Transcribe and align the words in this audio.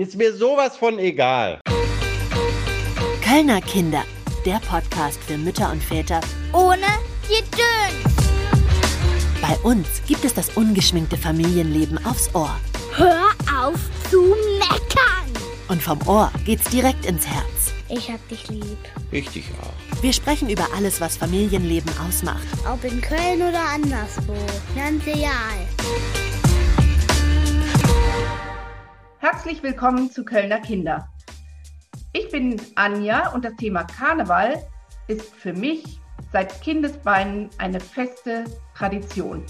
Ist 0.00 0.16
mir 0.16 0.34
sowas 0.34 0.78
von 0.78 0.98
egal. 0.98 1.60
Kölner 3.22 3.60
Kinder, 3.60 4.02
der 4.46 4.58
Podcast 4.60 5.22
für 5.22 5.36
Mütter 5.36 5.70
und 5.70 5.84
Väter 5.84 6.22
ohne 6.54 6.86
Gedöns. 7.28 8.16
Bei 9.42 9.54
uns 9.58 9.86
gibt 10.08 10.24
es 10.24 10.32
das 10.32 10.56
ungeschminkte 10.56 11.18
Familienleben 11.18 12.02
aufs 12.06 12.34
Ohr. 12.34 12.58
Hör 12.96 13.26
auf 13.62 13.78
zu 14.10 14.34
meckern. 14.58 15.44
Und 15.68 15.82
vom 15.82 16.00
Ohr 16.08 16.32
geht's 16.46 16.70
direkt 16.70 17.04
ins 17.04 17.26
Herz. 17.26 17.74
Ich 17.90 18.10
hab 18.10 18.26
dich 18.30 18.48
lieb. 18.48 18.78
Ich 19.10 19.28
dich 19.28 19.50
auch. 19.60 20.02
Wir 20.02 20.14
sprechen 20.14 20.48
über 20.48 20.66
alles, 20.74 21.02
was 21.02 21.18
Familienleben 21.18 21.92
ausmacht. 22.08 22.48
Ob 22.72 22.82
in 22.84 23.02
Köln 23.02 23.42
oder 23.42 23.62
anderswo. 23.74 24.34
Ganz 24.74 25.06
egal. 25.06 25.68
Herzlich 29.22 29.62
willkommen 29.62 30.10
zu 30.10 30.24
Kölner 30.24 30.60
Kinder. 30.60 31.06
Ich 32.14 32.30
bin 32.30 32.58
Anja 32.74 33.34
und 33.34 33.44
das 33.44 33.54
Thema 33.56 33.84
Karneval 33.84 34.64
ist 35.08 35.34
für 35.34 35.52
mich 35.52 36.00
seit 36.32 36.62
Kindesbeinen 36.62 37.50
eine 37.58 37.80
feste 37.80 38.44
Tradition. 38.74 39.44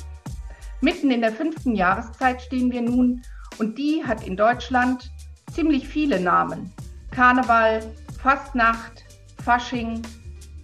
Mitten 0.80 1.12
in 1.12 1.20
der 1.20 1.30
fünften 1.30 1.76
Jahreszeit 1.76 2.42
stehen 2.42 2.72
wir 2.72 2.82
nun 2.82 3.22
und 3.60 3.78
die 3.78 4.02
hat 4.04 4.26
in 4.26 4.36
Deutschland 4.36 5.08
ziemlich 5.52 5.86
viele 5.86 6.18
Namen. 6.18 6.74
Karneval, 7.12 7.80
Fastnacht, 8.20 9.04
Fasching 9.44 10.02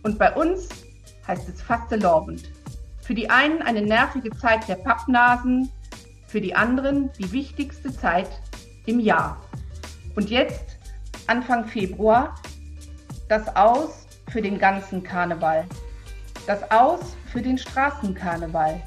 und 0.02 0.18
bei 0.18 0.34
uns 0.34 0.68
heißt 1.28 1.48
es 1.48 1.62
Fastelorbend. 1.62 2.50
Für 3.02 3.14
die 3.14 3.30
einen 3.30 3.62
eine 3.62 3.82
nervige 3.82 4.30
Zeit 4.30 4.66
der 4.66 4.74
Pappnasen, 4.74 5.70
für 6.26 6.40
die 6.40 6.56
anderen 6.56 7.12
die 7.20 7.30
wichtigste 7.30 7.96
Zeit 7.96 8.42
im 8.86 9.00
Jahr. 9.00 9.40
Und 10.14 10.30
jetzt, 10.30 10.78
Anfang 11.26 11.66
Februar, 11.66 12.34
das 13.28 13.54
Aus 13.56 14.06
für 14.30 14.40
den 14.40 14.58
ganzen 14.58 15.02
Karneval. 15.02 15.64
Das 16.46 16.70
Aus 16.70 17.00
für 17.32 17.42
den 17.42 17.58
Straßenkarneval. 17.58 18.80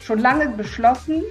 Schon 0.00 0.18
lange 0.18 0.48
beschlossen, 0.48 1.22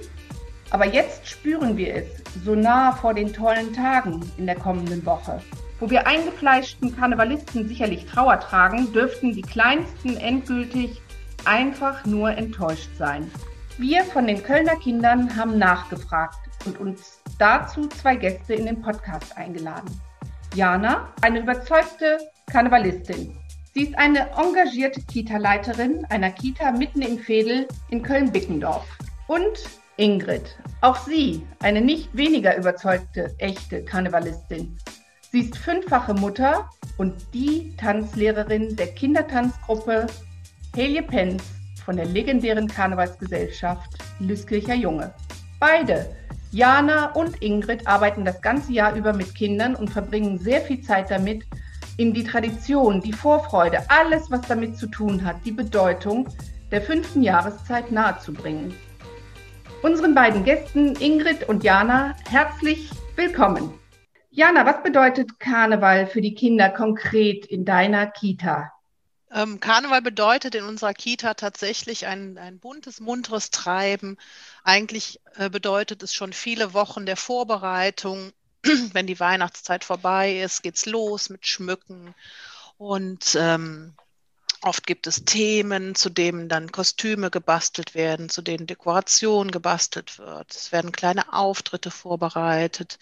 aber 0.70 0.86
jetzt 0.86 1.28
spüren 1.28 1.76
wir 1.76 1.94
es 1.94 2.06
so 2.44 2.54
nah 2.54 2.92
vor 2.92 3.14
den 3.14 3.32
tollen 3.32 3.72
Tagen 3.72 4.20
in 4.38 4.46
der 4.46 4.56
kommenden 4.56 5.04
Woche. 5.06 5.40
Wo 5.78 5.90
wir 5.90 6.06
eingefleischten 6.06 6.96
Karnevalisten 6.96 7.68
sicherlich 7.68 8.06
Trauer 8.06 8.40
tragen, 8.40 8.92
dürften 8.92 9.32
die 9.32 9.42
Kleinsten 9.42 10.16
endgültig 10.16 11.00
einfach 11.44 12.04
nur 12.06 12.30
enttäuscht 12.30 12.90
sein. 12.96 13.30
Wir 13.76 14.04
von 14.04 14.26
den 14.26 14.42
Kölner 14.42 14.76
Kindern 14.76 15.36
haben 15.36 15.58
nachgefragt 15.58 16.38
und 16.64 16.78
uns 16.80 17.20
dazu 17.38 17.86
zwei 17.88 18.16
Gäste 18.16 18.54
in 18.54 18.66
den 18.66 18.80
Podcast 18.80 19.36
eingeladen. 19.36 20.00
Jana, 20.54 21.08
eine 21.20 21.40
überzeugte 21.40 22.18
Karnevalistin. 22.50 23.36
Sie 23.74 23.84
ist 23.84 23.98
eine 23.98 24.30
engagierte 24.36 25.02
Kita-Leiterin 25.02 26.04
einer 26.10 26.30
Kita 26.30 26.70
mitten 26.70 27.02
im 27.02 27.18
Fädel 27.18 27.66
in 27.90 28.02
Köln-Bickendorf. 28.02 28.86
Und 29.26 29.64
Ingrid, 29.96 30.56
auch 30.80 30.96
sie 30.96 31.46
eine 31.60 31.80
nicht 31.80 32.16
weniger 32.16 32.56
überzeugte 32.56 33.34
echte 33.38 33.84
Karnevalistin. 33.84 34.76
Sie 35.32 35.40
ist 35.40 35.56
fünffache 35.56 36.14
Mutter 36.14 36.70
und 36.98 37.14
die 37.32 37.74
Tanzlehrerin 37.76 38.76
der 38.76 38.88
Kindertanzgruppe 38.88 40.06
Helje 40.76 41.02
Penz 41.02 41.42
von 41.84 41.96
der 41.96 42.06
legendären 42.06 42.68
Karnevalsgesellschaft 42.68 43.90
Lüskircher 44.20 44.74
Junge. 44.74 45.12
Beide 45.58 46.14
Jana 46.54 47.06
und 47.14 47.42
Ingrid 47.42 47.84
arbeiten 47.88 48.24
das 48.24 48.40
ganze 48.40 48.72
Jahr 48.72 48.94
über 48.94 49.12
mit 49.12 49.34
Kindern 49.34 49.74
und 49.74 49.90
verbringen 49.90 50.38
sehr 50.38 50.60
viel 50.60 50.80
Zeit 50.82 51.10
damit, 51.10 51.44
in 51.96 52.14
die 52.14 52.22
Tradition, 52.22 53.00
die 53.00 53.12
Vorfreude, 53.12 53.80
alles, 53.90 54.30
was 54.30 54.42
damit 54.42 54.78
zu 54.78 54.86
tun 54.86 55.24
hat, 55.24 55.44
die 55.44 55.50
Bedeutung 55.50 56.28
der 56.70 56.80
fünften 56.80 57.24
Jahreszeit 57.24 57.90
nahezubringen. 57.90 58.72
Unseren 59.82 60.14
beiden 60.14 60.44
Gästen, 60.44 60.94
Ingrid 61.00 61.48
und 61.48 61.64
Jana, 61.64 62.14
herzlich 62.30 62.88
willkommen. 63.16 63.76
Jana, 64.30 64.64
was 64.64 64.80
bedeutet 64.84 65.40
Karneval 65.40 66.06
für 66.06 66.20
die 66.20 66.34
Kinder 66.34 66.68
konkret 66.68 67.46
in 67.46 67.64
deiner 67.64 68.06
Kita? 68.06 68.70
Ähm, 69.34 69.58
Karneval 69.58 70.00
bedeutet 70.00 70.54
in 70.54 70.62
unserer 70.62 70.94
Kita 70.94 71.34
tatsächlich 71.34 72.06
ein, 72.06 72.38
ein 72.38 72.60
buntes, 72.60 73.00
munteres 73.00 73.50
Treiben. 73.50 74.16
Eigentlich 74.64 75.20
äh, 75.36 75.48
bedeutet 75.48 76.02
es 76.02 76.14
schon 76.14 76.32
viele 76.32 76.74
Wochen 76.74 77.06
der 77.06 77.16
Vorbereitung. 77.16 78.32
Wenn 78.92 79.06
die 79.06 79.20
Weihnachtszeit 79.20 79.84
vorbei 79.84 80.40
ist, 80.40 80.62
geht's 80.62 80.86
los 80.86 81.28
mit 81.28 81.46
Schmücken 81.46 82.14
und 82.78 83.36
ähm, 83.38 83.94
Oft 84.64 84.86
gibt 84.86 85.06
es 85.06 85.26
Themen, 85.26 85.94
zu 85.94 86.08
denen 86.08 86.48
dann 86.48 86.72
Kostüme 86.72 87.30
gebastelt 87.30 87.94
werden, 87.94 88.30
zu 88.30 88.40
denen 88.40 88.66
Dekoration 88.66 89.50
gebastelt 89.50 90.18
wird. 90.18 90.54
Es 90.54 90.72
werden 90.72 90.90
kleine 90.90 91.34
Auftritte 91.34 91.90
vorbereitet 91.90 92.98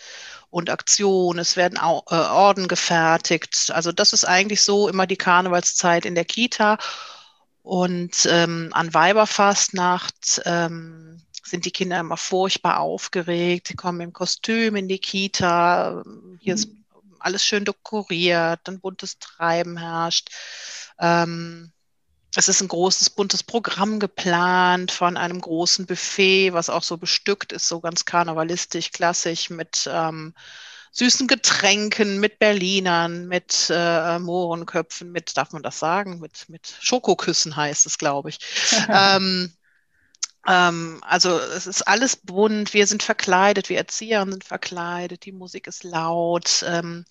und 0.51 0.71
Aktionen. 0.71 1.39
Es 1.39 1.57
werden 1.57 1.79
äh, 1.79 2.15
Orden 2.15 2.67
gefertigt. 2.67 3.71
Also 3.73 3.93
das 3.93 4.13
ist 4.13 4.25
eigentlich 4.25 4.63
so 4.63 4.89
immer 4.89 5.07
die 5.07 5.17
Karnevalszeit 5.17 6.05
in 6.05 6.17
der 6.17 6.25
Kita. 6.25 6.79
Und 7.63 8.27
ähm, 8.29 8.71
an 8.73 8.93
Weiberfastnacht 8.93 10.43
ähm, 10.45 11.23
sind 11.43 11.65
die 11.65 11.71
Kinder 11.71 12.01
immer 12.01 12.17
furchtbar 12.17 12.81
aufgeregt. 12.81 13.69
Sie 13.69 13.75
kommen 13.75 14.01
im 14.01 14.13
Kostüm 14.13 14.77
in 14.77 14.89
die 14.89 14.99
Kita. 14.99 16.03
Hier 16.41 16.55
ist 16.55 16.69
alles 17.19 17.45
schön 17.45 17.65
dekoriert, 17.65 18.69
ein 18.69 18.81
buntes 18.81 19.19
Treiben 19.19 19.77
herrscht. 19.77 20.31
Ähm, 20.99 21.73
es 22.35 22.49
ist 22.49 22.63
ein 22.63 22.69
großes, 22.69 23.11
buntes 23.11 23.43
Programm 23.43 24.01
geplant 24.01 24.91
von 24.91 25.17
einem 25.17 25.41
großen 25.41 25.87
Buffet, 25.87 26.53
was 26.53 26.71
auch 26.71 26.83
so 26.83 26.97
bestückt 26.97 27.53
ist, 27.53 27.69
so 27.69 27.81
ganz 27.81 28.05
karnevalistisch, 28.05 28.91
klassisch 28.91 29.51
mit 29.51 29.89
ähm, 29.93 30.35
süßen 30.93 31.29
Getränken, 31.29 32.21
mit 32.21 32.39
Berlinern, 32.39 33.29
mit 33.29 33.69
äh, 33.71 34.19
Mohrenköpfen, 34.19 35.13
mit, 35.13 35.37
darf 35.37 35.53
man 35.53 35.63
das 35.63 35.79
sagen, 35.79 36.21
mit, 36.21 36.49
mit 36.49 36.75
Schokoküssen 36.81 37.55
heißt 37.55 37.85
es, 37.87 37.99
glaube 37.99 38.31
ich. 38.31 38.39
ähm, 38.89 39.53
also 40.45 41.39
es 41.39 41.67
ist 41.67 41.83
alles 41.83 42.17
bunt, 42.17 42.75
wir 42.75 42.87
sind 42.89 43.03
verkleidet, 43.03 43.69
wir 43.69 43.79
Erzieher 43.79 44.25
sind 44.29 44.45
verkleidet, 44.45 45.25
die 45.25 45.33
Musik 45.33 45.69
ist 45.69 45.85
laut. 45.85 46.65
Ähm, 46.67 47.05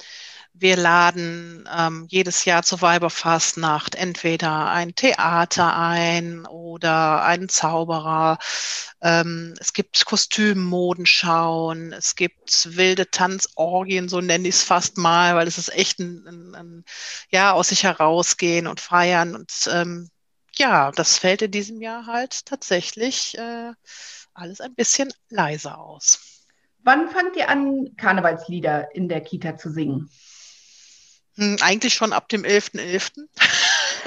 wir 0.53 0.75
laden 0.75 1.67
ähm, 1.73 2.07
jedes 2.09 2.43
Jahr 2.45 2.63
zur 2.63 2.81
Weiberfastnacht 2.81 3.95
entweder 3.95 4.69
ein 4.69 4.95
Theater 4.95 5.77
ein 5.77 6.45
oder 6.45 7.23
einen 7.23 7.47
Zauberer. 7.47 8.37
Ähm, 9.01 9.53
es 9.59 9.71
gibt 9.73 10.05
Kostümmodenschauen, 10.05 11.93
es 11.93 12.15
gibt 12.15 12.75
wilde 12.75 13.09
Tanzorgien, 13.09 14.09
so 14.09 14.19
nenne 14.21 14.47
ich 14.49 14.55
es 14.55 14.63
fast 14.63 14.97
mal, 14.97 15.35
weil 15.35 15.47
es 15.47 15.57
ist 15.57 15.73
echt 15.73 15.99
ein, 15.99 16.27
ein, 16.27 16.55
ein 16.55 16.85
ja 17.29 17.53
aus 17.53 17.69
sich 17.69 17.83
herausgehen 17.83 18.67
und 18.67 18.81
feiern 18.81 19.35
und 19.35 19.51
ähm, 19.71 20.09
ja, 20.57 20.91
das 20.91 21.17
fällt 21.17 21.41
in 21.41 21.51
diesem 21.51 21.81
Jahr 21.81 22.05
halt 22.05 22.45
tatsächlich 22.45 23.37
äh, 23.37 23.71
alles 24.33 24.61
ein 24.61 24.75
bisschen 24.75 25.11
leiser 25.29 25.77
aus. 25.79 26.47
Wann 26.83 27.09
fangt 27.09 27.35
ihr 27.35 27.49
an, 27.49 27.95
Karnevalslieder 27.95 28.95
in 28.95 29.07
der 29.07 29.21
Kita 29.21 29.57
zu 29.57 29.71
singen? 29.71 30.09
Hm, 31.35 31.57
eigentlich 31.61 31.93
schon 31.93 32.13
ab 32.13 32.27
dem 32.29 32.43
11.11. 32.43 32.75
.11. 32.75 33.27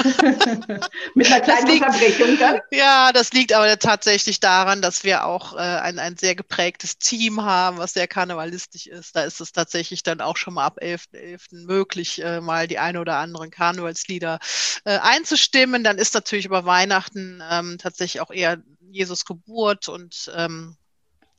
Mit 1.14 1.26
einer 1.26 1.40
kleinen 1.40 1.66
liegt, 1.66 1.86
Unterbrechung 1.86 2.38
dann? 2.38 2.60
Ja, 2.70 3.12
das 3.12 3.32
liegt 3.32 3.52
aber 3.52 3.78
tatsächlich 3.78 4.40
daran, 4.40 4.82
dass 4.82 5.04
wir 5.04 5.24
auch 5.24 5.54
äh, 5.54 5.58
ein, 5.58 5.98
ein 5.98 6.16
sehr 6.16 6.34
geprägtes 6.34 6.98
Team 6.98 7.42
haben, 7.42 7.78
was 7.78 7.94
sehr 7.94 8.06
karnevalistisch 8.06 8.86
ist. 8.86 9.16
Da 9.16 9.24
ist 9.24 9.40
es 9.40 9.52
tatsächlich 9.52 10.02
dann 10.02 10.20
auch 10.20 10.36
schon 10.36 10.54
mal 10.54 10.64
ab 10.64 10.78
11.11. 10.80 11.24
.11. 11.34 11.66
möglich, 11.66 12.22
äh, 12.22 12.40
mal 12.40 12.68
die 12.68 12.78
ein 12.78 12.96
oder 12.96 13.16
anderen 13.16 13.50
Karnevalslieder 13.50 14.38
äh, 14.84 14.98
einzustimmen. 14.98 15.84
Dann 15.84 15.98
ist 15.98 16.14
natürlich 16.14 16.46
über 16.46 16.64
Weihnachten 16.64 17.42
ähm, 17.50 17.78
tatsächlich 17.78 18.20
auch 18.20 18.30
eher 18.30 18.58
Jesus 18.90 19.24
Geburt 19.24 19.88
und 19.88 20.30
ähm, 20.36 20.76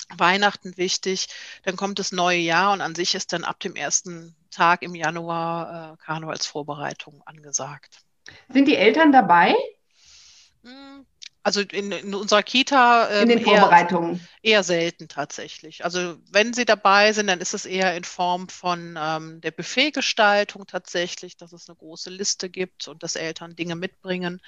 Weihnachten 0.09 0.77
wichtig. 0.77 1.27
Dann 1.63 1.77
kommt 1.77 1.99
das 1.99 2.11
neue 2.11 2.39
Jahr 2.39 2.73
und 2.73 2.81
an 2.81 2.95
sich 2.95 3.15
ist 3.15 3.33
dann 3.33 3.43
ab 3.43 3.59
dem 3.59 3.75
ersten 3.75 4.35
Tag 4.51 4.81
im 4.83 4.95
Januar 4.95 5.93
äh, 5.93 5.97
Karnevalsvorbereitung 6.05 7.21
angesagt. 7.25 8.01
Sind 8.49 8.67
die 8.67 8.75
Eltern 8.75 9.11
dabei? 9.11 9.55
Hm, 10.63 11.05
also 11.43 11.61
in, 11.61 11.91
in 11.91 12.15
unserer 12.15 12.43
Kita. 12.43 13.09
Ähm, 13.11 13.23
in 13.23 13.29
den 13.29 13.43
Vorbereitungen? 13.43 14.15
Eher, 14.41 14.53
eher, 14.53 14.63
selten 14.63 15.07
tatsächlich. 15.07 15.83
Also 15.83 16.17
wenn 16.31 16.53
sie 16.53 16.65
dabei 16.65 17.13
sind, 17.13 17.27
dann 17.27 17.39
ist 17.39 17.53
es 17.53 17.65
eher 17.65 17.95
in 17.95 18.03
Form 18.03 18.49
von 18.49 18.97
ähm, 18.99 19.41
der 19.41 19.51
Buffetgestaltung 19.51 20.65
tatsächlich, 20.67 21.37
dass 21.37 21.53
es 21.53 21.69
eine 21.69 21.75
große 21.75 22.09
Liste 22.09 22.49
gibt 22.49 22.87
und 22.87 23.03
dass 23.03 23.15
Eltern 23.15 23.55
Dinge 23.55 23.75
mitbringen, 23.75 24.41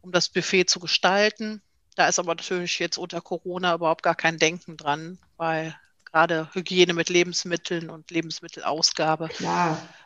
um 0.00 0.12
das 0.12 0.28
Buffet 0.28 0.66
zu 0.66 0.80
gestalten. 0.80 1.62
Da 1.94 2.08
ist 2.08 2.18
aber 2.18 2.34
natürlich 2.34 2.78
jetzt 2.78 2.98
unter 2.98 3.20
Corona 3.20 3.74
überhaupt 3.74 4.02
gar 4.02 4.14
kein 4.14 4.38
Denken 4.38 4.76
dran, 4.76 5.18
weil 5.36 5.74
gerade 6.04 6.48
Hygiene 6.52 6.92
mit 6.92 7.08
Lebensmitteln 7.08 7.90
und 7.90 8.10
Lebensmittelausgabe 8.10 9.30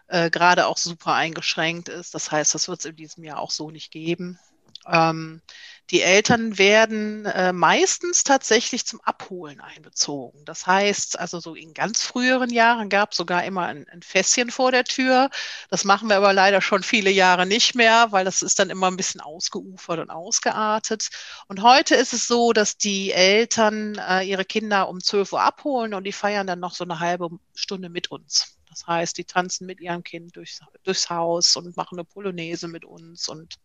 äh, 0.08 0.30
gerade 0.30 0.66
auch 0.66 0.76
super 0.76 1.14
eingeschränkt 1.14 1.88
ist. 1.88 2.14
Das 2.14 2.30
heißt, 2.30 2.54
das 2.54 2.68
wird 2.68 2.80
es 2.80 2.84
in 2.86 2.96
diesem 2.96 3.24
Jahr 3.24 3.38
auch 3.38 3.50
so 3.50 3.70
nicht 3.70 3.90
geben. 3.90 4.38
Ähm, 4.86 5.42
die 5.90 6.02
Eltern 6.02 6.58
werden 6.58 7.26
äh, 7.26 7.52
meistens 7.52 8.24
tatsächlich 8.24 8.86
zum 8.86 9.00
Abholen 9.02 9.60
einbezogen. 9.60 10.44
Das 10.44 10.66
heißt, 10.66 11.18
also 11.18 11.38
so 11.38 11.54
in 11.54 11.74
ganz 11.74 12.02
früheren 12.02 12.50
Jahren 12.50 12.88
gab 12.88 13.12
es 13.12 13.18
sogar 13.18 13.44
immer 13.44 13.66
ein, 13.66 13.86
ein, 13.88 14.02
Fässchen 14.02 14.50
vor 14.50 14.72
der 14.72 14.82
Tür. 14.82 15.30
Das 15.70 15.84
machen 15.84 16.08
wir 16.08 16.16
aber 16.16 16.32
leider 16.32 16.60
schon 16.60 16.82
viele 16.82 17.10
Jahre 17.10 17.46
nicht 17.46 17.76
mehr, 17.76 18.08
weil 18.10 18.24
das 18.24 18.42
ist 18.42 18.58
dann 18.58 18.70
immer 18.70 18.88
ein 18.88 18.96
bisschen 18.96 19.20
ausgeufert 19.20 20.00
und 20.00 20.10
ausgeartet. 20.10 21.08
Und 21.46 21.62
heute 21.62 21.94
ist 21.94 22.12
es 22.12 22.26
so, 22.26 22.52
dass 22.52 22.76
die 22.76 23.12
Eltern 23.12 23.96
äh, 23.96 24.22
ihre 24.24 24.44
Kinder 24.44 24.88
um 24.88 25.00
12 25.00 25.32
Uhr 25.34 25.42
abholen 25.42 25.94
und 25.94 26.04
die 26.04 26.12
feiern 26.12 26.48
dann 26.48 26.60
noch 26.60 26.74
so 26.74 26.82
eine 26.82 26.98
halbe 26.98 27.30
Stunde 27.54 27.90
mit 27.90 28.10
uns. 28.10 28.55
Das 28.76 28.86
heißt, 28.86 29.16
die 29.16 29.24
tanzen 29.24 29.66
mit 29.66 29.80
ihrem 29.80 30.02
Kind 30.02 30.36
durchs, 30.36 30.60
durchs 30.82 31.08
Haus 31.08 31.56
und 31.56 31.74
machen 31.78 31.96
eine 31.98 32.04
Polonaise 32.04 32.68
mit 32.68 32.84
uns. 32.84 33.26
Und 33.26 33.56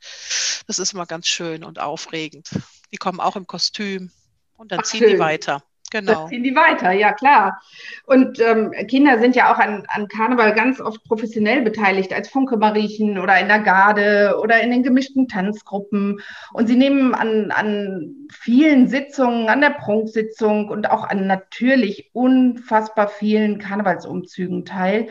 das 0.68 0.80
ist 0.80 0.94
immer 0.94 1.06
ganz 1.06 1.28
schön 1.28 1.66
und 1.66 1.80
aufregend. 1.80 2.50
Die 2.94 2.98
kommen 2.98 3.20
auch 3.20 3.36
im 3.36 3.46
Kostüm 3.46 4.10
und 4.56 4.72
dann 4.72 4.80
Ach, 4.80 4.86
ziehen 4.86 5.00
schön. 5.00 5.10
die 5.12 5.20
weiter. 5.20 5.66
Genau. 5.92 6.14
Das 6.14 6.30
ziehen 6.30 6.44
die 6.44 6.56
weiter, 6.56 6.92
ja 6.94 7.12
klar. 7.12 7.62
Und 8.06 8.40
ähm, 8.40 8.72
Kinder 8.88 9.20
sind 9.20 9.36
ja 9.36 9.54
auch 9.54 9.60
an, 9.60 9.84
an 9.90 10.08
Karneval 10.08 10.56
ganz 10.56 10.80
oft 10.80 11.04
professionell 11.04 11.62
beteiligt, 11.62 12.14
als 12.14 12.30
Funke-Mariechen 12.30 13.20
oder 13.20 13.38
in 13.40 13.50
der 13.50 13.60
Garde 13.60 14.40
oder 14.42 14.62
in 14.62 14.72
den 14.72 14.84
gemischten 14.84 15.28
Tanzgruppen. 15.28 16.22
Und 16.54 16.68
sie 16.68 16.78
nehmen 16.78 17.14
an, 17.14 17.52
an 17.52 18.28
vielen 18.32 18.88
Sitzungen, 18.88 19.50
an 19.50 19.60
der 19.60 19.72
Prunksitzung 19.72 20.70
und 20.70 20.90
auch 20.90 21.04
an 21.04 21.28
natürlich 21.28 22.10
unfassbar 22.14 23.10
vielen 23.10 23.60
Karnevalsumzügen 23.60 24.64
teil. 24.64 25.10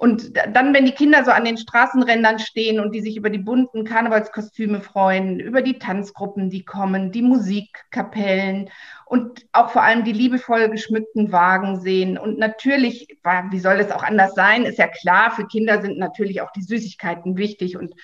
Und 0.00 0.32
dann, 0.54 0.72
wenn 0.72 0.86
die 0.86 0.94
Kinder 0.94 1.26
so 1.26 1.30
an 1.30 1.44
den 1.44 1.58
Straßenrändern 1.58 2.38
stehen 2.38 2.80
und 2.80 2.94
die 2.94 3.02
sich 3.02 3.18
über 3.18 3.28
die 3.28 3.36
bunten 3.36 3.84
Karnevalskostüme 3.84 4.80
freuen, 4.80 5.38
über 5.40 5.60
die 5.60 5.78
Tanzgruppen, 5.78 6.48
die 6.48 6.64
kommen, 6.64 7.12
die 7.12 7.20
Musikkapellen 7.20 8.70
und 9.04 9.44
auch 9.52 9.68
vor 9.68 9.82
allem 9.82 10.02
die 10.02 10.14
liebevoll 10.14 10.70
geschmückten 10.70 11.32
Wagen 11.32 11.82
sehen. 11.82 12.16
Und 12.16 12.38
natürlich, 12.38 13.08
wie 13.50 13.58
soll 13.58 13.78
es 13.78 13.90
auch 13.90 14.02
anders 14.02 14.34
sein, 14.34 14.64
ist 14.64 14.78
ja 14.78 14.88
klar, 14.88 15.32
für 15.32 15.46
Kinder 15.46 15.82
sind 15.82 15.98
natürlich 15.98 16.40
auch 16.40 16.50
die 16.52 16.62
Süßigkeiten 16.62 17.36
wichtig 17.36 17.76
und 17.76 17.94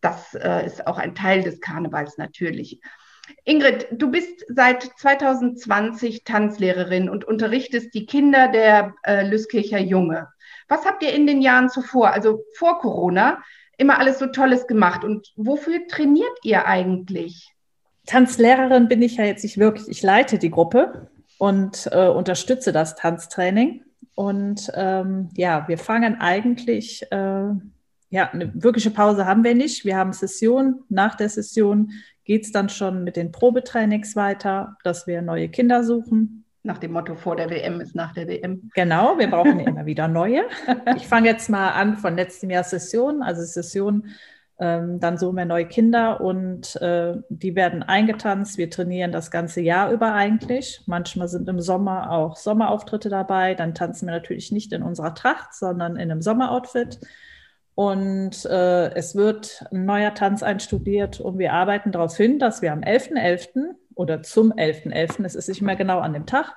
das 0.00 0.32
äh, 0.32 0.64
ist 0.64 0.86
auch 0.86 0.96
ein 0.96 1.14
Teil 1.14 1.42
des 1.42 1.60
Karnevals 1.60 2.16
natürlich. 2.16 2.80
Ingrid, 3.44 3.88
du 3.92 4.10
bist 4.10 4.44
seit 4.48 4.82
2020 4.82 6.24
Tanzlehrerin 6.24 7.08
und 7.08 7.24
unterrichtest 7.24 7.94
die 7.94 8.06
Kinder 8.06 8.48
der 8.48 8.94
äh, 9.04 9.26
Lüskircher 9.28 9.80
Junge. 9.80 10.28
Was 10.68 10.84
habt 10.84 11.02
ihr 11.02 11.12
in 11.12 11.26
den 11.26 11.42
Jahren 11.42 11.68
zuvor, 11.68 12.12
also 12.12 12.44
vor 12.56 12.78
Corona, 12.78 13.42
immer 13.76 13.98
alles 13.98 14.18
so 14.18 14.26
Tolles 14.26 14.66
gemacht 14.66 15.04
und 15.04 15.32
wofür 15.36 15.86
trainiert 15.88 16.38
ihr 16.42 16.66
eigentlich? 16.66 17.52
Tanzlehrerin 18.06 18.88
bin 18.88 19.02
ich 19.02 19.16
ja 19.16 19.24
jetzt 19.24 19.42
nicht 19.42 19.58
wirklich. 19.58 19.88
Ich 19.88 20.02
leite 20.02 20.38
die 20.38 20.50
Gruppe 20.50 21.08
und 21.38 21.88
äh, 21.92 22.08
unterstütze 22.08 22.72
das 22.72 22.94
Tanztraining. 22.94 23.84
Und 24.14 24.70
ähm, 24.74 25.30
ja, 25.34 25.66
wir 25.68 25.78
fangen 25.78 26.20
eigentlich, 26.20 27.02
äh, 27.10 27.50
ja, 28.10 28.30
eine 28.30 28.52
wirkliche 28.54 28.90
Pause 28.90 29.26
haben 29.26 29.42
wir 29.44 29.54
nicht. 29.54 29.84
Wir 29.84 29.96
haben 29.96 30.12
Session. 30.12 30.84
Nach 30.88 31.14
der 31.14 31.28
Session 31.28 31.92
geht 32.24 32.44
es 32.44 32.52
dann 32.52 32.68
schon 32.68 33.04
mit 33.04 33.16
den 33.16 33.32
Probetrainings 33.32 34.16
weiter, 34.16 34.76
dass 34.84 35.06
wir 35.06 35.22
neue 35.22 35.48
Kinder 35.48 35.84
suchen 35.84 36.42
nach 36.64 36.78
dem 36.78 36.92
Motto, 36.92 37.16
vor 37.16 37.34
der 37.34 37.50
WM 37.50 37.80
ist 37.80 37.96
nach 37.96 38.12
der 38.12 38.28
WM. 38.28 38.70
Genau, 38.74 39.18
wir 39.18 39.28
brauchen 39.28 39.58
immer 39.66 39.84
wieder 39.84 40.06
neue. 40.06 40.42
Ich 40.96 41.08
fange 41.08 41.28
jetzt 41.28 41.50
mal 41.50 41.70
an 41.70 41.96
von 41.96 42.14
letztem 42.14 42.50
Jahr 42.50 42.62
Session, 42.62 43.20
also 43.20 43.42
Session, 43.42 44.04
ähm, 44.60 45.00
dann 45.00 45.18
suchen 45.18 45.38
wir 45.38 45.44
neue 45.44 45.66
Kinder 45.66 46.20
und 46.20 46.76
äh, 46.76 47.16
die 47.30 47.56
werden 47.56 47.82
eingetanzt. 47.82 48.58
Wir 48.58 48.70
trainieren 48.70 49.10
das 49.10 49.32
ganze 49.32 49.60
Jahr 49.60 49.90
über 49.90 50.14
eigentlich. 50.14 50.82
Manchmal 50.86 51.26
sind 51.26 51.48
im 51.48 51.60
Sommer 51.60 52.12
auch 52.12 52.36
Sommerauftritte 52.36 53.08
dabei. 53.08 53.54
Dann 53.54 53.74
tanzen 53.74 54.06
wir 54.06 54.12
natürlich 54.12 54.52
nicht 54.52 54.72
in 54.72 54.84
unserer 54.84 55.14
Tracht, 55.14 55.54
sondern 55.54 55.96
in 55.96 56.12
einem 56.12 56.22
Sommeroutfit. 56.22 57.00
Und 57.74 58.44
äh, 58.44 58.92
es 58.94 59.16
wird 59.16 59.64
ein 59.72 59.86
neuer 59.86 60.14
Tanz 60.14 60.42
einstudiert 60.42 61.20
und 61.20 61.38
wir 61.38 61.54
arbeiten 61.54 61.90
darauf 61.90 62.16
hin, 62.16 62.38
dass 62.38 62.60
wir 62.60 62.72
am 62.72 62.80
11.11. 62.80 63.54
.11., 63.54 63.74
oder 63.94 64.22
zum 64.22 64.52
11.11., 64.52 64.92
.11., 64.92 65.24
es 65.24 65.34
ist 65.34 65.48
nicht 65.48 65.62
mehr 65.62 65.76
genau 65.76 66.00
an 66.00 66.12
dem 66.12 66.26
Tag, 66.26 66.54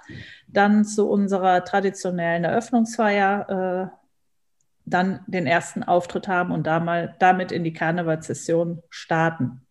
dann 0.48 0.84
zu 0.86 1.10
unserer 1.10 1.64
traditionellen 1.64 2.44
Eröffnungsfeier 2.44 3.92
äh, 3.92 3.98
dann 4.86 5.22
den 5.28 5.48
ersten 5.48 5.84
Auftritt 5.84 6.28
haben 6.28 6.52
und 6.52 6.68
da 6.68 6.80
mal, 6.80 7.16
damit 7.20 7.52
in 7.52 7.64
die 7.64 7.74
Karnevalssession 7.74 8.84
starten. 8.90 9.66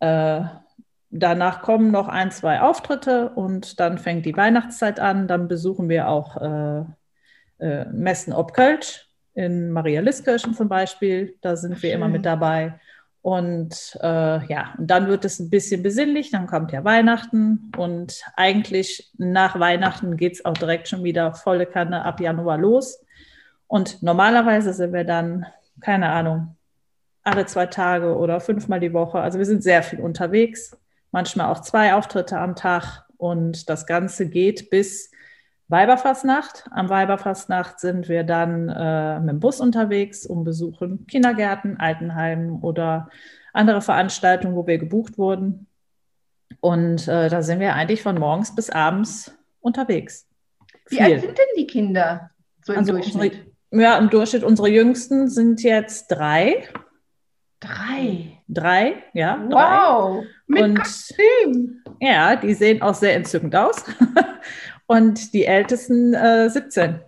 Äh, 0.00 0.42
danach 1.10 1.62
kommen 1.62 1.90
noch 1.90 2.08
ein, 2.08 2.30
zwei 2.30 2.60
Auftritte 2.60 3.30
und 3.30 3.80
dann 3.80 3.98
fängt 3.98 4.24
die 4.24 4.36
Weihnachtszeit 4.36 5.00
an. 5.00 5.26
Dann 5.26 5.48
besuchen 5.48 5.88
wir 5.88 6.08
auch 6.08 6.36
äh, 6.36 6.84
äh, 7.58 7.84
Messen 7.86 8.32
ob 8.32 8.52
Kölsch 8.52 9.05
in 9.36 9.70
Maria 9.70 10.00
Liskirchen 10.00 10.54
zum 10.54 10.68
Beispiel. 10.68 11.36
Da 11.42 11.56
sind 11.56 11.80
wir 11.82 11.92
immer 11.92 12.08
mit 12.08 12.26
dabei. 12.26 12.80
Und 13.22 13.98
äh, 14.02 14.46
ja, 14.46 14.74
und 14.78 14.88
dann 14.88 15.08
wird 15.08 15.24
es 15.24 15.40
ein 15.40 15.50
bisschen 15.50 15.82
besinnlich, 15.82 16.30
dann 16.30 16.46
kommt 16.46 16.70
ja 16.70 16.84
Weihnachten 16.84 17.72
und 17.76 18.22
eigentlich 18.36 19.10
nach 19.18 19.58
Weihnachten 19.58 20.16
geht 20.16 20.34
es 20.34 20.44
auch 20.44 20.54
direkt 20.54 20.86
schon 20.86 21.02
wieder 21.02 21.34
volle 21.34 21.66
Kanne 21.66 22.04
ab 22.04 22.20
Januar 22.20 22.56
los. 22.56 23.00
Und 23.66 24.00
normalerweise 24.00 24.72
sind 24.72 24.92
wir 24.92 25.02
dann, 25.02 25.44
keine 25.80 26.10
Ahnung, 26.10 26.54
alle 27.24 27.46
zwei 27.46 27.66
Tage 27.66 28.16
oder 28.16 28.38
fünfmal 28.38 28.78
die 28.78 28.92
Woche. 28.92 29.18
Also 29.18 29.38
wir 29.38 29.46
sind 29.46 29.64
sehr 29.64 29.82
viel 29.82 30.00
unterwegs, 30.00 30.78
manchmal 31.10 31.50
auch 31.50 31.62
zwei 31.62 31.94
Auftritte 31.94 32.38
am 32.38 32.54
Tag 32.54 33.06
und 33.16 33.68
das 33.68 33.86
Ganze 33.86 34.28
geht 34.28 34.70
bis 34.70 35.10
Weiberfastnacht. 35.68 36.68
Am 36.70 36.88
Weiberfastnacht 36.88 37.80
sind 37.80 38.08
wir 38.08 38.22
dann 38.24 38.68
äh, 38.68 39.20
mit 39.20 39.30
dem 39.30 39.40
Bus 39.40 39.60
unterwegs 39.60 40.24
und 40.24 40.44
besuchen 40.44 41.06
Kindergärten, 41.06 41.78
Altenheimen 41.78 42.60
oder 42.62 43.08
andere 43.52 43.80
Veranstaltungen, 43.80 44.54
wo 44.54 44.66
wir 44.66 44.78
gebucht 44.78 45.18
wurden. 45.18 45.66
Und 46.60 47.08
äh, 47.08 47.28
da 47.28 47.42
sind 47.42 47.58
wir 47.60 47.74
eigentlich 47.74 48.02
von 48.02 48.18
morgens 48.18 48.54
bis 48.54 48.70
abends 48.70 49.36
unterwegs. 49.60 50.26
Wie 50.88 50.96
Viel. 50.96 51.04
alt 51.04 51.20
sind 51.20 51.38
denn 51.38 51.44
die 51.58 51.66
Kinder 51.66 52.30
so 52.62 52.72
im 52.72 52.80
also 52.80 52.92
Durchschnitt? 52.92 53.46
Unsere, 53.70 53.90
ja, 53.90 53.98
im 53.98 54.10
Durchschnitt 54.10 54.44
unsere 54.44 54.68
Jüngsten 54.68 55.28
sind 55.28 55.62
jetzt 55.62 56.08
drei. 56.08 56.68
Drei. 57.58 58.42
Drei, 58.48 59.02
ja. 59.12 59.44
Wow. 59.50 60.22
Drei. 60.22 60.26
Mit 60.46 60.62
und 60.62 60.78
Kostüm. 60.78 61.82
ja, 62.00 62.36
die 62.36 62.54
sehen 62.54 62.80
auch 62.82 62.94
sehr 62.94 63.16
entzückend 63.16 63.56
aus. 63.56 63.84
und 64.86 65.34
die 65.34 65.44
Ältesten 65.44 66.14
äh, 66.14 66.48
17. 66.48 67.00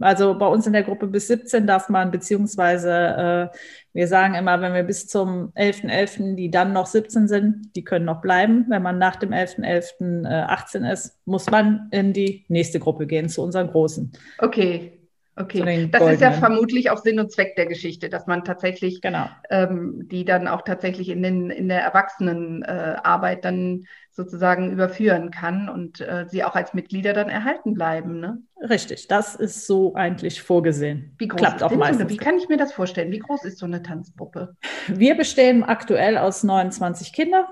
Also 0.00 0.36
bei 0.38 0.46
uns 0.46 0.66
in 0.66 0.72
der 0.72 0.82
Gruppe 0.82 1.06
bis 1.06 1.26
17 1.28 1.66
darf 1.66 1.90
man, 1.90 2.10
beziehungsweise 2.10 3.50
äh, 3.52 3.56
wir 3.92 4.08
sagen 4.08 4.34
immer, 4.34 4.60
wenn 4.62 4.72
wir 4.72 4.82
bis 4.82 5.06
zum 5.06 5.52
11.11., 5.52 5.90
.11., 5.90 6.34
die 6.36 6.50
dann 6.50 6.72
noch 6.72 6.86
17 6.86 7.28
sind, 7.28 7.76
die 7.76 7.84
können 7.84 8.06
noch 8.06 8.22
bleiben. 8.22 8.64
Wenn 8.68 8.82
man 8.82 8.98
nach 8.98 9.16
dem 9.16 9.30
11.11. 9.30 9.60
.11., 9.60 10.24
äh, 10.26 10.42
18 10.42 10.84
ist, 10.84 11.18
muss 11.26 11.50
man 11.50 11.88
in 11.90 12.14
die 12.14 12.46
nächste 12.48 12.80
Gruppe 12.80 13.06
gehen, 13.06 13.28
zu 13.28 13.42
unseren 13.42 13.68
Großen. 13.68 14.10
Okay. 14.38 14.99
Okay, 15.40 15.88
das 15.90 16.12
ist 16.12 16.20
ja 16.20 16.32
vermutlich 16.32 16.90
auch 16.90 16.98
Sinn 16.98 17.18
und 17.18 17.32
Zweck 17.32 17.56
der 17.56 17.66
Geschichte, 17.66 18.10
dass 18.10 18.26
man 18.26 18.44
tatsächlich 18.44 19.00
genau. 19.00 19.28
ähm, 19.48 20.06
die 20.10 20.24
dann 20.24 20.46
auch 20.46 20.62
tatsächlich 20.62 21.08
in, 21.08 21.22
den, 21.22 21.50
in 21.50 21.68
der 21.68 21.80
Erwachsenenarbeit 21.80 23.38
äh, 23.38 23.40
dann 23.40 23.84
sozusagen 24.10 24.70
überführen 24.70 25.30
kann 25.30 25.68
und 25.68 26.00
äh, 26.00 26.26
sie 26.28 26.44
auch 26.44 26.54
als 26.54 26.74
Mitglieder 26.74 27.14
dann 27.14 27.30
erhalten 27.30 27.72
bleiben. 27.72 28.20
Ne? 28.20 28.42
Richtig, 28.68 29.08
das 29.08 29.34
ist 29.34 29.66
so 29.66 29.94
eigentlich 29.94 30.42
vorgesehen. 30.42 31.14
Wie 31.18 31.28
groß 31.28 31.40
Klappt 31.40 31.62
auch 31.62 31.70
meistens. 31.70 32.02
So 32.02 32.10
wie 32.10 32.18
kann 32.18 32.36
ich 32.36 32.48
mir 32.48 32.58
das 32.58 32.72
vorstellen? 32.72 33.10
Wie 33.10 33.20
groß 33.20 33.44
ist 33.44 33.58
so 33.58 33.66
eine 33.66 33.82
Tanzgruppe? 33.82 34.56
Wir 34.88 35.16
bestehen 35.16 35.62
aktuell 35.62 36.18
aus 36.18 36.42
29 36.42 37.14
Kindern, 37.14 37.46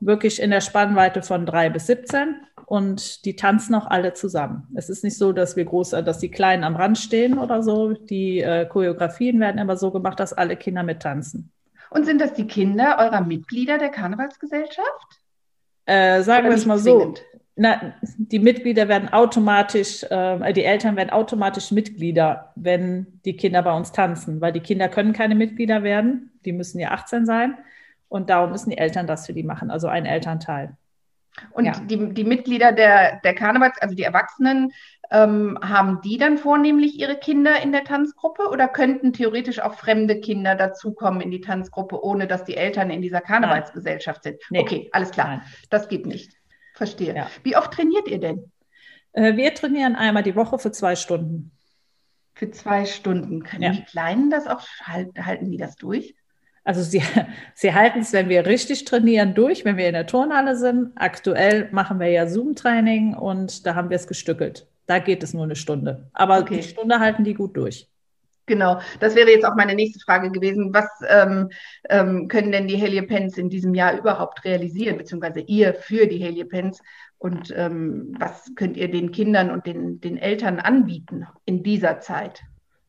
wirklich 0.00 0.40
in 0.40 0.50
der 0.50 0.62
Spannweite 0.62 1.22
von 1.22 1.44
3 1.44 1.68
bis 1.68 1.86
17 1.88 2.36
und 2.70 3.24
die 3.24 3.34
tanzen 3.34 3.74
auch 3.74 3.88
alle 3.88 4.12
zusammen. 4.12 4.68
Es 4.76 4.88
ist 4.88 5.02
nicht 5.02 5.18
so, 5.18 5.32
dass 5.32 5.56
wir 5.56 5.64
groß, 5.64 5.90
dass 5.90 6.20
die 6.20 6.30
Kleinen 6.30 6.62
am 6.62 6.76
Rand 6.76 6.98
stehen 6.98 7.36
oder 7.36 7.64
so. 7.64 7.94
Die 7.94 8.38
äh, 8.38 8.64
Choreografien 8.64 9.40
werden 9.40 9.58
immer 9.58 9.76
so 9.76 9.90
gemacht, 9.90 10.20
dass 10.20 10.32
alle 10.32 10.54
Kinder 10.54 10.84
mittanzen. 10.84 11.50
Und 11.90 12.06
sind 12.06 12.20
das 12.20 12.32
die 12.32 12.46
Kinder 12.46 12.98
eurer 13.00 13.22
Mitglieder 13.22 13.76
der 13.76 13.88
Karnevalsgesellschaft? 13.88 14.86
Äh, 15.86 16.22
sagen 16.22 16.46
wir 16.46 16.54
es 16.54 16.64
mal 16.64 16.78
so. 16.78 17.12
Na, 17.56 17.92
die 18.02 18.38
Mitglieder 18.38 18.86
werden 18.86 19.08
automatisch, 19.08 20.04
äh, 20.04 20.52
die 20.52 20.62
Eltern 20.62 20.94
werden 20.94 21.10
automatisch 21.10 21.72
Mitglieder, 21.72 22.52
wenn 22.54 23.18
die 23.24 23.36
Kinder 23.36 23.64
bei 23.64 23.76
uns 23.76 23.90
tanzen, 23.90 24.40
weil 24.40 24.52
die 24.52 24.60
Kinder 24.60 24.88
können 24.88 25.12
keine 25.12 25.34
Mitglieder 25.34 25.82
werden, 25.82 26.30
die 26.44 26.52
müssen 26.52 26.78
ja 26.78 26.92
18 26.92 27.26
sein 27.26 27.58
und 28.08 28.30
darum 28.30 28.52
müssen 28.52 28.70
die 28.70 28.78
Eltern 28.78 29.08
das 29.08 29.26
für 29.26 29.32
die 29.32 29.42
machen, 29.42 29.72
also 29.72 29.88
ein 29.88 30.06
Elternteil. 30.06 30.76
Und 31.52 31.64
ja. 31.64 31.72
die, 31.80 32.12
die 32.14 32.24
Mitglieder 32.24 32.72
der, 32.72 33.20
der 33.22 33.34
Karnevals, 33.34 33.80
also 33.80 33.94
die 33.94 34.04
Erwachsenen, 34.04 34.72
Ähm, 35.12 35.58
haben 35.60 36.00
die 36.02 36.18
dann 36.18 36.38
vornehmlich 36.38 36.94
ihre 36.94 37.16
Kinder 37.16 37.60
in 37.60 37.72
der 37.72 37.82
Tanzgruppe 37.82 38.48
oder 38.48 38.68
könnten 38.68 39.12
theoretisch 39.12 39.58
auch 39.58 39.74
fremde 39.74 40.20
Kinder 40.20 40.54
dazukommen 40.54 41.20
in 41.20 41.32
die 41.32 41.40
Tanzgruppe, 41.40 42.00
ohne 42.00 42.28
dass 42.28 42.44
die 42.44 42.56
Eltern 42.56 42.90
in 42.90 43.02
dieser 43.02 43.20
Karnevalsgesellschaft 43.20 44.22
sind? 44.22 44.36
Nee. 44.50 44.60
Okay, 44.60 44.88
alles 44.92 45.10
klar. 45.10 45.26
Nein. 45.26 45.42
Das 45.68 45.88
geht 45.88 46.06
nicht. 46.06 46.36
Verstehe. 46.74 47.16
Ja. 47.16 47.26
Wie 47.42 47.56
oft 47.56 47.72
trainiert 47.72 48.06
ihr 48.06 48.20
denn? 48.20 48.52
Äh, 49.12 49.34
wir 49.34 49.52
trainieren 49.52 49.96
einmal 49.96 50.22
die 50.22 50.36
Woche 50.36 50.60
für 50.60 50.70
zwei 50.70 50.94
Stunden. 50.94 51.50
Für 52.34 52.52
zwei 52.52 52.84
Stunden. 52.84 53.42
Können 53.42 53.64
ja. 53.64 53.72
die 53.72 53.82
Kleinen 53.82 54.30
das 54.30 54.46
auch 54.46 54.62
halten? 54.84 55.26
Halten 55.26 55.50
die 55.50 55.58
das 55.58 55.74
durch? 55.74 56.14
Also 56.70 56.82
sie, 56.82 57.02
sie 57.54 57.74
halten 57.74 57.98
es, 57.98 58.12
wenn 58.12 58.28
wir 58.28 58.46
richtig 58.46 58.84
trainieren, 58.84 59.34
durch, 59.34 59.64
wenn 59.64 59.76
wir 59.76 59.88
in 59.88 59.94
der 59.94 60.06
Turnhalle 60.06 60.54
sind. 60.54 60.92
Aktuell 60.94 61.68
machen 61.72 61.98
wir 61.98 62.06
ja 62.06 62.28
Zoom-Training 62.28 63.14
und 63.14 63.66
da 63.66 63.74
haben 63.74 63.90
wir 63.90 63.96
es 63.96 64.06
gestückelt. 64.06 64.68
Da 64.86 65.00
geht 65.00 65.24
es 65.24 65.34
nur 65.34 65.42
eine 65.42 65.56
Stunde. 65.56 66.08
Aber 66.12 66.38
okay. 66.38 66.58
die 66.58 66.62
Stunde 66.62 67.00
halten 67.00 67.24
die 67.24 67.34
gut 67.34 67.56
durch. 67.56 67.88
Genau, 68.46 68.78
das 69.00 69.16
wäre 69.16 69.30
jetzt 69.30 69.44
auch 69.44 69.56
meine 69.56 69.74
nächste 69.74 69.98
Frage 69.98 70.30
gewesen. 70.30 70.72
Was 70.72 70.86
ähm, 71.08 71.50
ähm, 71.88 72.28
können 72.28 72.52
denn 72.52 72.68
die 72.68 72.76
Heliopens 72.76 73.36
in 73.36 73.50
diesem 73.50 73.74
Jahr 73.74 73.98
überhaupt 73.98 74.44
realisieren, 74.44 74.96
beziehungsweise 74.96 75.40
ihr 75.40 75.74
für 75.74 76.06
die 76.06 76.18
Heliopens? 76.18 76.80
Und 77.18 77.52
ähm, 77.56 78.14
was 78.16 78.52
könnt 78.54 78.76
ihr 78.76 78.88
den 78.88 79.10
Kindern 79.10 79.50
und 79.50 79.66
den, 79.66 80.00
den 80.00 80.16
Eltern 80.16 80.60
anbieten 80.60 81.26
in 81.46 81.64
dieser 81.64 81.98
Zeit? 81.98 82.42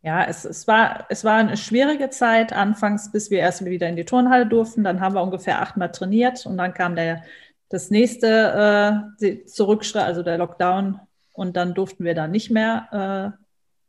Ja, 0.03 0.23
es, 0.23 0.45
es, 0.45 0.67
war, 0.67 1.05
es 1.09 1.23
war 1.23 1.35
eine 1.35 1.57
schwierige 1.57 2.09
Zeit 2.09 2.53
anfangs, 2.53 3.11
bis 3.11 3.29
wir 3.29 3.39
erst 3.39 3.63
wieder 3.65 3.87
in 3.87 3.95
die 3.95 4.05
Turnhalle 4.05 4.47
durften. 4.47 4.83
Dann 4.83 4.99
haben 4.99 5.13
wir 5.13 5.21
ungefähr 5.21 5.61
achtmal 5.61 5.91
trainiert 5.91 6.45
und 6.45 6.57
dann 6.57 6.73
kam 6.73 6.95
der, 6.95 7.23
das 7.69 7.91
nächste 7.91 9.11
äh, 9.21 9.45
Zurückschritt, 9.45 10.01
also 10.01 10.23
der 10.23 10.39
Lockdown. 10.39 10.99
Und 11.33 11.55
dann 11.55 11.75
durften 11.75 12.03
wir 12.03 12.15
da 12.15 12.27
nicht 12.27 12.49
mehr 12.49 13.37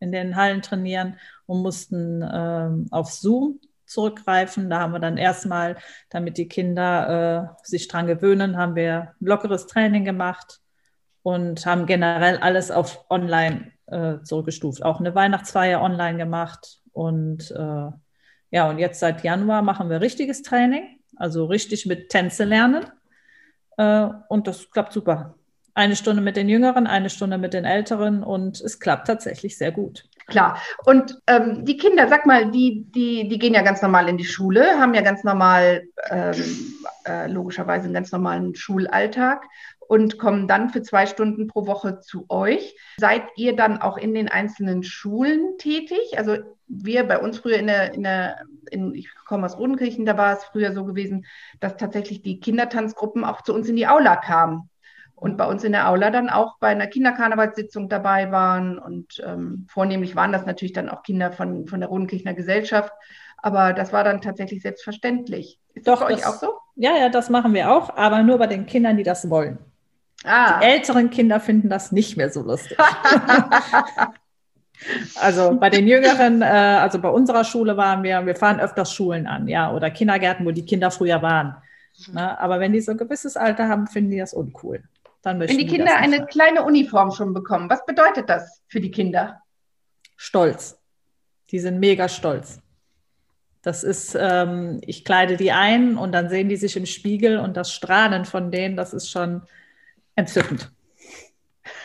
äh, 0.00 0.04
in 0.04 0.12
den 0.12 0.36
Hallen 0.36 0.60
trainieren 0.60 1.16
und 1.46 1.62
mussten 1.62 2.20
äh, 2.22 2.70
auf 2.90 3.10
Zoom 3.10 3.60
zurückgreifen. 3.86 4.68
Da 4.68 4.80
haben 4.80 4.92
wir 4.92 4.98
dann 4.98 5.16
erstmal, 5.16 5.76
damit 6.10 6.36
die 6.36 6.48
Kinder 6.48 7.54
äh, 7.62 7.66
sich 7.66 7.88
dran 7.88 8.06
gewöhnen, 8.06 8.58
haben 8.58 8.74
wir 8.74 9.14
lockeres 9.20 9.66
Training 9.66 10.04
gemacht 10.04 10.60
und 11.22 11.64
haben 11.64 11.86
generell 11.86 12.36
alles 12.38 12.70
auf 12.70 13.04
online 13.08 13.72
äh, 13.92 14.22
zurückgestuft. 14.22 14.84
Auch 14.84 15.00
eine 15.00 15.14
Weihnachtsfeier 15.14 15.80
online 15.80 16.18
gemacht. 16.18 16.80
Und 16.92 17.50
äh, 17.50 17.90
ja, 18.50 18.68
und 18.68 18.78
jetzt 18.78 19.00
seit 19.00 19.22
Januar 19.22 19.62
machen 19.62 19.90
wir 19.90 20.00
richtiges 20.00 20.42
Training, 20.42 21.00
also 21.16 21.46
richtig 21.46 21.86
mit 21.86 22.10
Tänze 22.10 22.44
lernen. 22.44 22.86
Äh, 23.76 24.08
und 24.28 24.46
das 24.46 24.70
klappt 24.70 24.92
super. 24.92 25.34
Eine 25.74 25.96
Stunde 25.96 26.20
mit 26.22 26.36
den 26.36 26.48
Jüngeren, 26.48 26.86
eine 26.86 27.08
Stunde 27.08 27.38
mit 27.38 27.54
den 27.54 27.64
Älteren 27.64 28.22
und 28.22 28.60
es 28.60 28.78
klappt 28.78 29.06
tatsächlich 29.06 29.56
sehr 29.56 29.72
gut. 29.72 30.04
Klar. 30.32 30.58
Und 30.86 31.20
ähm, 31.26 31.64
die 31.66 31.76
Kinder, 31.76 32.08
sag 32.08 32.24
mal, 32.24 32.50
die, 32.50 32.86
die, 32.90 33.28
die 33.28 33.38
gehen 33.38 33.52
ja 33.52 33.60
ganz 33.60 33.82
normal 33.82 34.08
in 34.08 34.16
die 34.16 34.24
Schule, 34.24 34.80
haben 34.80 34.94
ja 34.94 35.02
ganz 35.02 35.24
normal, 35.24 35.82
ähm, 36.08 36.34
äh, 37.06 37.30
logischerweise 37.30 37.84
einen 37.84 37.94
ganz 37.94 38.10
normalen 38.12 38.54
Schulalltag 38.54 39.44
und 39.88 40.18
kommen 40.18 40.48
dann 40.48 40.70
für 40.70 40.80
zwei 40.80 41.04
Stunden 41.04 41.48
pro 41.48 41.66
Woche 41.66 42.00
zu 42.00 42.24
euch. 42.30 42.74
Seid 42.96 43.24
ihr 43.36 43.54
dann 43.54 43.82
auch 43.82 43.98
in 43.98 44.14
den 44.14 44.28
einzelnen 44.28 44.82
Schulen 44.82 45.58
tätig? 45.58 46.16
Also 46.16 46.38
wir 46.66 47.04
bei 47.04 47.18
uns 47.18 47.40
früher 47.40 47.58
in 47.58 47.66
der, 47.66 47.92
in 47.92 48.02
der 48.02 48.46
in, 48.70 48.94
ich 48.94 49.10
komme 49.26 49.44
aus 49.44 49.58
Rodenkirchen, 49.58 50.06
da 50.06 50.16
war 50.16 50.32
es 50.32 50.44
früher 50.44 50.72
so 50.72 50.86
gewesen, 50.86 51.26
dass 51.60 51.76
tatsächlich 51.76 52.22
die 52.22 52.40
Kindertanzgruppen 52.40 53.22
auch 53.22 53.42
zu 53.42 53.52
uns 53.52 53.68
in 53.68 53.76
die 53.76 53.86
Aula 53.86 54.16
kamen 54.16 54.70
und 55.22 55.36
bei 55.36 55.46
uns 55.46 55.62
in 55.62 55.70
der 55.70 55.88
Aula 55.88 56.10
dann 56.10 56.28
auch 56.28 56.58
bei 56.58 56.66
einer 56.66 56.88
Kinderkarnevalssitzung 56.88 57.88
dabei 57.88 58.32
waren. 58.32 58.76
Und 58.76 59.22
ähm, 59.24 59.68
vornehmlich 59.70 60.16
waren 60.16 60.32
das 60.32 60.46
natürlich 60.46 60.72
dann 60.72 60.88
auch 60.88 61.04
Kinder 61.04 61.30
von, 61.30 61.68
von 61.68 61.78
der 61.78 61.88
Rodenkirchner 61.88 62.34
Gesellschaft. 62.34 62.92
Aber 63.36 63.72
das 63.72 63.92
war 63.92 64.02
dann 64.02 64.20
tatsächlich 64.20 64.62
selbstverständlich. 64.62 65.60
Ist 65.74 65.86
Doch, 65.86 66.00
das 66.00 66.08
bei 66.08 66.14
euch 66.14 66.26
auch 66.26 66.34
so? 66.34 66.54
Ja, 66.74 66.96
ja, 66.96 67.08
das 67.08 67.30
machen 67.30 67.54
wir 67.54 67.70
auch, 67.70 67.96
aber 67.96 68.24
nur 68.24 68.38
bei 68.38 68.48
den 68.48 68.66
Kindern, 68.66 68.96
die 68.96 69.04
das 69.04 69.30
wollen. 69.30 69.58
Ah. 70.24 70.58
Die 70.58 70.66
älteren 70.66 71.10
Kinder 71.10 71.38
finden 71.38 71.68
das 71.68 71.92
nicht 71.92 72.16
mehr 72.16 72.30
so 72.30 72.42
lustig. 72.42 72.76
also 75.20 75.56
bei 75.56 75.70
den 75.70 75.86
Jüngeren, 75.86 76.42
äh, 76.42 76.46
also 76.46 76.98
bei 76.98 77.10
unserer 77.10 77.44
Schule 77.44 77.76
waren 77.76 78.02
wir, 78.02 78.26
wir 78.26 78.34
fahren 78.34 78.58
öfters 78.58 78.92
Schulen 78.92 79.28
an, 79.28 79.46
ja, 79.46 79.72
oder 79.72 79.92
Kindergärten, 79.92 80.44
wo 80.44 80.50
die 80.50 80.66
Kinder 80.66 80.90
früher 80.90 81.22
waren. 81.22 81.54
Mhm. 82.08 82.14
Na, 82.14 82.40
aber 82.40 82.58
wenn 82.58 82.72
die 82.72 82.80
so 82.80 82.90
ein 82.90 82.98
gewisses 82.98 83.36
Alter 83.36 83.68
haben, 83.68 83.86
finden 83.86 84.10
die 84.10 84.18
das 84.18 84.34
uncool. 84.34 84.82
Dann 85.22 85.38
Wenn 85.38 85.56
die 85.56 85.66
Kinder 85.66 85.96
eine 85.96 86.18
haben. 86.18 86.26
kleine 86.26 86.64
Uniform 86.64 87.12
schon 87.12 87.32
bekommen, 87.32 87.70
was 87.70 87.86
bedeutet 87.86 88.28
das 88.28 88.60
für 88.68 88.80
die 88.80 88.90
Kinder? 88.90 89.40
Stolz. 90.16 90.78
Die 91.50 91.60
sind 91.60 91.78
mega 91.78 92.08
stolz. 92.08 92.60
Das 93.62 93.84
ist, 93.84 94.16
ähm, 94.18 94.80
ich 94.84 95.04
kleide 95.04 95.36
die 95.36 95.52
ein 95.52 95.96
und 95.96 96.10
dann 96.10 96.28
sehen 96.28 96.48
die 96.48 96.56
sich 96.56 96.76
im 96.76 96.86
Spiegel 96.86 97.38
und 97.38 97.56
das 97.56 97.72
Strahlen 97.72 98.24
von 98.24 98.50
denen, 98.50 98.76
das 98.76 98.92
ist 98.92 99.08
schon 99.08 99.42
entzückend. 100.16 100.72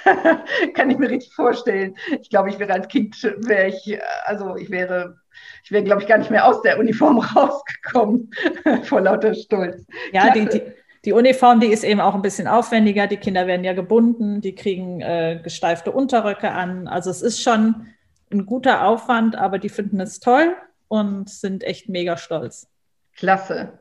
Kann 0.74 0.90
ich 0.90 0.98
mir 0.98 1.10
richtig 1.10 1.34
vorstellen. 1.34 1.96
Ich 2.22 2.32
glaube, 2.32 2.50
ich 2.50 2.58
wäre 2.58 2.74
als 2.74 2.88
Kind, 2.88 3.22
wäre 3.22 3.68
ich, 3.68 4.00
also 4.26 4.56
ich 4.56 4.72
wäre, 4.72 5.20
ich 5.64 5.72
wäre, 5.72 5.84
glaube 5.84 6.02
ich, 6.02 6.08
gar 6.08 6.18
nicht 6.18 6.32
mehr 6.32 6.46
aus 6.48 6.64
der 6.64 6.80
Uniform 6.80 7.20
rausgekommen 7.36 8.32
vor 8.84 9.02
lauter 9.02 9.36
Stolz. 9.36 9.86
Ja, 10.12 10.32
die, 10.32 10.48
die, 10.48 10.62
die 11.08 11.14
Uniform, 11.14 11.62
die 11.62 11.68
ist 11.68 11.86
eben 11.86 12.02
auch 12.02 12.16
ein 12.16 12.22
bisschen 12.22 12.50
aufwendiger. 12.50 13.08
Die 13.08 13.16
Kinder 13.16 13.48
werden 13.48 13.64
ja 13.64 13.72
gebunden, 13.72 14.42
die 14.42 14.54
kriegen 14.54 15.00
äh, 15.00 15.40
gesteifte 15.42 15.94
Unterröcke 15.94 16.52
an. 16.52 16.90
Also 16.90 17.10
es 17.10 17.22
ist 17.22 17.42
schon 17.42 17.88
ein 18.30 18.46
guter 18.46 18.84
Aufwand, 18.86 19.38
aber 19.38 19.58
die 19.58 19.70
finden 19.70 20.02
es 20.02 20.20
toll 20.20 20.54
und 20.90 21.30
sind 21.30 21.64
echt 21.64 21.88
mega 21.88 22.18
stolz. 22.18 22.68
Klasse. 23.16 23.80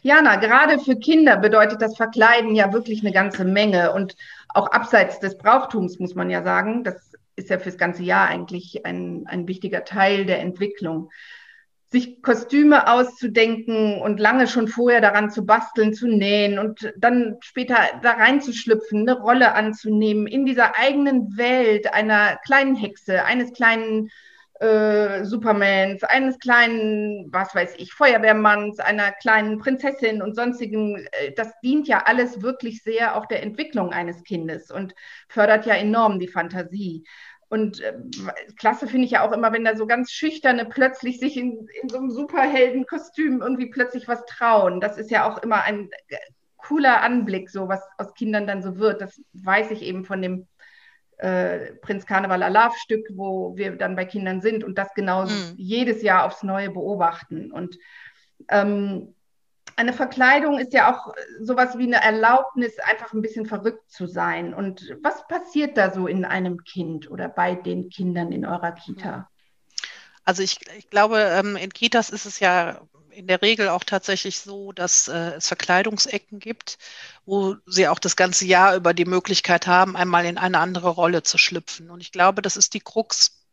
Jana, 0.00 0.36
gerade 0.36 0.78
für 0.78 0.96
Kinder 0.96 1.36
bedeutet 1.36 1.82
das 1.82 1.94
Verkleiden 1.94 2.54
ja 2.54 2.72
wirklich 2.72 3.02
eine 3.02 3.12
ganze 3.12 3.44
Menge 3.44 3.92
und 3.92 4.16
auch 4.48 4.68
abseits 4.68 5.20
des 5.20 5.36
Brauchtums 5.36 5.98
muss 5.98 6.14
man 6.14 6.30
ja 6.30 6.42
sagen, 6.42 6.84
das 6.84 7.12
ist 7.34 7.50
ja 7.50 7.58
fürs 7.58 7.76
ganze 7.76 8.02
Jahr 8.02 8.28
eigentlich 8.28 8.86
ein, 8.86 9.26
ein 9.26 9.46
wichtiger 9.46 9.84
Teil 9.84 10.24
der 10.24 10.40
Entwicklung 10.40 11.10
sich 11.96 12.22
Kostüme 12.22 12.88
auszudenken 12.92 14.02
und 14.02 14.20
lange 14.20 14.48
schon 14.48 14.68
vorher 14.68 15.00
daran 15.00 15.30
zu 15.30 15.46
basteln, 15.46 15.94
zu 15.94 16.08
nähen 16.08 16.58
und 16.58 16.92
dann 16.98 17.36
später 17.40 17.76
da 18.02 18.12
reinzuschlüpfen, 18.12 19.08
eine 19.08 19.18
Rolle 19.18 19.54
anzunehmen 19.54 20.26
in 20.26 20.44
dieser 20.44 20.78
eigenen 20.78 21.38
Welt 21.38 21.92
einer 21.94 22.36
kleinen 22.44 22.76
Hexe, 22.76 23.24
eines 23.24 23.54
kleinen 23.54 24.10
äh, 24.60 25.24
Supermans, 25.24 26.02
eines 26.04 26.38
kleinen, 26.38 27.32
was 27.32 27.54
weiß 27.54 27.76
ich, 27.78 27.94
Feuerwehrmanns, 27.94 28.78
einer 28.78 29.12
kleinen 29.12 29.58
Prinzessin 29.58 30.20
und 30.20 30.36
sonstigen. 30.36 31.06
Äh, 31.12 31.32
das 31.34 31.58
dient 31.62 31.88
ja 31.88 32.02
alles 32.04 32.42
wirklich 32.42 32.82
sehr 32.82 33.16
auch 33.16 33.24
der 33.24 33.42
Entwicklung 33.42 33.92
eines 33.92 34.22
Kindes 34.22 34.70
und 34.70 34.94
fördert 35.28 35.64
ja 35.64 35.74
enorm 35.74 36.18
die 36.18 36.28
Fantasie. 36.28 37.04
Und 37.48 37.80
äh, 37.80 37.94
klasse 38.58 38.88
finde 38.88 39.04
ich 39.04 39.12
ja 39.12 39.26
auch 39.26 39.32
immer, 39.32 39.52
wenn 39.52 39.64
da 39.64 39.76
so 39.76 39.86
ganz 39.86 40.10
Schüchterne 40.10 40.64
plötzlich 40.64 41.20
sich 41.20 41.36
in, 41.36 41.68
in 41.80 41.88
so 41.88 41.98
einem 41.98 42.10
Superheldenkostüm 42.10 43.40
irgendwie 43.40 43.66
plötzlich 43.66 44.08
was 44.08 44.24
trauen. 44.26 44.80
Das 44.80 44.98
ist 44.98 45.10
ja 45.10 45.30
auch 45.30 45.38
immer 45.38 45.62
ein 45.62 45.88
äh, 46.08 46.16
cooler 46.56 47.02
Anblick, 47.02 47.48
so 47.50 47.68
was 47.68 47.80
aus 47.98 48.14
Kindern 48.14 48.46
dann 48.46 48.62
so 48.62 48.78
wird. 48.78 49.00
Das 49.00 49.20
weiß 49.32 49.70
ich 49.70 49.82
eben 49.82 50.04
von 50.04 50.20
dem 50.20 50.48
äh, 51.18 51.72
Prinz 51.74 52.04
Karneval 52.04 52.42
Alarv 52.42 52.76
Stück, 52.76 53.06
wo 53.14 53.56
wir 53.56 53.76
dann 53.76 53.96
bei 53.96 54.04
Kindern 54.04 54.40
sind 54.40 54.64
und 54.64 54.76
das 54.76 54.92
genau 54.94 55.24
mhm. 55.24 55.54
jedes 55.56 56.02
Jahr 56.02 56.24
aufs 56.24 56.42
Neue 56.42 56.70
beobachten. 56.70 57.52
Und 57.52 57.78
ähm, 58.48 59.14
eine 59.76 59.92
Verkleidung 59.92 60.58
ist 60.58 60.72
ja 60.72 60.92
auch 60.92 61.14
sowas 61.40 61.76
wie 61.76 61.84
eine 61.84 62.02
Erlaubnis, 62.02 62.78
einfach 62.78 63.12
ein 63.12 63.20
bisschen 63.20 63.46
verrückt 63.46 63.90
zu 63.90 64.06
sein. 64.06 64.54
Und 64.54 64.96
was 65.02 65.26
passiert 65.28 65.76
da 65.76 65.92
so 65.92 66.06
in 66.06 66.24
einem 66.24 66.64
Kind 66.64 67.10
oder 67.10 67.28
bei 67.28 67.54
den 67.54 67.90
Kindern 67.90 68.32
in 68.32 68.46
eurer 68.46 68.72
Kita? 68.72 69.28
Also 70.24 70.42
ich, 70.42 70.58
ich 70.76 70.90
glaube, 70.90 71.18
ähm, 71.18 71.56
in 71.56 71.72
Kitas 71.72 72.10
ist 72.10 72.24
es 72.24 72.40
ja 72.40 72.80
in 73.10 73.26
der 73.26 73.40
Regel 73.40 73.68
auch 73.68 73.84
tatsächlich 73.84 74.40
so, 74.40 74.72
dass 74.72 75.08
äh, 75.08 75.34
es 75.36 75.46
Verkleidungsecken 75.46 76.38
gibt, 76.38 76.78
wo 77.24 77.56
sie 77.66 77.88
auch 77.88 77.98
das 77.98 78.16
ganze 78.16 78.44
Jahr 78.44 78.76
über 78.76 78.92
die 78.92 79.04
Möglichkeit 79.04 79.66
haben, 79.66 79.96
einmal 79.96 80.26
in 80.26 80.36
eine 80.36 80.58
andere 80.58 80.88
Rolle 80.88 81.22
zu 81.22 81.38
schlüpfen. 81.38 81.90
Und 81.90 82.00
ich 82.00 82.12
glaube, 82.12 82.42
das 82.42 82.56
ist 82.56 82.74
die 82.74 82.80
Krux 82.80 83.45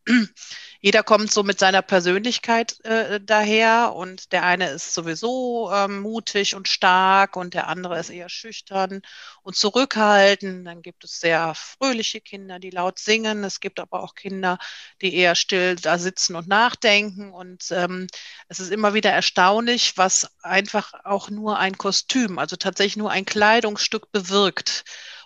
jeder 0.81 1.01
kommt 1.01 1.31
so 1.31 1.43
mit 1.43 1.60
seiner 1.60 1.81
Persönlichkeit 1.81 2.83
äh, 2.83 3.22
daher 3.22 3.93
und 3.95 4.33
der 4.33 4.43
eine 4.43 4.69
ist 4.69 4.93
sowieso 4.93 5.72
ähm, 5.72 6.01
mutig 6.01 6.55
und 6.55 6.67
stark 6.67 7.38
und 7.38 7.53
der 7.53 7.67
andere 7.67 7.98
ist 8.00 8.10
eher 8.10 8.27
schüchtern 8.27 9.01
und 9.43 9.55
zurückhaltend. 9.55 10.67
Dann 10.67 10.81
gibt 10.81 11.05
es 11.05 11.22
sehr 11.22 11.53
fröhliche 11.55 12.19
Kinder, 12.19 12.60
die 12.60 12.69
laut 12.69 13.00
singen. 13.00 13.45
Es 13.45 13.62
gibt 13.62 13.79
aber 13.79 14.03
auch 14.03 14.15
Kinder, 14.15 14.57
die 15.01 15.15
eher 15.15 15.36
still 15.36 15.77
da 15.77 15.98
sitzen 15.98 16.36
und 16.36 16.50
nachdenken. 16.50 17.31
Und 17.31 17.72
ähm, 17.72 18.07
es 18.50 18.60
ist 18.60 18.72
immer 18.72 18.93
wieder 18.93 19.12
erstaunlich, 19.12 19.98
was 19.98 20.27
einfach 20.41 20.93
auch 21.05 21.29
nur 21.29 21.60
ein 21.60 21.77
Kostüm, 21.77 22.39
also 22.39 22.57
tatsächlich 22.57 22.98
nur 22.98 23.12
ein 23.12 23.25
Kleidungsstück 23.25 24.12
bewirkt. 24.12 24.83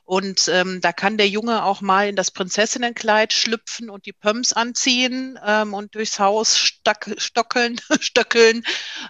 Und 0.07 0.47
ähm, 0.47 0.79
da 0.79 0.93
kann 0.93 1.17
der 1.17 1.27
Junge 1.27 1.65
auch 1.65 1.81
mal 1.81 2.07
in 2.07 2.15
das 2.15 2.31
Prinzessinnenkleid 2.31 3.33
schlüpfen 3.33 3.89
und 3.89 4.05
die 4.05 4.13
Pumps 4.13 4.53
anziehen 4.53 5.37
ähm, 5.45 5.73
und 5.73 5.95
durchs 5.95 6.17
Haus 6.17 6.57
stack, 6.57 7.13
stockeln, 7.17 7.77
stöckeln 7.99 8.63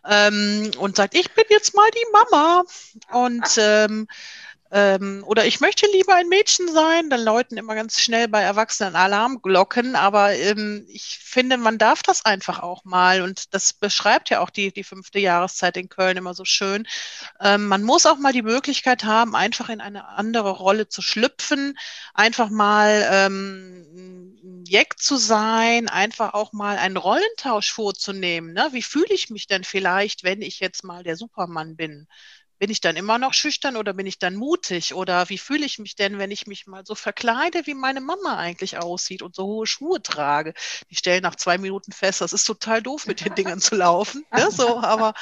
ähm, 0.10 0.72
und 0.80 0.96
sagt, 0.96 1.14
ich 1.14 1.32
bin 1.36 1.46
jetzt 1.50 1.76
mal 1.76 1.88
die 1.94 2.12
Mama. 2.12 2.64
Und 3.12 3.48
ähm, 3.60 4.08
ähm, 4.72 5.24
oder 5.26 5.46
ich 5.46 5.60
möchte 5.60 5.86
lieber 5.92 6.16
ein 6.16 6.28
Mädchen 6.28 6.68
sein, 6.74 7.10
dann 7.10 7.22
läuten 7.24 7.58
immer 7.58 7.76
ganz 7.76 8.02
schnell 8.02 8.28
bei 8.28 8.42
Erwachsenen 8.42 8.96
Alarmglocken, 8.96 9.96
aber 9.96 10.34
ähm, 10.34 10.86
ich 10.90 11.20
finde, 11.22 11.58
man 11.58 11.78
darf 11.78 12.04
das 12.04 12.26
einfach 12.26 12.60
auch 12.60 12.84
mal 12.84 13.22
und 13.22 13.54
das 13.54 13.74
beschreibt 13.74 14.30
ja 14.30 14.42
auch 14.42 14.50
die, 14.50 14.74
die 14.74 14.84
fünfte 14.84 15.20
Jahreszeit 15.20 15.78
in 15.78 15.90
Köln 15.90 16.18
immer 16.18 16.34
so 16.34 16.44
schön. 16.44 16.86
Ähm, 17.40 17.68
man 17.68 17.84
muss 17.84 18.06
auch 18.06 18.18
mal 18.18 18.34
die 18.34 18.42
Möglichkeit 18.42 19.04
haben, 19.04 19.36
einfach 19.36 19.70
in 19.70 19.80
eine 19.82 20.10
andere 20.10 20.52
Rolle 20.52 20.90
zu 20.90 21.02
schlüpfen, 21.02 21.78
einfach 22.14 22.50
mal 22.50 23.08
ähm, 23.12 24.64
Jack 24.68 25.00
zu 25.00 25.18
sein, 25.18 25.88
einfach 25.88 26.34
auch 26.34 26.52
mal 26.52 26.78
einen 26.78 26.98
Rollentausch 26.98 27.72
vorzunehmen. 27.72 28.54
Ne? 28.54 28.70
Wie 28.72 28.84
fühle 28.84 29.14
ich 29.14 29.30
mich 29.30 29.48
denn 29.48 29.64
vielleicht, 29.64 30.24
wenn 30.24 30.42
ich 30.42 30.60
jetzt 30.60 30.84
mal 30.84 31.04
der 31.04 31.16
Supermann 31.16 31.76
bin? 31.76 32.08
Bin 32.60 32.70
ich 32.70 32.82
dann 32.82 32.96
immer 32.96 33.18
noch 33.18 33.34
schüchtern 33.34 33.76
oder 33.76 33.94
bin 33.94 34.06
ich 34.06 34.20
dann 34.20 34.36
mutig? 34.36 34.94
Oder 34.94 35.30
wie 35.30 35.38
fühle 35.38 35.66
ich 35.66 35.80
mich 35.80 35.96
denn, 35.96 36.18
wenn 36.18 36.32
ich 36.32 36.48
mich 36.48 36.68
mal 36.68 36.84
so 36.86 36.96
verkleide, 36.96 37.66
wie 37.66 37.74
meine 37.74 38.02
Mama 38.02 38.38
eigentlich 38.38 38.78
aussieht 38.78 39.22
und 39.22 39.36
so 39.36 39.46
hohe 39.46 39.68
Schuhe 39.68 40.02
trage? 40.02 40.54
Die 40.90 40.96
stellen 40.96 41.24
nach 41.24 41.36
zwei 41.36 41.58
Minuten 41.58 41.92
fest, 41.92 42.22
das 42.22 42.34
ist 42.34 42.46
total 42.46 42.82
doof, 42.82 43.06
mit 43.06 43.24
den 43.24 43.36
Dingen 43.36 43.60
zu 43.60 43.76
laufen. 43.76 44.26
Ne? 44.36 44.50
So, 44.52 44.80
aber 44.80 45.14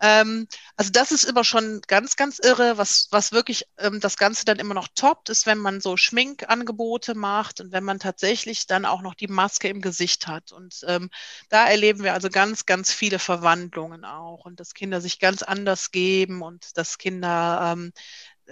ähm, 0.00 0.48
also 0.76 0.90
das 0.90 1.12
ist 1.12 1.24
immer 1.24 1.44
schon 1.44 1.82
ganz, 1.86 2.16
ganz 2.16 2.38
irre. 2.38 2.78
Was, 2.78 3.08
was 3.10 3.32
wirklich 3.32 3.66
ähm, 3.78 4.00
das 4.00 4.16
Ganze 4.16 4.44
dann 4.44 4.58
immer 4.58 4.74
noch 4.74 4.88
toppt, 4.94 5.28
ist, 5.28 5.46
wenn 5.46 5.58
man 5.58 5.80
so 5.80 5.96
Schminkangebote 5.96 7.14
macht 7.14 7.60
und 7.60 7.72
wenn 7.72 7.84
man 7.84 7.98
tatsächlich 7.98 8.66
dann 8.66 8.86
auch 8.86 9.02
noch 9.02 9.14
die 9.14 9.28
Maske 9.28 9.68
im 9.68 9.82
Gesicht 9.82 10.26
hat. 10.26 10.52
Und 10.52 10.84
ähm, 10.86 11.10
da 11.50 11.66
erleben 11.66 12.02
wir 12.02 12.14
also 12.14 12.30
ganz, 12.30 12.64
ganz 12.64 12.92
viele 12.92 13.18
Verwandlungen 13.18 14.04
auch 14.04 14.46
und 14.46 14.58
dass 14.58 14.74
Kinder 14.74 15.00
sich 15.00 15.18
ganz 15.18 15.42
anders 15.42 15.90
geben 15.90 16.42
und 16.42 16.76
dass 16.78 16.96
Kinder 16.96 17.74
ähm, 17.74 17.92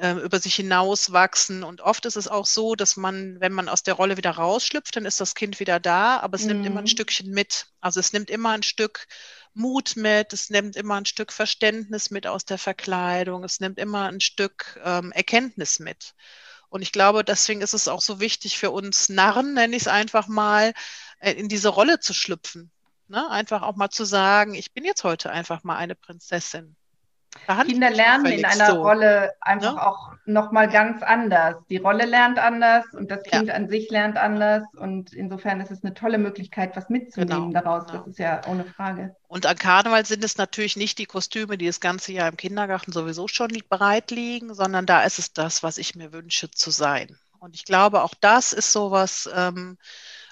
äh, 0.00 0.12
über 0.12 0.38
sich 0.38 0.54
hinauswachsen. 0.54 1.64
Und 1.64 1.80
oft 1.80 2.06
ist 2.06 2.16
es 2.16 2.28
auch 2.28 2.46
so, 2.46 2.74
dass 2.74 2.96
man, 2.96 3.40
wenn 3.40 3.52
man 3.52 3.68
aus 3.68 3.82
der 3.82 3.94
Rolle 3.94 4.16
wieder 4.16 4.30
rausschlüpft, 4.30 4.96
dann 4.96 5.04
ist 5.04 5.20
das 5.20 5.34
Kind 5.34 5.60
wieder 5.60 5.80
da, 5.80 6.18
aber 6.18 6.36
es 6.36 6.42
mhm. 6.42 6.48
nimmt 6.48 6.66
immer 6.66 6.80
ein 6.80 6.84
mhm. 6.84 6.88
Stückchen 6.88 7.30
mit. 7.30 7.66
Also 7.80 8.00
es 8.00 8.12
nimmt 8.12 8.30
immer 8.30 8.50
ein 8.50 8.62
Stück 8.62 9.06
Mut 9.58 9.96
mit, 9.96 10.32
es 10.32 10.50
nimmt 10.50 10.76
immer 10.76 10.94
ein 10.96 11.06
Stück 11.06 11.32
Verständnis 11.32 12.10
mit 12.10 12.26
aus 12.26 12.44
der 12.44 12.58
Verkleidung, 12.58 13.44
es 13.44 13.60
nimmt 13.60 13.78
immer 13.78 14.08
ein 14.08 14.20
Stück 14.20 14.80
ähm, 14.84 15.12
Erkenntnis 15.12 15.80
mit. 15.80 16.14
Und 16.70 16.82
ich 16.82 16.92
glaube, 16.92 17.24
deswegen 17.24 17.60
ist 17.60 17.74
es 17.74 17.88
auch 17.88 18.00
so 18.00 18.20
wichtig 18.20 18.58
für 18.58 18.70
uns 18.70 19.08
Narren, 19.08 19.54
nenne 19.54 19.74
ich 19.76 19.82
es 19.82 19.88
einfach 19.88 20.28
mal, 20.28 20.74
äh, 21.20 21.32
in 21.32 21.48
diese 21.48 21.70
Rolle 21.70 22.00
zu 22.00 22.14
schlüpfen. 22.14 22.70
Ne? 23.08 23.28
Einfach 23.30 23.62
auch 23.62 23.76
mal 23.76 23.90
zu 23.90 24.04
sagen, 24.04 24.54
ich 24.54 24.72
bin 24.72 24.84
jetzt 24.84 25.04
heute 25.04 25.30
einfach 25.30 25.64
mal 25.64 25.76
eine 25.76 25.94
Prinzessin. 25.94 26.76
Kinder 27.64 27.90
lernen 27.90 28.26
in 28.26 28.44
einer 28.44 28.72
so. 28.72 28.82
Rolle 28.82 29.32
einfach 29.40 29.74
ne? 29.74 29.86
auch 29.86 30.12
nochmal 30.26 30.68
ganz 30.68 31.02
anders. 31.02 31.56
Die 31.70 31.78
Rolle 31.78 32.04
lernt 32.04 32.38
anders 32.38 32.84
und 32.92 33.10
das 33.10 33.22
Kind 33.22 33.48
ja. 33.48 33.54
an 33.54 33.68
sich 33.68 33.90
lernt 33.90 34.16
anders. 34.16 34.64
Und 34.76 35.12
insofern 35.12 35.60
ist 35.60 35.70
es 35.70 35.82
eine 35.82 35.94
tolle 35.94 36.18
Möglichkeit, 36.18 36.76
was 36.76 36.88
mitzunehmen 36.90 37.48
genau, 37.48 37.60
daraus. 37.62 37.86
Genau. 37.86 37.98
Das 37.98 38.06
ist 38.08 38.18
ja 38.18 38.40
ohne 38.46 38.64
Frage. 38.64 39.16
Und 39.28 39.46
an 39.46 39.56
Karneval 39.56 40.04
sind 40.04 40.24
es 40.24 40.36
natürlich 40.36 40.76
nicht 40.76 40.98
die 40.98 41.06
Kostüme, 41.06 41.56
die 41.56 41.66
das 41.66 41.80
ganze 41.80 42.12
Jahr 42.12 42.28
im 42.28 42.36
Kindergarten 42.36 42.92
sowieso 42.92 43.28
schon 43.28 43.50
bereit 43.68 44.10
liegen, 44.10 44.54
sondern 44.54 44.86
da 44.86 45.02
ist 45.02 45.18
es 45.18 45.32
das, 45.32 45.62
was 45.62 45.78
ich 45.78 45.94
mir 45.94 46.12
wünsche 46.12 46.50
zu 46.50 46.70
sein. 46.70 47.16
Und 47.38 47.54
ich 47.54 47.64
glaube, 47.64 48.02
auch 48.02 48.14
das 48.20 48.52
ist 48.52 48.72
sowas, 48.72 49.28
ähm, 49.34 49.78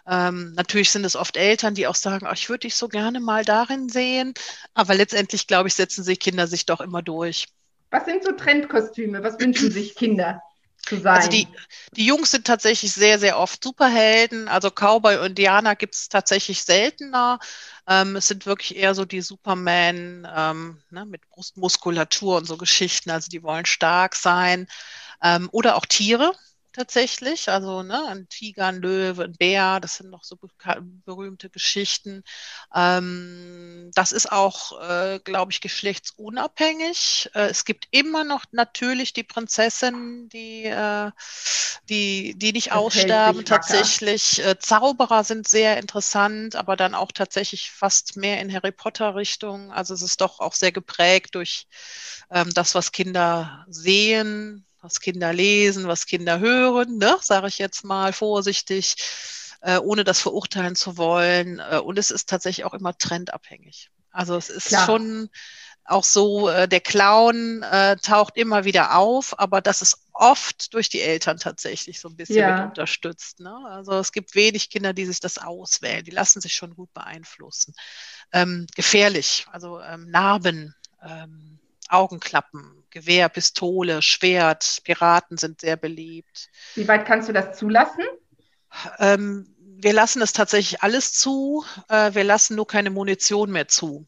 ähm, 0.09 0.53
natürlich 0.55 0.91
sind 0.91 1.05
es 1.05 1.17
oft 1.17 1.37
Eltern, 1.37 1.75
die 1.75 1.87
auch 1.87 1.95
sagen, 1.95 2.27
oh, 2.29 2.33
ich 2.33 2.49
würde 2.49 2.61
dich 2.61 2.77
so 2.77 2.89
gerne 2.89 3.21
mal 3.21 3.45
darin 3.45 3.89
sehen. 3.89 4.35
Aber 4.75 4.95
letztendlich, 4.95 5.47
glaube 5.47 5.69
ich, 5.69 5.75
setzen 5.75 6.05
sich 6.05 6.21
Kinder 6.21 6.47
sich 6.47 6.67
doch 6.67 6.81
immer 6.81 7.03
durch. 7.03 7.49
Was 7.91 8.05
sind 8.05 8.23
so 8.23 8.33
Trendkostüme? 8.33 9.23
Was 9.23 9.39
wünschen 9.41 9.71
sich 9.71 9.95
Kinder? 9.95 10.43
Zu 10.83 11.01
sein. 11.01 11.17
Also 11.17 11.31
die, 11.31 11.49
die 11.97 12.07
Jungs 12.07 12.31
sind 12.31 12.47
tatsächlich 12.47 12.93
sehr, 12.93 13.19
sehr 13.19 13.39
oft 13.39 13.65
Superhelden. 13.65 14.47
Also 14.47 14.71
Cowboy 14.71 15.17
und 15.17 15.27
Indianer 15.27 15.75
gibt 15.75 15.97
es 15.97 16.09
tatsächlich 16.09 16.63
seltener. 16.63 17.41
Ähm, 17.89 18.15
es 18.15 18.29
sind 18.29 18.47
wirklich 18.47 18.77
eher 18.77 18.95
so 18.95 19.05
die 19.05 19.21
Superman 19.21 20.29
ähm, 20.33 20.81
ne, 20.91 21.05
mit 21.05 21.29
Brustmuskulatur 21.31 22.37
und 22.37 22.45
so 22.45 22.57
Geschichten. 22.57 23.11
Also 23.11 23.29
die 23.29 23.43
wollen 23.43 23.67
stark 23.67 24.15
sein. 24.15 24.69
Ähm, 25.21 25.49
oder 25.51 25.75
auch 25.75 25.87
Tiere 25.87 26.33
tatsächlich. 26.77 27.49
Also 27.49 27.83
ne, 27.83 28.07
ein 28.09 28.29
Tiger, 28.29 28.67
ein 28.67 28.77
Löwe, 28.77 29.25
ein 29.25 29.33
Bär, 29.33 29.81
das 29.81 29.97
sind 29.97 30.11
noch 30.11 30.25
so 30.25 30.37
berühmte 31.05 31.49
Geschichten. 31.49 32.23
Ähm, 32.75 33.91
das 33.95 34.13
ist 34.13 34.31
auch, 34.31 34.81
äh, 34.81 35.19
glaube 35.21 35.53
ich, 35.53 35.61
geschlechtsunabhängig. 35.61 37.31
Äh, 37.35 37.47
es 37.47 37.65
gibt 37.65 37.89
immer 37.91 38.25
noch 38.25 38.45
natürlich 38.53 39.15
die 39.15 39.25
Prinzessinnen, 39.25 40.29
die, 40.29 40.65
äh, 40.65 41.11
die, 41.89 42.35
die 42.37 42.53
nicht 42.53 42.69
das 42.69 42.77
aussterben. 42.77 43.45
Tatsächlich 43.45 44.45
äh, 44.45 44.59
Zauberer 44.59 45.25
sind 45.25 45.49
sehr 45.49 45.79
interessant, 45.79 46.57
aber 46.57 46.77
dann 46.77 46.95
auch 46.95 47.11
tatsächlich 47.13 47.71
fast 47.71 48.17
mehr 48.17 48.41
in 48.41 48.53
Harry 48.53 48.73
Potter-Richtung. 48.73 49.73
Also 49.73 49.95
es 49.95 50.03
ist 50.03 50.21
doch 50.21 50.41
auch 50.41 50.55
sehr 50.55 50.73
geprägt 50.73 51.35
durch 51.35 51.67
ähm, 52.31 52.53
das, 52.53 52.75
was 52.75 52.93
Kinder 52.93 53.65
sehen, 53.69 54.66
was 54.87 55.01
Kinder 55.01 55.33
lesen, 55.33 55.89
was 55.89 56.07
Kinder 56.07 56.39
hören, 56.39 56.99
ne, 56.99 57.17
sage 57.21 57.49
ich 57.49 57.59
jetzt 57.59 57.85
mal 57.85 58.13
vorsichtig, 58.13 58.95
äh, 59.61 59.79
ohne 59.79 60.05
das 60.05 60.21
verurteilen 60.21 60.77
zu 60.77 60.97
wollen. 60.97 61.59
Äh, 61.59 61.79
und 61.79 61.99
es 61.99 62.11
ist 62.11 62.29
tatsächlich 62.29 62.65
auch 62.65 62.75
immer 62.75 62.97
trendabhängig. 62.97 63.91
Also 64.13 64.37
es 64.37 64.49
ist 64.49 64.69
Klar. 64.69 64.87
schon 64.87 65.29
auch 65.85 66.05
so, 66.05 66.49
äh, 66.49 66.69
der 66.69 66.81
Clown 66.81 67.63
äh, 67.63 67.97
taucht 67.97 68.37
immer 68.37 68.65
wieder 68.65 68.97
auf, 68.97 69.39
aber 69.39 69.61
das 69.61 69.83
ist 69.83 69.99
oft 70.13 70.73
durch 70.73 70.89
die 70.89 71.01
Eltern 71.01 71.39
tatsächlich 71.39 72.01
so 72.01 72.09
ein 72.09 72.17
bisschen 72.17 72.37
ja. 72.37 72.57
mit 72.57 72.69
unterstützt. 72.69 73.41
Ne? 73.41 73.55
Also 73.69 73.93
es 73.93 74.13
gibt 74.13 74.35
wenig 74.35 74.71
Kinder, 74.71 74.93
die 74.93 75.07
sich 75.07 75.21
das 75.21 75.39
auswählen. 75.39 76.05
Die 76.05 76.11
lassen 76.11 76.41
sich 76.41 76.55
schon 76.55 76.75
gut 76.75 76.93
beeinflussen. 76.95 77.75
Ähm, 78.33 78.67
gefährlich, 78.75 79.47
also 79.51 79.81
ähm, 79.81 80.11
Narben, 80.11 80.75
ähm, 81.03 81.59
Augenklappen, 81.89 82.85
Gewehr, 82.97 83.29
Pistole, 83.29 84.01
Schwert, 84.01 84.79
Piraten 84.83 85.37
sind 85.37 85.61
sehr 85.61 85.77
beliebt. 85.77 86.49
Wie 86.77 86.89
weit 86.89 87.05
kannst 87.05 87.29
du 87.29 87.35
das 87.35 87.59
zulassen? 87.59 88.03
Ähm, 88.99 89.55
wir 89.59 89.93
lassen 89.93 90.23
es 90.23 90.33
tatsächlich 90.33 90.83
alles 90.83 91.13
zu. 91.13 91.63
Äh, 91.91 92.15
wir 92.15 92.25
lassen 92.25 92.57
nur 92.57 92.67
keine 92.67 92.89
Munition 92.89 93.53
mehr 93.53 93.69
zu. 93.69 94.07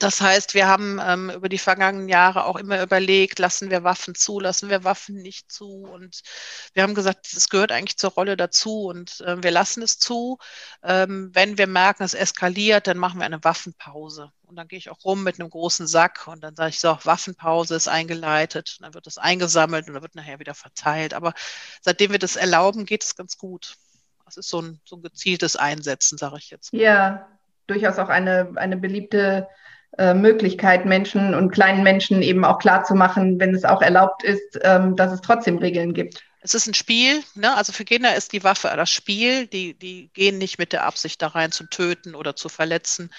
Das 0.00 0.20
heißt, 0.20 0.54
wir 0.54 0.66
haben 0.66 1.00
ähm, 1.00 1.30
über 1.30 1.48
die 1.48 1.58
vergangenen 1.58 2.08
Jahre 2.08 2.46
auch 2.46 2.56
immer 2.56 2.82
überlegt, 2.82 3.38
lassen 3.38 3.70
wir 3.70 3.84
Waffen 3.84 4.16
zu, 4.16 4.40
lassen 4.40 4.68
wir 4.68 4.82
Waffen 4.82 5.14
nicht 5.22 5.52
zu. 5.52 5.84
Und 5.84 6.22
wir 6.72 6.82
haben 6.82 6.96
gesagt, 6.96 7.32
es 7.32 7.48
gehört 7.48 7.70
eigentlich 7.70 7.96
zur 7.96 8.10
Rolle 8.10 8.36
dazu 8.36 8.86
und 8.86 9.20
äh, 9.20 9.40
wir 9.40 9.52
lassen 9.52 9.82
es 9.82 9.98
zu. 9.98 10.38
Ähm, 10.82 11.30
wenn 11.32 11.58
wir 11.58 11.68
merken, 11.68 12.02
es 12.02 12.14
eskaliert, 12.14 12.88
dann 12.88 12.98
machen 12.98 13.20
wir 13.20 13.26
eine 13.26 13.44
Waffenpause. 13.44 14.32
Und 14.42 14.56
dann 14.56 14.66
gehe 14.66 14.78
ich 14.78 14.90
auch 14.90 15.04
rum 15.04 15.22
mit 15.22 15.38
einem 15.38 15.50
großen 15.50 15.86
Sack 15.86 16.26
und 16.26 16.42
dann 16.42 16.56
sage 16.56 16.70
ich 16.70 16.80
so, 16.80 16.98
Waffenpause 17.04 17.76
ist 17.76 17.86
eingeleitet. 17.86 18.76
Und 18.78 18.86
dann 18.86 18.94
wird 18.94 19.06
es 19.06 19.16
eingesammelt 19.16 19.86
und 19.86 19.94
dann 19.94 20.02
wird 20.02 20.16
nachher 20.16 20.40
wieder 20.40 20.54
verteilt. 20.54 21.14
Aber 21.14 21.34
seitdem 21.82 22.10
wir 22.10 22.18
das 22.18 22.34
erlauben, 22.34 22.84
geht 22.84 23.04
es 23.04 23.14
ganz 23.14 23.38
gut. 23.38 23.76
Das 24.24 24.38
ist 24.38 24.48
so 24.48 24.60
ein, 24.60 24.80
so 24.84 24.96
ein 24.96 25.02
gezieltes 25.02 25.54
Einsetzen, 25.54 26.18
sage 26.18 26.38
ich 26.38 26.50
jetzt. 26.50 26.72
Ja, 26.72 27.28
durchaus 27.68 27.98
auch 27.98 28.08
eine, 28.08 28.52
eine 28.56 28.76
beliebte 28.76 29.48
äh, 29.98 30.14
Möglichkeit, 30.14 30.86
Menschen 30.86 31.34
und 31.34 31.50
kleinen 31.50 31.82
Menschen 31.82 32.22
eben 32.22 32.44
auch 32.44 32.58
klarzumachen, 32.58 33.38
wenn 33.38 33.54
es 33.54 33.64
auch 33.64 33.82
erlaubt 33.82 34.24
ist, 34.24 34.58
ähm, 34.62 34.96
dass 34.96 35.12
es 35.12 35.20
trotzdem 35.20 35.58
Regeln 35.58 35.94
gibt. 35.94 36.22
Es 36.40 36.54
ist 36.54 36.66
ein 36.66 36.74
Spiel, 36.74 37.22
ne? 37.34 37.56
also 37.56 37.72
für 37.72 37.84
Kinder 37.84 38.14
ist 38.14 38.32
die 38.32 38.44
Waffe 38.44 38.70
das 38.76 38.90
Spiel, 38.90 39.46
die, 39.46 39.78
die 39.78 40.10
gehen 40.12 40.36
nicht 40.38 40.58
mit 40.58 40.72
der 40.72 40.84
Absicht 40.84 41.22
da 41.22 41.28
rein 41.28 41.52
zu 41.52 41.64
töten 41.64 42.14
oder 42.14 42.36
zu 42.36 42.48
verletzen. 42.48 43.10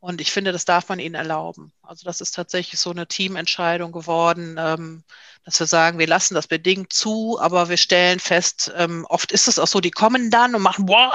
Und 0.00 0.20
ich 0.20 0.32
finde, 0.32 0.52
das 0.52 0.64
darf 0.64 0.88
man 0.88 0.98
ihnen 0.98 1.14
erlauben. 1.14 1.72
Also 1.82 2.04
das 2.04 2.20
ist 2.20 2.34
tatsächlich 2.34 2.80
so 2.80 2.90
eine 2.90 3.06
Teamentscheidung 3.06 3.92
geworden, 3.92 4.56
ähm, 4.58 5.04
dass 5.44 5.60
wir 5.60 5.66
sagen, 5.66 5.98
wir 5.98 6.06
lassen 6.06 6.34
das 6.34 6.46
bedingt 6.46 6.92
zu, 6.92 7.38
aber 7.40 7.68
wir 7.68 7.76
stellen 7.76 8.18
fest, 8.18 8.72
ähm, 8.76 9.06
oft 9.08 9.30
ist 9.30 9.48
es 9.48 9.58
auch 9.58 9.66
so, 9.66 9.80
die 9.80 9.90
kommen 9.90 10.30
dann 10.30 10.54
und 10.54 10.62
machen 10.62 10.86
boah 10.86 11.12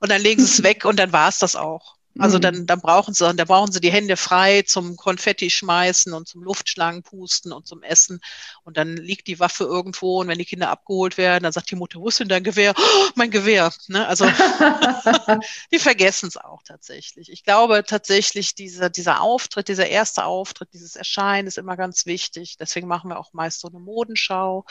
und 0.00 0.10
dann 0.10 0.22
legen 0.22 0.40
sie 0.42 0.52
es 0.52 0.62
weg 0.62 0.84
und 0.84 0.98
dann 0.98 1.12
war 1.12 1.28
es 1.28 1.38
das 1.38 1.56
auch. 1.56 1.96
Also 2.18 2.36
mhm. 2.36 2.42
dann, 2.42 2.66
dann 2.66 2.80
brauchen 2.80 3.12
sie, 3.12 3.34
da 3.34 3.44
brauchen 3.44 3.72
sie 3.72 3.80
die 3.80 3.90
Hände 3.90 4.16
frei 4.16 4.62
zum 4.62 4.96
Konfetti 4.96 5.50
schmeißen 5.50 6.12
und 6.12 6.28
zum 6.28 6.42
Luftschlangen 6.42 7.02
pusten 7.02 7.52
und 7.52 7.66
zum 7.66 7.82
Essen. 7.82 8.20
Und 8.62 8.76
dann 8.76 8.96
liegt 8.96 9.26
die 9.26 9.40
Waffe 9.40 9.64
irgendwo 9.64 10.20
und 10.20 10.28
wenn 10.28 10.38
die 10.38 10.44
Kinder 10.44 10.70
abgeholt 10.70 11.18
werden, 11.18 11.42
dann 11.42 11.52
sagt 11.52 11.70
die 11.70 11.76
Mutter, 11.76 11.98
wo 11.98 12.08
ist 12.08 12.20
denn 12.20 12.28
dein 12.28 12.44
Gewehr? 12.44 12.74
Oh, 12.76 13.08
mein 13.16 13.30
Gewehr. 13.30 13.72
Ne? 13.88 14.06
Also 14.06 14.26
die 15.72 15.78
vergessen 15.78 16.28
es 16.28 16.36
auch 16.36 16.62
tatsächlich. 16.62 17.30
Ich 17.32 17.42
glaube 17.42 17.82
tatsächlich, 17.84 18.54
dieser, 18.54 18.90
dieser 18.90 19.20
Auftritt, 19.20 19.68
dieser 19.68 19.88
erste 19.88 20.24
Auftritt, 20.24 20.72
dieses 20.72 20.94
Erscheinen 20.94 21.48
ist 21.48 21.58
immer 21.58 21.76
ganz 21.76 22.06
wichtig. 22.06 22.56
Deswegen 22.58 22.86
machen 22.86 23.10
wir 23.10 23.18
auch 23.18 23.32
meist 23.32 23.60
so 23.60 23.68
eine 23.68 23.80
Modenschau 23.80 24.64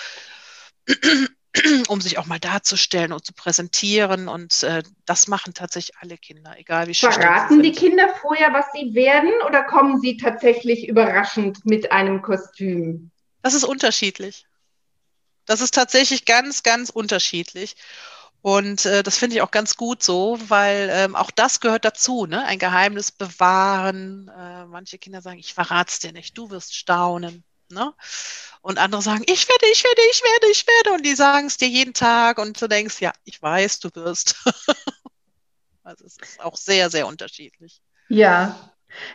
um 1.87 2.01
sich 2.01 2.17
auch 2.17 2.25
mal 2.25 2.39
darzustellen 2.39 3.13
und 3.13 3.25
zu 3.25 3.33
präsentieren. 3.33 4.27
Und 4.27 4.63
äh, 4.63 4.83
das 5.05 5.27
machen 5.27 5.53
tatsächlich 5.53 5.97
alle 5.99 6.17
Kinder, 6.17 6.57
egal 6.57 6.87
wie 6.87 6.93
schüchtern 6.93 7.21
Verraten 7.21 7.61
die 7.61 7.71
Kinder 7.71 8.09
vorher, 8.21 8.53
was 8.53 8.65
sie 8.73 8.93
werden, 8.93 9.31
oder 9.47 9.63
kommen 9.63 9.99
sie 9.99 10.17
tatsächlich 10.17 10.87
überraschend 10.87 11.65
mit 11.65 11.91
einem 11.91 12.21
Kostüm? 12.21 13.11
Das 13.41 13.53
ist 13.53 13.63
unterschiedlich. 13.63 14.47
Das 15.45 15.61
ist 15.61 15.73
tatsächlich 15.73 16.25
ganz, 16.25 16.63
ganz 16.63 16.89
unterschiedlich. 16.89 17.75
Und 18.41 18.85
äh, 18.85 19.03
das 19.03 19.17
finde 19.17 19.37
ich 19.37 19.41
auch 19.41 19.51
ganz 19.51 19.77
gut 19.77 20.03
so, 20.03 20.37
weil 20.47 20.89
ähm, 20.91 21.15
auch 21.15 21.31
das 21.31 21.61
gehört 21.61 21.85
dazu, 21.85 22.25
ne? 22.25 22.43
Ein 22.45 22.59
Geheimnis 22.59 23.11
bewahren. 23.11 24.29
Äh, 24.37 24.65
manche 24.65 24.97
Kinder 24.97 25.21
sagen, 25.21 25.39
ich 25.39 25.53
verrate 25.53 25.91
es 25.91 25.99
dir 25.99 26.11
nicht, 26.11 26.37
du 26.37 26.49
wirst 26.49 26.75
staunen. 26.75 27.45
Ne? 27.73 27.93
Und 28.61 28.79
andere 28.79 29.01
sagen, 29.01 29.23
ich 29.27 29.47
werde, 29.49 29.65
ich 29.71 29.83
werde, 29.83 30.01
ich 30.09 30.23
werde, 30.23 30.47
ich 30.51 30.65
werde. 30.65 30.95
Und 30.95 31.05
die 31.05 31.15
sagen 31.15 31.47
es 31.47 31.57
dir 31.57 31.67
jeden 31.67 31.93
Tag 31.93 32.37
und 32.39 32.61
du 32.61 32.67
denkst, 32.67 33.01
ja, 33.01 33.11
ich 33.25 33.41
weiß, 33.41 33.79
du 33.79 33.89
wirst. 33.93 34.35
also 35.83 36.05
es 36.05 36.17
ist 36.17 36.39
auch 36.39 36.55
sehr, 36.55 36.89
sehr 36.89 37.07
unterschiedlich. 37.07 37.81
Ja. 38.07 38.71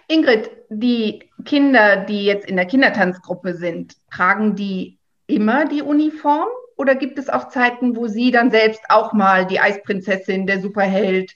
Ingrid, 0.08 0.50
die 0.68 1.30
Kinder, 1.44 1.96
die 1.96 2.24
jetzt 2.24 2.46
in 2.46 2.56
der 2.56 2.66
Kindertanzgruppe 2.66 3.54
sind, 3.54 3.94
tragen 4.10 4.56
die 4.56 4.98
immer 5.26 5.66
die 5.66 5.82
Uniform? 5.82 6.48
Oder 6.76 6.94
gibt 6.94 7.18
es 7.18 7.28
auch 7.28 7.48
Zeiten, 7.48 7.96
wo 7.96 8.06
sie 8.06 8.30
dann 8.30 8.50
selbst 8.50 8.82
auch 8.88 9.12
mal 9.12 9.46
die 9.46 9.60
Eisprinzessin, 9.60 10.46
der 10.46 10.60
Superheld, 10.60 11.34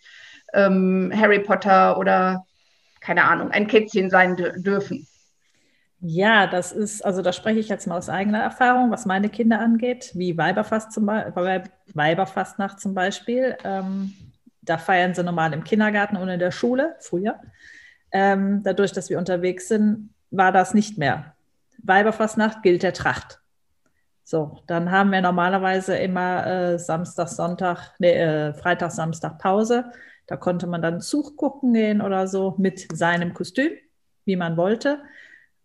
ähm, 0.52 1.12
Harry 1.14 1.40
Potter 1.40 1.98
oder 1.98 2.46
keine 3.00 3.24
Ahnung, 3.24 3.50
ein 3.50 3.66
Kätzchen 3.66 4.10
sein 4.10 4.36
dürfen? 4.36 5.06
Ja, 6.04 6.48
das 6.48 6.72
ist, 6.72 7.04
also 7.04 7.22
da 7.22 7.32
spreche 7.32 7.60
ich 7.60 7.68
jetzt 7.68 7.86
mal 7.86 7.96
aus 7.96 8.08
eigener 8.08 8.40
Erfahrung, 8.40 8.90
was 8.90 9.06
meine 9.06 9.28
Kinder 9.28 9.60
angeht, 9.60 10.10
wie 10.14 10.36
Weiberfast 10.36 10.90
zum 10.90 11.06
Be 11.06 11.62
Weiberfastnacht 11.94 12.80
zum 12.80 12.92
Beispiel. 12.92 13.56
Ähm, 13.62 14.12
da 14.62 14.78
feiern 14.78 15.14
sie 15.14 15.22
normal 15.22 15.52
im 15.52 15.62
Kindergarten 15.62 16.16
und 16.16 16.28
in 16.28 16.40
der 16.40 16.50
Schule, 16.50 16.96
früher. 16.98 17.38
Ähm, 18.10 18.62
dadurch, 18.64 18.90
dass 18.90 19.10
wir 19.10 19.18
unterwegs 19.18 19.68
sind, 19.68 20.10
war 20.32 20.50
das 20.50 20.74
nicht 20.74 20.98
mehr. 20.98 21.36
Weiberfastnacht 21.84 22.64
gilt 22.64 22.82
der 22.82 22.94
Tracht. 22.94 23.40
So, 24.24 24.58
dann 24.66 24.90
haben 24.90 25.12
wir 25.12 25.20
normalerweise 25.20 25.96
immer 25.96 26.46
äh, 26.46 26.78
Samstag, 26.80 27.28
Sonntag, 27.28 27.94
nee, 28.00 28.12
äh, 28.12 28.54
Freitag, 28.54 28.90
Samstag 28.90 29.38
Pause. 29.38 29.84
Da 30.26 30.36
konnte 30.36 30.66
man 30.66 30.82
dann 30.82 31.00
Zug 31.00 31.36
gucken 31.36 31.74
gehen 31.74 32.00
oder 32.00 32.26
so 32.26 32.56
mit 32.58 32.88
seinem 32.92 33.34
Kostüm, 33.34 33.70
wie 34.24 34.36
man 34.36 34.56
wollte. 34.56 34.98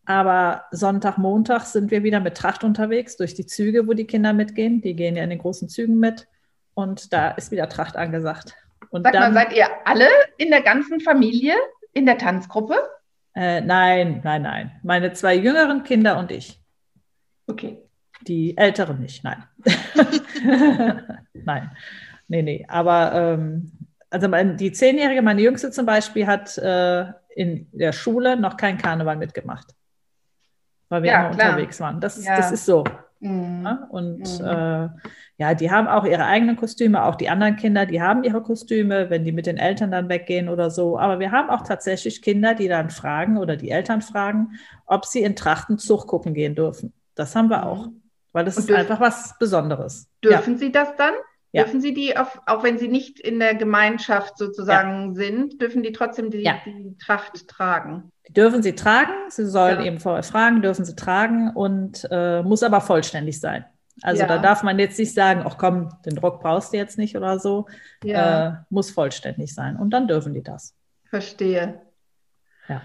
Aber 0.08 0.64
Sonntag, 0.72 1.18
Montag 1.18 1.66
sind 1.66 1.92
wir 1.92 2.02
wieder 2.02 2.22
mit 2.22 2.38
Tracht 2.38 2.64
unterwegs 2.64 3.18
durch 3.18 3.34
die 3.34 3.46
Züge, 3.46 3.88
wo 3.88 3.94
die 3.94 4.08
Kinder 4.08 4.32
mitgehen. 4.32 4.80
Die 4.80 4.96
gehen 4.96 5.18
ja 5.18 5.24
in 5.24 5.30
den 5.30 5.40
großen 5.40 5.68
Zügen 5.68 6.00
mit. 6.00 6.30
Und 6.74 7.12
da 7.12 7.32
ist 7.32 7.52
wieder 7.52 7.68
Tracht 7.68 7.98
angesagt. 7.98 8.56
Und 8.90 9.04
Sag 9.04 9.12
dann, 9.12 9.34
mal, 9.34 9.44
seid 9.44 9.58
ihr 9.58 9.68
alle 9.84 10.08
in 10.38 10.50
der 10.50 10.62
ganzen 10.62 11.02
Familie 11.02 11.56
in 11.92 12.06
der 12.06 12.18
Tanzgruppe? 12.18 12.78
Äh, 13.36 13.60
nein, 13.60 14.22
nein, 14.24 14.44
nein. 14.44 14.80
Meine 14.82 15.12
zwei 15.12 15.36
jüngeren 15.36 15.84
Kinder 15.84 16.18
und 16.18 16.32
ich. 16.32 16.58
Okay. 17.48 17.78
Die 18.22 18.56
älteren 18.56 19.02
nicht, 19.02 19.26
nein. 19.26 19.44
nein. 21.34 21.72
Nee, 22.30 22.44
nee. 22.44 22.66
Aber 22.70 23.12
ähm, 23.14 23.74
also 24.10 24.30
die 24.56 24.72
Zehnjährige, 24.72 25.22
meine 25.22 25.42
Jüngste 25.42 25.70
zum 25.72 25.86
Beispiel, 25.86 26.28
hat 26.28 26.58
äh, 26.58 27.08
in 27.36 27.68
der 27.74 27.92
Schule 27.92 28.38
noch 28.38 28.56
kein 28.56 28.78
Karneval 28.78 29.18
mitgemacht 29.18 29.77
weil 30.90 31.04
wir 31.04 31.12
ja, 31.12 31.28
immer 31.28 31.36
klar. 31.36 31.50
unterwegs 31.50 31.80
waren. 31.80 32.00
Das, 32.00 32.24
ja. 32.24 32.38
das 32.38 32.52
ist 32.52 32.66
so. 32.66 32.84
Mhm. 33.20 33.64
Ja? 33.66 33.88
Und 33.90 34.40
mhm. 34.40 34.46
äh, 34.46 34.90
ja, 35.38 35.54
die 35.54 35.72
haben 35.72 35.88
auch 35.88 36.06
ihre 36.06 36.26
eigenen 36.26 36.56
Kostüme, 36.56 37.04
auch 37.04 37.16
die 37.16 37.30
anderen 37.30 37.56
Kinder, 37.56 37.86
die 37.86 38.02
haben 38.02 38.24
ihre 38.24 38.42
Kostüme, 38.42 39.10
wenn 39.10 39.24
die 39.24 39.32
mit 39.32 39.46
den 39.46 39.58
Eltern 39.58 39.92
dann 39.92 40.10
weggehen 40.10 40.50
oder 40.50 40.70
so. 40.70 40.98
Aber 40.98 41.20
wir 41.20 41.32
haben 41.32 41.50
auch 41.50 41.62
tatsächlich 41.62 42.22
Kinder, 42.22 42.56
die 42.56 42.68
dann 42.68 42.90
fragen 42.90 43.38
oder 43.38 43.56
die 43.56 43.70
Eltern 43.70 44.02
fragen, 44.02 44.60
ob 44.86 45.06
sie 45.06 45.22
in 45.22 45.36
Trachtenzug 45.36 46.08
gucken 46.08 46.34
gehen 46.34 46.56
dürfen. 46.56 46.94
Das 47.16 47.36
haben 47.36 47.50
wir 47.50 47.66
auch, 47.66 47.88
mhm. 47.88 48.02
weil 48.32 48.46
das 48.46 48.58
ist 48.58 48.72
einfach 48.72 49.00
was 49.00 49.38
Besonderes. 49.40 50.10
Dürfen 50.24 50.58
Sie 50.58 50.72
das 50.72 50.96
dann? 50.96 51.14
Ja. 51.52 51.64
Dürfen 51.64 51.82
Sie 51.82 51.94
die, 51.94 52.18
auf, 52.18 52.42
auch 52.46 52.64
wenn 52.64 52.78
sie 52.78 52.88
nicht 52.88 53.20
in 53.20 53.40
der 53.40 53.56
Gemeinschaft 53.56 54.38
sozusagen 54.38 55.10
ja. 55.10 55.14
sind, 55.14 55.62
dürfen 55.62 55.82
die 55.82 55.92
trotzdem 55.92 56.30
die, 56.30 56.42
ja. 56.42 56.58
die, 56.66 56.98
Tracht 56.98 57.48
tragen? 57.48 58.12
Die 58.28 58.34
dürfen 58.34 58.62
sie 58.62 58.76
tragen. 58.76 59.14
Sie 59.30 59.46
sollen 59.46 59.82
eben 59.82 60.00
vorher 60.00 60.24
fragen, 60.24 60.62
dürfen 60.62 60.86
sie 60.86 60.96
tragen 60.96 61.52
und 61.52 62.08
äh, 62.12 62.44
muss 62.44 62.64
aber 62.64 62.82
vollständig 62.82 63.40
sein. 63.40 63.66
Also 64.04 64.26
da 64.26 64.38
darf 64.38 64.62
man 64.62 64.78
jetzt 64.78 65.00
nicht 65.00 65.14
sagen, 65.14 65.42
ach 65.44 65.58
komm, 65.58 65.90
den 66.06 66.18
Rock 66.20 66.42
brauchst 66.42 66.72
du 66.72 66.78
jetzt 66.78 66.98
nicht 66.98 67.18
oder 67.18 67.40
so. 67.40 67.66
Äh, 68.04 68.52
muss 68.70 68.92
vollständig 68.92 69.54
sein. 69.56 69.76
Und 69.76 69.90
dann 69.90 70.08
dürfen 70.08 70.34
die 70.34 70.44
das. 70.44 70.76
Verstehe. 71.06 71.82
Ja. 72.68 72.82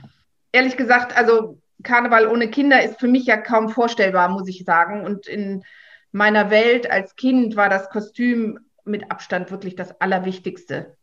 Ehrlich 0.52 0.76
gesagt, 0.76 1.16
also 1.16 1.60
Karneval 1.82 2.28
ohne 2.28 2.48
Kinder 2.48 2.82
ist 2.82 2.98
für 2.98 3.08
mich 3.08 3.26
ja 3.26 3.36
kaum 3.36 3.68
vorstellbar, 3.68 4.28
muss 4.28 4.48
ich 4.48 4.64
sagen. 4.64 5.04
Und 5.04 5.26
in 5.26 5.64
meiner 6.12 6.50
Welt 6.50 6.90
als 6.90 7.16
Kind 7.16 7.56
war 7.56 7.68
das 7.68 7.90
Kostüm 7.90 8.60
mit 8.84 9.10
Abstand 9.10 9.50
wirklich 9.50 9.76
das 9.76 10.00
Allerwichtigste. 10.00 10.96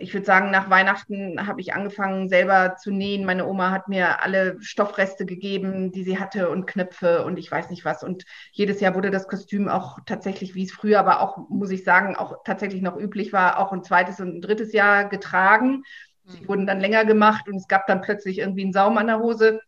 Ich 0.00 0.12
würde 0.14 0.26
sagen, 0.26 0.50
nach 0.50 0.70
Weihnachten 0.70 1.46
habe 1.46 1.60
ich 1.60 1.74
angefangen, 1.74 2.28
selber 2.28 2.76
zu 2.76 2.90
nähen. 2.90 3.24
Meine 3.24 3.46
Oma 3.46 3.70
hat 3.70 3.88
mir 3.88 4.22
alle 4.22 4.56
Stoffreste 4.60 5.26
gegeben, 5.26 5.92
die 5.92 6.04
sie 6.04 6.18
hatte 6.18 6.50
und 6.50 6.66
Knöpfe 6.66 7.24
und 7.24 7.38
ich 7.38 7.50
weiß 7.50 7.70
nicht 7.70 7.84
was. 7.84 8.02
Und 8.02 8.24
jedes 8.52 8.80
Jahr 8.80 8.94
wurde 8.94 9.10
das 9.10 9.28
Kostüm 9.28 9.68
auch 9.68 9.98
tatsächlich, 10.06 10.54
wie 10.54 10.64
es 10.64 10.72
früher, 10.72 10.98
aber 10.98 11.20
auch, 11.20 11.48
muss 11.48 11.70
ich 11.70 11.84
sagen, 11.84 12.16
auch 12.16 12.42
tatsächlich 12.44 12.82
noch 12.82 12.96
üblich 12.96 13.32
war, 13.32 13.58
auch 13.58 13.72
ein 13.72 13.82
zweites 13.82 14.20
und 14.20 14.36
ein 14.36 14.40
drittes 14.40 14.72
Jahr 14.72 15.08
getragen. 15.08 15.82
Sie 16.24 16.40
mhm. 16.42 16.48
wurden 16.48 16.66
dann 16.66 16.80
länger 16.80 17.04
gemacht 17.04 17.48
und 17.48 17.56
es 17.56 17.68
gab 17.68 17.86
dann 17.86 18.00
plötzlich 18.00 18.38
irgendwie 18.38 18.62
einen 18.62 18.72
Saum 18.72 18.98
an 18.98 19.06
der 19.06 19.18
Hose. 19.18 19.60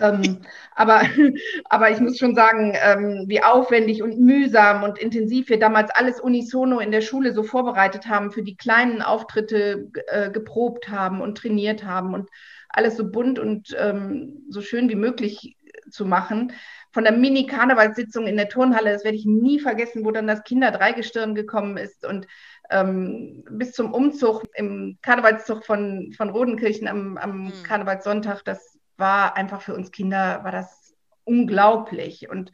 Ähm, 0.00 0.40
aber, 0.74 1.02
aber 1.64 1.90
ich 1.90 2.00
muss 2.00 2.18
schon 2.18 2.34
sagen, 2.34 2.74
ähm, 2.82 3.24
wie 3.26 3.42
aufwendig 3.42 4.02
und 4.02 4.20
mühsam 4.20 4.82
und 4.82 4.98
intensiv 4.98 5.48
wir 5.48 5.58
damals 5.58 5.90
alles 5.90 6.20
unisono 6.20 6.80
in 6.80 6.90
der 6.90 7.00
Schule 7.00 7.32
so 7.32 7.42
vorbereitet 7.42 8.06
haben, 8.06 8.30
für 8.30 8.42
die 8.42 8.56
kleinen 8.56 9.02
Auftritte 9.02 9.90
äh, 10.08 10.30
geprobt 10.30 10.88
haben 10.88 11.20
und 11.20 11.38
trainiert 11.38 11.84
haben 11.84 12.14
und 12.14 12.28
alles 12.68 12.96
so 12.96 13.10
bunt 13.10 13.38
und 13.38 13.74
ähm, 13.78 14.44
so 14.48 14.60
schön 14.60 14.88
wie 14.88 14.96
möglich 14.96 15.56
zu 15.90 16.04
machen. 16.04 16.52
Von 16.92 17.04
der 17.04 17.12
Mini-Karnevalssitzung 17.12 18.26
in 18.26 18.36
der 18.36 18.48
Turnhalle, 18.48 18.92
das 18.92 19.04
werde 19.04 19.16
ich 19.16 19.24
nie 19.24 19.60
vergessen, 19.60 20.04
wo 20.04 20.10
dann 20.10 20.26
das 20.26 20.42
Kinderdreigestirn 20.42 21.34
gekommen 21.34 21.76
ist 21.76 22.04
und 22.04 22.26
ähm, 22.70 23.44
bis 23.50 23.72
zum 23.72 23.92
Umzug 23.92 24.44
im 24.54 24.98
Karnevalszug 25.02 25.64
von, 25.64 26.12
von 26.16 26.30
Rodenkirchen 26.30 26.88
am, 26.88 27.16
am 27.16 27.44
mhm. 27.44 27.52
Karnevalssonntag, 27.64 28.44
das 28.44 28.69
war 29.00 29.36
einfach 29.36 29.62
für 29.62 29.74
uns 29.74 29.90
Kinder, 29.90 30.44
war 30.44 30.52
das 30.52 30.94
unglaublich. 31.24 32.28
Und 32.28 32.52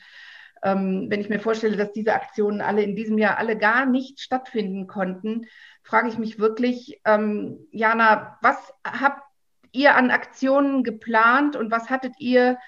ähm, 0.63 1.07
wenn 1.11 1.21
ich 1.21 1.29
mir 1.29 1.41
vorstelle, 1.41 1.77
dass 1.77 1.93
diese 1.93 2.15
Aktionen 2.15 2.61
alle 2.61 2.83
in 2.83 2.97
diesem 2.97 3.19
Jahr 3.19 3.39
alle 3.39 3.59
gar 3.59 3.87
nicht 3.87 4.21
stattfinden 4.21 4.87
konnten, 4.87 5.47
frage 5.83 6.09
ich 6.09 6.19
mich 6.19 6.39
wirklich, 6.39 7.01
ähm, 7.05 7.67
Jana, 7.71 8.39
was 8.43 8.57
habt 8.85 9.23
ihr 9.73 9.95
an 9.95 10.11
Aktionen 10.11 10.83
geplant 10.83 11.55
und 11.57 11.71
was 11.71 11.91
hattet 11.91 12.15
ihr 12.19 12.59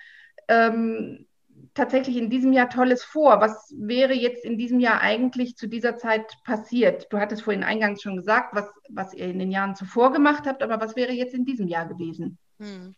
ähm, 0.48 1.26
tatsächlich 1.74 2.16
in 2.16 2.30
diesem 2.30 2.52
Jahr 2.52 2.68
Tolles 2.68 3.02
vor? 3.02 3.40
Was 3.40 3.74
wäre 3.76 4.12
jetzt 4.12 4.44
in 4.44 4.58
diesem 4.58 4.80
Jahr 4.80 5.00
eigentlich 5.00 5.56
zu 5.56 5.66
dieser 5.66 5.96
Zeit 5.96 6.24
passiert? 6.44 7.06
Du 7.10 7.18
hattest 7.18 7.42
vorhin 7.42 7.64
eingangs 7.64 8.02
schon 8.02 8.16
gesagt, 8.16 8.54
was, 8.54 8.70
was 8.90 9.14
ihr 9.14 9.26
in 9.26 9.38
den 9.38 9.50
Jahren 9.50 9.74
zuvor 9.74 10.12
gemacht 10.12 10.44
habt, 10.46 10.62
aber 10.62 10.80
was 10.80 10.96
wäre 10.96 11.12
jetzt 11.12 11.34
in 11.34 11.44
diesem 11.44 11.66
Jahr 11.66 11.86
gewesen? 11.86 12.38
Hm. 12.60 12.94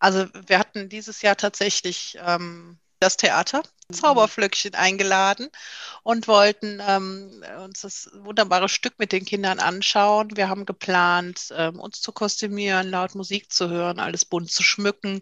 Also 0.00 0.26
wir 0.46 0.58
hatten 0.58 0.88
dieses 0.88 1.22
Jahr 1.22 1.36
tatsächlich 1.36 2.18
ähm, 2.20 2.78
das 3.00 3.16
Theater 3.16 3.62
mhm. 3.88 3.94
Zauberflöckchen 3.94 4.74
eingeladen 4.74 5.48
und 6.02 6.28
wollten 6.28 6.80
ähm, 6.86 7.44
uns 7.64 7.82
das 7.82 8.10
wunderbare 8.14 8.68
Stück 8.68 8.98
mit 8.98 9.12
den 9.12 9.24
Kindern 9.24 9.58
anschauen. 9.58 10.36
Wir 10.36 10.48
haben 10.48 10.66
geplant, 10.66 11.52
ähm, 11.56 11.80
uns 11.80 12.00
zu 12.00 12.12
kostümieren, 12.12 12.90
laut 12.90 13.14
Musik 13.14 13.52
zu 13.52 13.68
hören, 13.68 13.98
alles 14.00 14.24
bunt 14.24 14.50
zu 14.50 14.62
schmücken. 14.62 15.20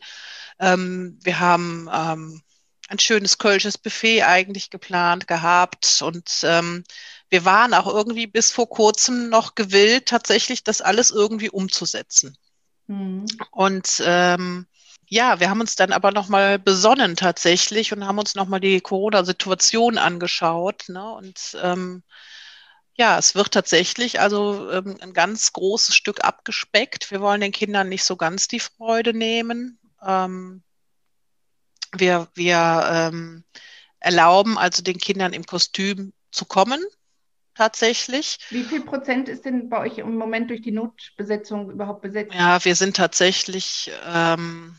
Ähm, 0.60 1.18
wir 1.22 1.40
haben 1.40 1.88
ähm, 1.92 2.42
ein 2.88 2.98
schönes 2.98 3.38
kölsches 3.38 3.78
Buffet 3.78 4.22
eigentlich 4.22 4.70
geplant 4.70 5.28
gehabt 5.28 6.02
und 6.02 6.30
ähm, 6.42 6.84
wir 7.30 7.44
waren 7.44 7.74
auch 7.74 7.86
irgendwie 7.86 8.26
bis 8.26 8.50
vor 8.50 8.68
kurzem 8.68 9.28
noch 9.28 9.54
gewillt, 9.54 10.06
tatsächlich 10.06 10.64
das 10.64 10.80
alles 10.80 11.10
irgendwie 11.10 11.50
umzusetzen. 11.50 12.36
Mhm. 12.88 13.27
Und 13.51 14.03
ähm, 14.05 14.66
ja, 15.07 15.40
wir 15.40 15.48
haben 15.48 15.61
uns 15.61 15.77
dann 15.77 15.92
aber 15.92 16.11
nochmal 16.12 16.59
besonnen 16.59 17.16
tatsächlich 17.16 17.92
und 17.92 18.07
haben 18.07 18.18
uns 18.18 18.35
nochmal 18.35 18.61
die 18.61 18.81
Corona-Situation 18.81 19.96
angeschaut. 19.96 20.88
Ne? 20.88 21.12
Und 21.12 21.57
ähm, 21.62 22.03
ja, 22.94 23.16
es 23.18 23.35
wird 23.35 23.53
tatsächlich 23.53 24.20
also 24.20 24.70
ähm, 24.70 24.96
ein 25.01 25.12
ganz 25.14 25.53
großes 25.53 25.94
Stück 25.94 26.24
abgespeckt. 26.24 27.11
Wir 27.11 27.20
wollen 27.20 27.40
den 27.40 27.53
Kindern 27.53 27.88
nicht 27.88 28.05
so 28.05 28.16
ganz 28.16 28.48
die 28.48 28.61
Freude 28.61 29.14
nehmen. 29.14 29.79
Ähm, 30.05 30.62
wir 31.92 32.29
wir 32.35 32.88
ähm, 32.90 33.44
erlauben 34.01 34.59
also 34.59 34.83
den 34.83 34.98
Kindern 34.98 35.33
im 35.33 35.46
Kostüm 35.46 36.12
zu 36.31 36.44
kommen, 36.44 36.85
tatsächlich. 37.59 38.38
Wie 38.51 38.62
viel 38.62 38.83
Prozent 38.83 39.29
ist 39.29 39.44
denn 39.44 39.68
bei 39.68 39.81
euch 39.81 39.99
im 39.99 40.16
Moment 40.16 40.49
durch 40.51 40.62
die 40.62 40.71
Notbesetzung 40.71 41.71
überhaupt 41.73 42.03
besetzt? 42.03 42.33
Ja, 42.33 42.64
wir 42.64 42.77
sind 42.77 42.97
tatsächlich, 42.97 43.90
ähm, 44.07 44.77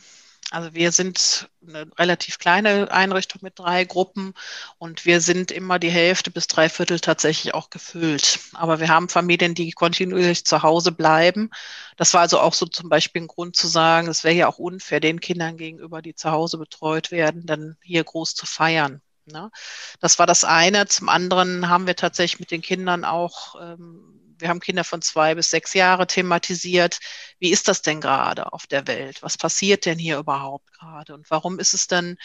also 0.50 0.74
wir 0.74 0.94
sind 0.94 1.50
eine 1.68 1.88
relativ 2.00 2.40
kleine 2.40 2.90
Einrichtung 2.90 3.42
mit 3.44 3.60
drei 3.60 3.84
Gruppen 3.84 4.34
und 4.78 5.06
wir 5.06 5.20
sind 5.20 5.52
immer 5.52 5.78
die 5.78 5.90
Hälfte 5.90 6.32
bis 6.32 6.48
drei 6.48 6.70
Viertel 6.70 7.02
tatsächlich 7.02 7.54
auch 7.54 7.70
gefüllt. 7.70 8.40
Aber 8.54 8.80
wir 8.80 8.88
haben 8.88 9.10
Familien, 9.10 9.56
die 9.56 9.72
kontinuierlich 9.72 10.46
zu 10.46 10.64
Hause 10.64 10.94
bleiben. 10.94 11.50
Das 11.98 12.14
war 12.14 12.22
also 12.22 12.40
auch 12.40 12.54
so 12.54 12.66
zum 12.66 12.88
Beispiel 12.88 13.24
ein 13.24 13.28
Grund 13.28 13.58
zu 13.58 13.68
sagen, 13.68 14.08
es 14.08 14.24
wäre 14.24 14.36
ja 14.36 14.48
auch 14.48 14.58
unfair 14.58 15.02
den 15.02 15.20
Kindern 15.20 15.58
gegenüber, 15.58 16.02
die 16.02 16.16
zu 16.16 16.32
Hause 16.32 16.58
betreut 16.58 17.12
werden, 17.12 17.46
dann 17.46 17.76
hier 17.82 18.06
groß 18.06 18.36
zu 18.36 18.46
feiern. 18.46 19.02
Ne? 19.30 19.52
Das 20.00 20.20
war 20.20 20.28
das 20.28 20.44
eine. 20.44 20.88
Zum 20.88 21.10
anderen 21.10 21.70
haben 21.70 21.88
wir 21.88 21.96
tatsächlich 21.96 22.40
mit 22.40 22.52
den 22.52 22.62
Kindern 22.62 23.06
auch, 23.06 23.56
ähm, 23.62 24.36
wir 24.38 24.50
haben 24.50 24.60
Kinder 24.60 24.84
von 24.84 25.02
zwei 25.02 25.36
bis 25.36 25.50
sechs 25.50 25.74
Jahre 25.74 26.08
thematisiert. 26.08 27.00
Wie 27.40 27.52
ist 27.52 27.68
das 27.68 27.82
denn 27.82 28.02
gerade 28.02 28.54
auf 28.54 28.68
der 28.68 28.88
Welt? 28.88 29.22
Was 29.22 29.38
passiert 29.38 29.86
denn 29.86 30.00
hier 30.00 30.18
überhaupt 30.18 30.72
gerade? 30.74 31.14
Und 31.14 31.30
warum 31.30 31.60
ist 31.60 31.74
es 31.74 31.88
denn 31.88 32.18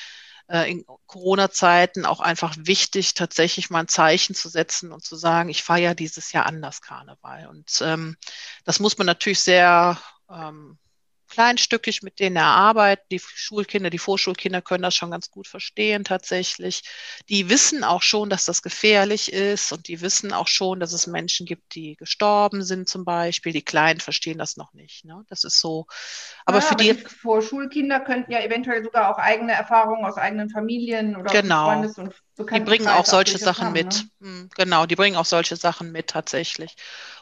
äh, 0.49 0.71
in 0.71 0.85
Corona-Zeiten 1.07 2.05
auch 2.05 2.21
einfach 2.21 2.55
wichtig, 2.59 3.15
tatsächlich 3.15 3.71
mal 3.71 3.81
ein 3.81 3.89
Zeichen 3.89 4.35
zu 4.35 4.49
setzen 4.49 4.93
und 4.93 5.05
zu 5.05 5.17
sagen, 5.17 5.49
ich 5.49 5.63
feiere 5.63 5.95
dieses 5.95 6.33
Jahr 6.33 6.47
anders 6.47 6.83
Karneval. 6.83 7.47
Und 7.47 7.81
ähm, 7.81 8.17
das 8.65 8.81
muss 8.81 8.99
man 8.99 9.07
natürlich 9.07 9.41
sehr 9.41 9.99
ähm, 10.31 10.79
kleinstückig 11.35 12.03
mit 12.03 12.21
denen 12.21 12.37
erarbeiten. 12.37 13.03
Die 13.11 13.19
Schulkinder, 13.19 13.91
die 13.91 13.99
Vorschulkinder 13.99 14.63
können 14.63 14.83
das 14.83 14.95
schon 14.95 15.11
ganz 15.11 15.31
gut 15.31 15.49
verstehen 15.49 16.05
tatsächlich. 16.05 16.83
Die 17.29 17.51
wissen 17.51 17.83
auch 17.83 18.03
schon, 18.03 18.31
dass 18.31 18.45
das 18.45 18.63
gefährlich 18.63 19.33
ist 19.33 19.73
und 19.73 19.89
die 19.89 20.01
wissen 20.01 20.33
auch 20.33 20.47
schon, 20.47 20.79
dass 20.79 20.93
es 20.93 21.09
Menschen 21.09 21.45
gibt, 21.45 21.75
die 21.75 21.97
gestorben 21.97 22.63
sind 22.63 22.89
zum 22.89 23.05
Beispiel. 23.05 23.53
Die 23.53 23.65
Kleinen 23.65 23.99
verstehen 23.99 24.39
das 24.39 24.57
noch 24.57 24.73
nicht. 24.75 25.05
Ne? 25.05 25.25
Das 25.29 25.43
ist 25.43 25.59
so. 25.61 25.87
Aber 26.45 26.59
ja, 26.59 26.63
für 26.63 26.75
aber 26.75 26.85
die, 26.85 26.93
die 26.95 27.05
Vorschulkinder 27.05 27.99
könnten 28.01 28.31
ja 28.31 28.41
eventuell 28.41 28.85
sogar 28.85 29.11
auch 29.11 29.19
eigene 29.19 29.53
Erfahrungen 29.53 30.05
aus 30.05 30.17
eigenen 30.17 30.51
Familien 30.51 31.17
oder 31.17 31.33
genau. 31.33 31.67
Freundes- 31.67 31.99
und 31.99 32.15
die 32.37 32.61
bringen 32.61 32.89
auch 32.89 33.07
solche 33.07 33.39
Sachen 33.39 33.67
haben, 33.67 33.73
mit. 33.73 34.07
Ne? 34.21 34.29
Hm, 34.29 34.51
genau, 34.57 34.87
die 34.87 34.97
bringen 34.97 35.17
auch 35.17 35.25
solche 35.25 35.55
Sachen 35.55 35.93
mit 35.93 36.09
tatsächlich 36.09 36.75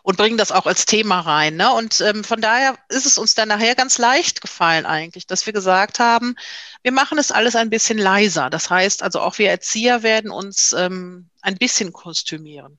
und 0.02 0.16
bringen 0.16 0.38
das 0.38 0.52
auch 0.52 0.66
als 0.66 0.86
Thema 0.86 1.20
rein. 1.20 1.56
Ne? 1.56 1.72
Und 1.72 2.00
ähm, 2.00 2.24
von 2.24 2.40
daher 2.40 2.78
ist 2.88 3.04
es 3.04 3.18
uns 3.18 3.34
dann 3.34 3.48
nachher 3.48 3.74
ganz 3.74 3.98
leicht 3.98 4.40
gefallen 4.40 4.86
eigentlich, 4.86 5.26
dass 5.26 5.44
wir 5.44 5.52
gesagt 5.52 5.98
haben, 5.98 6.34
wir 6.82 6.92
machen 6.92 7.18
es 7.18 7.30
alles 7.30 7.56
ein 7.56 7.68
bisschen 7.68 7.98
leiser. 7.98 8.48
Das 8.48 8.70
heißt 8.70 9.02
also 9.02 9.20
auch 9.20 9.38
wir 9.38 9.50
Erzieher 9.50 10.02
werden 10.02 10.30
uns 10.30 10.72
ähm, 10.72 11.28
ein 11.42 11.56
bisschen 11.56 11.92
kostümieren. 11.92 12.78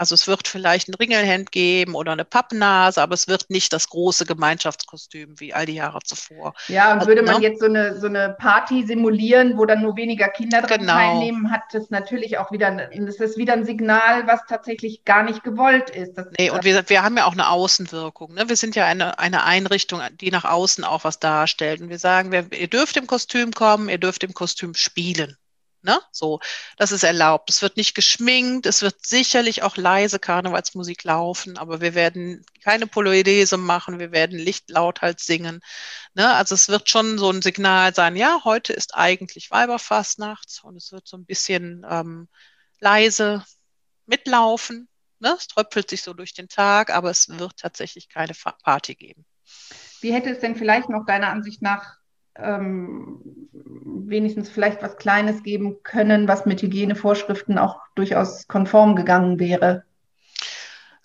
Also 0.00 0.14
es 0.14 0.26
wird 0.26 0.48
vielleicht 0.48 0.88
ein 0.88 0.94
Ringelhemd 0.94 1.52
geben 1.52 1.94
oder 1.94 2.12
eine 2.12 2.24
Pappnase, 2.24 3.02
aber 3.02 3.12
es 3.12 3.28
wird 3.28 3.50
nicht 3.50 3.70
das 3.74 3.90
große 3.90 4.24
Gemeinschaftskostüm 4.24 5.38
wie 5.38 5.52
all 5.52 5.66
die 5.66 5.74
Jahre 5.74 5.98
zuvor. 6.02 6.54
Ja, 6.68 6.94
und 6.94 7.00
also, 7.00 7.08
würde 7.08 7.22
man 7.22 7.42
ne? 7.42 7.46
jetzt 7.46 7.60
so 7.60 7.66
eine, 7.66 8.00
so 8.00 8.06
eine 8.06 8.34
Party 8.38 8.86
simulieren, 8.86 9.58
wo 9.58 9.66
dann 9.66 9.82
nur 9.82 9.96
weniger 9.96 10.28
Kinder 10.28 10.62
dran 10.62 10.80
genau. 10.80 10.94
teilnehmen, 10.94 11.50
hat 11.50 11.64
das 11.72 11.90
natürlich 11.90 12.38
auch 12.38 12.50
wieder, 12.50 12.70
das 12.70 13.16
ist 13.16 13.36
wieder 13.36 13.52
ein 13.52 13.66
Signal, 13.66 14.26
was 14.26 14.40
tatsächlich 14.48 15.04
gar 15.04 15.22
nicht 15.22 15.44
gewollt 15.44 15.90
ist. 15.90 16.14
Das 16.14 16.28
nee, 16.38 16.48
und 16.48 16.64
wir, 16.64 16.88
wir 16.88 17.02
haben 17.02 17.18
ja 17.18 17.26
auch 17.26 17.34
eine 17.34 17.50
Außenwirkung. 17.50 18.32
Ne? 18.32 18.48
Wir 18.48 18.56
sind 18.56 18.76
ja 18.76 18.86
eine, 18.86 19.18
eine 19.18 19.44
Einrichtung, 19.44 20.00
die 20.18 20.30
nach 20.30 20.46
außen 20.46 20.82
auch 20.82 21.04
was 21.04 21.18
darstellt. 21.18 21.82
Und 21.82 21.90
wir 21.90 21.98
sagen, 21.98 22.32
wir, 22.32 22.50
ihr 22.58 22.68
dürft 22.68 22.96
im 22.96 23.06
Kostüm 23.06 23.52
kommen, 23.52 23.90
ihr 23.90 23.98
dürft 23.98 24.24
im 24.24 24.32
Kostüm 24.32 24.72
spielen. 24.72 25.36
Ne? 25.82 25.98
So, 26.12 26.40
das 26.76 26.92
ist 26.92 27.04
erlaubt. 27.04 27.48
Es 27.48 27.62
wird 27.62 27.78
nicht 27.78 27.94
geschminkt, 27.94 28.66
es 28.66 28.82
wird 28.82 29.06
sicherlich 29.06 29.62
auch 29.62 29.78
leise 29.78 30.18
Karnevalsmusik 30.18 31.04
laufen, 31.04 31.56
aber 31.56 31.80
wir 31.80 31.94
werden 31.94 32.44
keine 32.62 32.86
Poloidese 32.86 33.56
machen, 33.56 33.98
wir 33.98 34.12
werden 34.12 34.38
Licht 34.38 34.68
laut 34.68 35.00
halt 35.00 35.20
singen. 35.20 35.60
Ne? 36.12 36.34
Also 36.34 36.54
es 36.54 36.68
wird 36.68 36.90
schon 36.90 37.16
so 37.18 37.30
ein 37.30 37.40
Signal 37.40 37.94
sein, 37.94 38.14
ja, 38.14 38.42
heute 38.44 38.74
ist 38.74 38.94
eigentlich 38.94 39.50
Weiberfastnacht 39.50 40.60
und 40.64 40.76
es 40.76 40.92
wird 40.92 41.08
so 41.08 41.16
ein 41.16 41.24
bisschen 41.24 41.86
ähm, 41.88 42.28
leise 42.80 43.42
mitlaufen. 44.04 44.86
Ne? 45.18 45.34
Es 45.38 45.46
tröpfelt 45.46 45.88
sich 45.88 46.02
so 46.02 46.12
durch 46.12 46.34
den 46.34 46.48
Tag, 46.48 46.90
aber 46.90 47.10
es 47.10 47.28
wird 47.30 47.56
tatsächlich 47.56 48.10
keine 48.10 48.34
Party 48.62 48.94
geben. 48.94 49.24
Wie 50.02 50.12
hätte 50.12 50.30
es 50.30 50.40
denn 50.40 50.56
vielleicht 50.56 50.90
noch 50.90 51.06
deiner 51.06 51.28
Ansicht 51.28 51.62
nach 51.62 51.99
ähm, 52.42 53.20
wenigstens 53.52 54.48
vielleicht 54.48 54.82
was 54.82 54.96
Kleines 54.96 55.42
geben 55.42 55.82
können, 55.82 56.28
was 56.28 56.46
mit 56.46 56.62
Hygienevorschriften 56.62 57.58
auch 57.58 57.80
durchaus 57.94 58.46
konform 58.48 58.96
gegangen 58.96 59.38
wäre? 59.38 59.84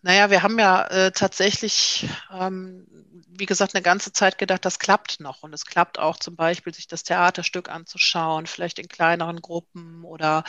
Naja, 0.02 0.30
wir 0.30 0.43
haben 0.43 0.60
ja 0.60 0.86
äh, 0.86 1.12
tatsächlich, 1.12 2.08
ähm, 2.32 2.86
wie 3.28 3.48
gesagt, 3.48 3.74
eine 3.74 3.82
ganze 3.82 4.13
Zeit 4.13 4.38
gedacht, 4.38 4.63
das 4.63 4.78
klappt 4.78 5.19
noch. 5.19 5.41
Und 5.41 5.52
es 5.52 5.65
klappt 5.65 5.98
auch 5.98 6.17
zum 6.17 6.36
Beispiel, 6.36 6.74
sich 6.76 6.88
das 6.88 7.04
Theaterstück 7.04 7.69
anzuschauen, 7.69 8.45
vielleicht 8.45 8.78
in 8.78 8.88
kleineren 8.88 9.41
Gruppen 9.41 10.04
oder 10.04 10.43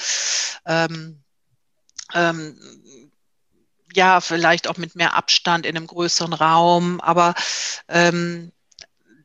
ähm, 0.67 1.23
ähm, 2.15 2.61
ja, 3.95 4.21
vielleicht 4.21 4.69
auch 4.69 4.77
mit 4.77 4.95
mehr 4.95 5.15
Abstand 5.15 5.65
in 5.65 5.75
einem 5.75 5.87
größeren 5.87 6.35
Raum. 6.35 7.01
Aber 7.01 7.35
ähm, 7.89 8.53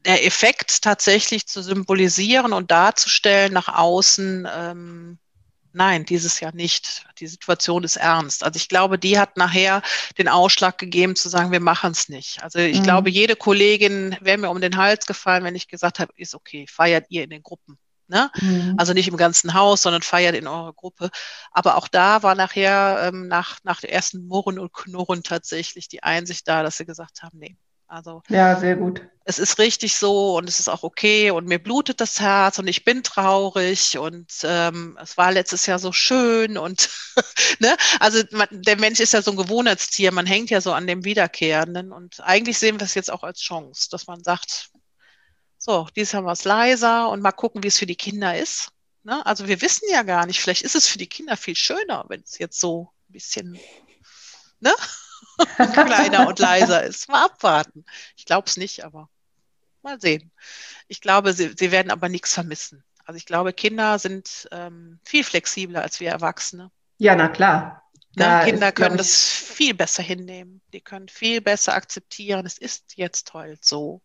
der 0.06 0.26
Effekt 0.26 0.82
tatsächlich 0.82 1.48
zu 1.48 1.62
symbolisieren 1.62 2.54
und 2.54 2.72
darzustellen 2.72 3.54
nach 3.54 3.68
außen, 3.68 4.48
ähm, 4.52 5.20
nein, 5.74 6.06
dieses 6.06 6.40
Jahr 6.40 6.54
nicht. 6.54 7.06
Die 7.20 7.28
Situation 7.28 7.84
ist 7.84 7.98
ernst. 7.98 8.44
Also 8.44 8.58
ich 8.58 8.68
glaube, 8.68 8.98
die 8.98 9.20
hat 9.20 9.38
nachher 9.38 9.82
den 10.18 10.28
Ausschlag 10.28 10.78
gegeben 10.78 11.16
zu 11.16 11.30
sagen, 11.30 11.52
wir 11.52 11.60
machen 11.60 11.92
es 11.92 12.10
nicht. 12.10 12.44
Also 12.44 12.60
ich 12.60 12.80
mhm. 12.80 12.84
glaube, 12.84 13.10
jede 13.10 13.36
Kollegin 13.36 14.18
wäre 14.22 14.38
mir 14.38 14.50
um 14.50 14.62
den 14.62 14.78
Hals 14.78 15.06
gefallen, 15.06 15.44
wenn 15.44 15.56
ich 15.56 15.68
gesagt 15.68 16.00
habe, 16.00 16.14
ist 16.16 16.36
okay, 16.36 16.66
feiert 16.68 17.06
ihr 17.10 17.24
in 17.24 17.30
den 17.30 17.44
Gruppen. 17.44 17.78
Ne? 18.08 18.30
Mhm. 18.42 18.76
Also 18.78 18.92
nicht 18.92 19.08
im 19.08 19.16
ganzen 19.16 19.54
Haus, 19.54 19.84
sondern 19.84 20.02
feiert 20.02 20.36
in 20.36 20.48
eurer 20.48 20.74
Gruppe. 20.74 21.10
Aber 21.52 21.78
auch 21.78 21.88
da 21.88 22.24
war 22.24 22.36
nachher 22.36 23.04
ähm, 23.04 23.28
nach, 23.28 23.60
nach 23.64 23.80
der 23.80 23.94
ersten 23.94 24.28
Murren 24.28 24.60
und 24.60 24.74
Knurren 24.74 25.24
tatsächlich 25.24 25.88
die 25.88 26.04
Einsicht 26.04 26.46
da, 26.48 26.62
dass 26.62 26.76
sie 26.76 26.86
gesagt 26.86 27.24
haben, 27.24 27.40
nee, 27.40 27.56
also 27.92 28.24
ja, 28.30 28.58
sehr 28.58 28.78
gut. 28.78 29.06
Es 29.26 29.38
ist 29.38 29.60
richtig 29.60 29.98
so 29.98 30.38
und 30.38 30.48
es 30.48 30.60
ist 30.60 30.70
auch 30.70 30.84
okay 30.84 31.30
und 31.30 31.46
mir 31.46 31.60
blutet 31.60 32.00
das 32.00 32.22
Herz 32.22 32.58
und 32.58 32.68
ich 32.68 32.86
bin 32.86 33.04
traurig 33.04 33.98
und 33.98 34.32
ähm, 34.44 34.98
es 35.02 35.18
war 35.18 35.34
letztes 35.34 35.66
Jahr 35.66 35.78
so 35.78 35.92
schön 35.92 36.58
und 36.58 36.90
ne, 37.60 37.76
also 38.00 38.24
man, 38.32 38.48
der 38.50 38.80
Mensch 38.80 39.02
ist 39.02 39.12
ja 39.12 39.22
so 39.22 39.32
ein 39.32 39.38
Gewohnheitstier, 39.38 40.14
man 40.14 40.26
hängt 40.26 40.50
ja 40.50 40.62
so 40.62 40.72
an 40.72 40.88
dem 40.88 41.04
Wiederkehrenden 41.04 41.92
und 41.92 42.22
eigentlich 42.22 42.58
sehen 42.58 42.80
wir 42.80 42.86
es 42.86 42.96
jetzt 42.96 43.12
auch 43.12 43.24
als 43.24 43.42
Chance, 43.42 43.90
dass 43.92 44.08
man 44.08 44.24
sagt, 44.24 44.72
so, 45.58 45.88
dieses 45.94 46.14
Jahr 46.14 46.24
war 46.24 46.34
es 46.34 46.46
leiser 46.46 47.10
und 47.10 47.22
mal 47.22 47.34
gucken, 47.34 47.62
wie 47.62 47.68
es 47.68 47.78
für 47.78 47.86
die 47.86 47.98
Kinder 47.98 48.40
ist. 48.40 48.70
Ne? 49.04 49.24
Also 49.26 49.50
wir 49.50 49.62
wissen 49.62 49.90
ja 49.92 50.04
gar 50.04 50.26
nicht, 50.26 50.40
vielleicht 50.40 50.62
ist 50.62 50.76
es 50.76 50.88
für 50.88 50.98
die 50.98 51.10
Kinder 51.10 51.36
viel 51.36 51.56
schöner, 51.56 52.06
wenn 52.08 52.22
es 52.22 52.38
jetzt 52.38 52.58
so 52.58 52.90
ein 53.10 53.12
bisschen, 53.12 53.60
ne? 54.62 54.74
kleiner 55.56 56.28
und 56.28 56.40
leiser 56.40 56.84
ist. 56.84 57.10
Mal 57.10 57.26
abwarten. 57.26 57.86
Ich 58.16 58.26
glaube 58.26 58.48
es 58.48 58.58
nicht, 58.58 58.84
aber 58.84 59.10
mal 59.82 60.00
sehen. 60.00 60.32
Ich 60.88 61.02
glaube, 61.02 61.34
sie, 61.34 61.54
sie 61.58 61.72
werden 61.72 61.92
aber 61.92 62.10
nichts 62.10 62.34
vermissen. 62.34 62.84
Also 63.06 63.18
ich 63.18 63.26
glaube, 63.26 63.54
Kinder 63.54 64.00
sind 64.00 64.48
ähm, 64.52 65.00
viel 65.06 65.24
flexibler 65.24 65.82
als 65.82 66.00
wir 66.00 66.10
Erwachsene. 66.10 66.72
Ja, 66.98 67.16
na 67.16 67.28
klar. 67.28 67.82
Ne? 68.16 68.42
Kinder 68.44 68.68
ist, 68.68 68.76
können 68.76 68.98
das 68.98 69.24
viel 69.24 69.74
besser 69.74 70.04
hinnehmen. 70.04 70.62
Die 70.74 70.82
können 70.82 71.08
viel 71.08 71.42
besser 71.42 71.74
akzeptieren. 71.74 72.46
Es 72.46 72.58
ist 72.58 72.98
jetzt 72.98 73.34
halt 73.34 73.64
so. 73.64 74.02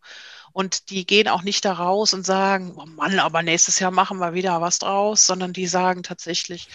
Und 0.52 0.90
die 0.90 1.06
gehen 1.06 1.28
auch 1.28 1.42
nicht 1.42 1.64
da 1.64 1.72
raus 1.72 2.14
und 2.14 2.24
sagen, 2.24 2.74
oh 2.76 2.86
Mann, 2.86 3.18
aber 3.18 3.42
nächstes 3.42 3.78
Jahr 3.80 3.90
machen 3.90 4.18
wir 4.18 4.32
wieder 4.32 4.60
was 4.60 4.78
draus, 4.78 5.26
sondern 5.26 5.52
die 5.52 5.66
sagen 5.66 6.02
tatsächlich, 6.02 6.68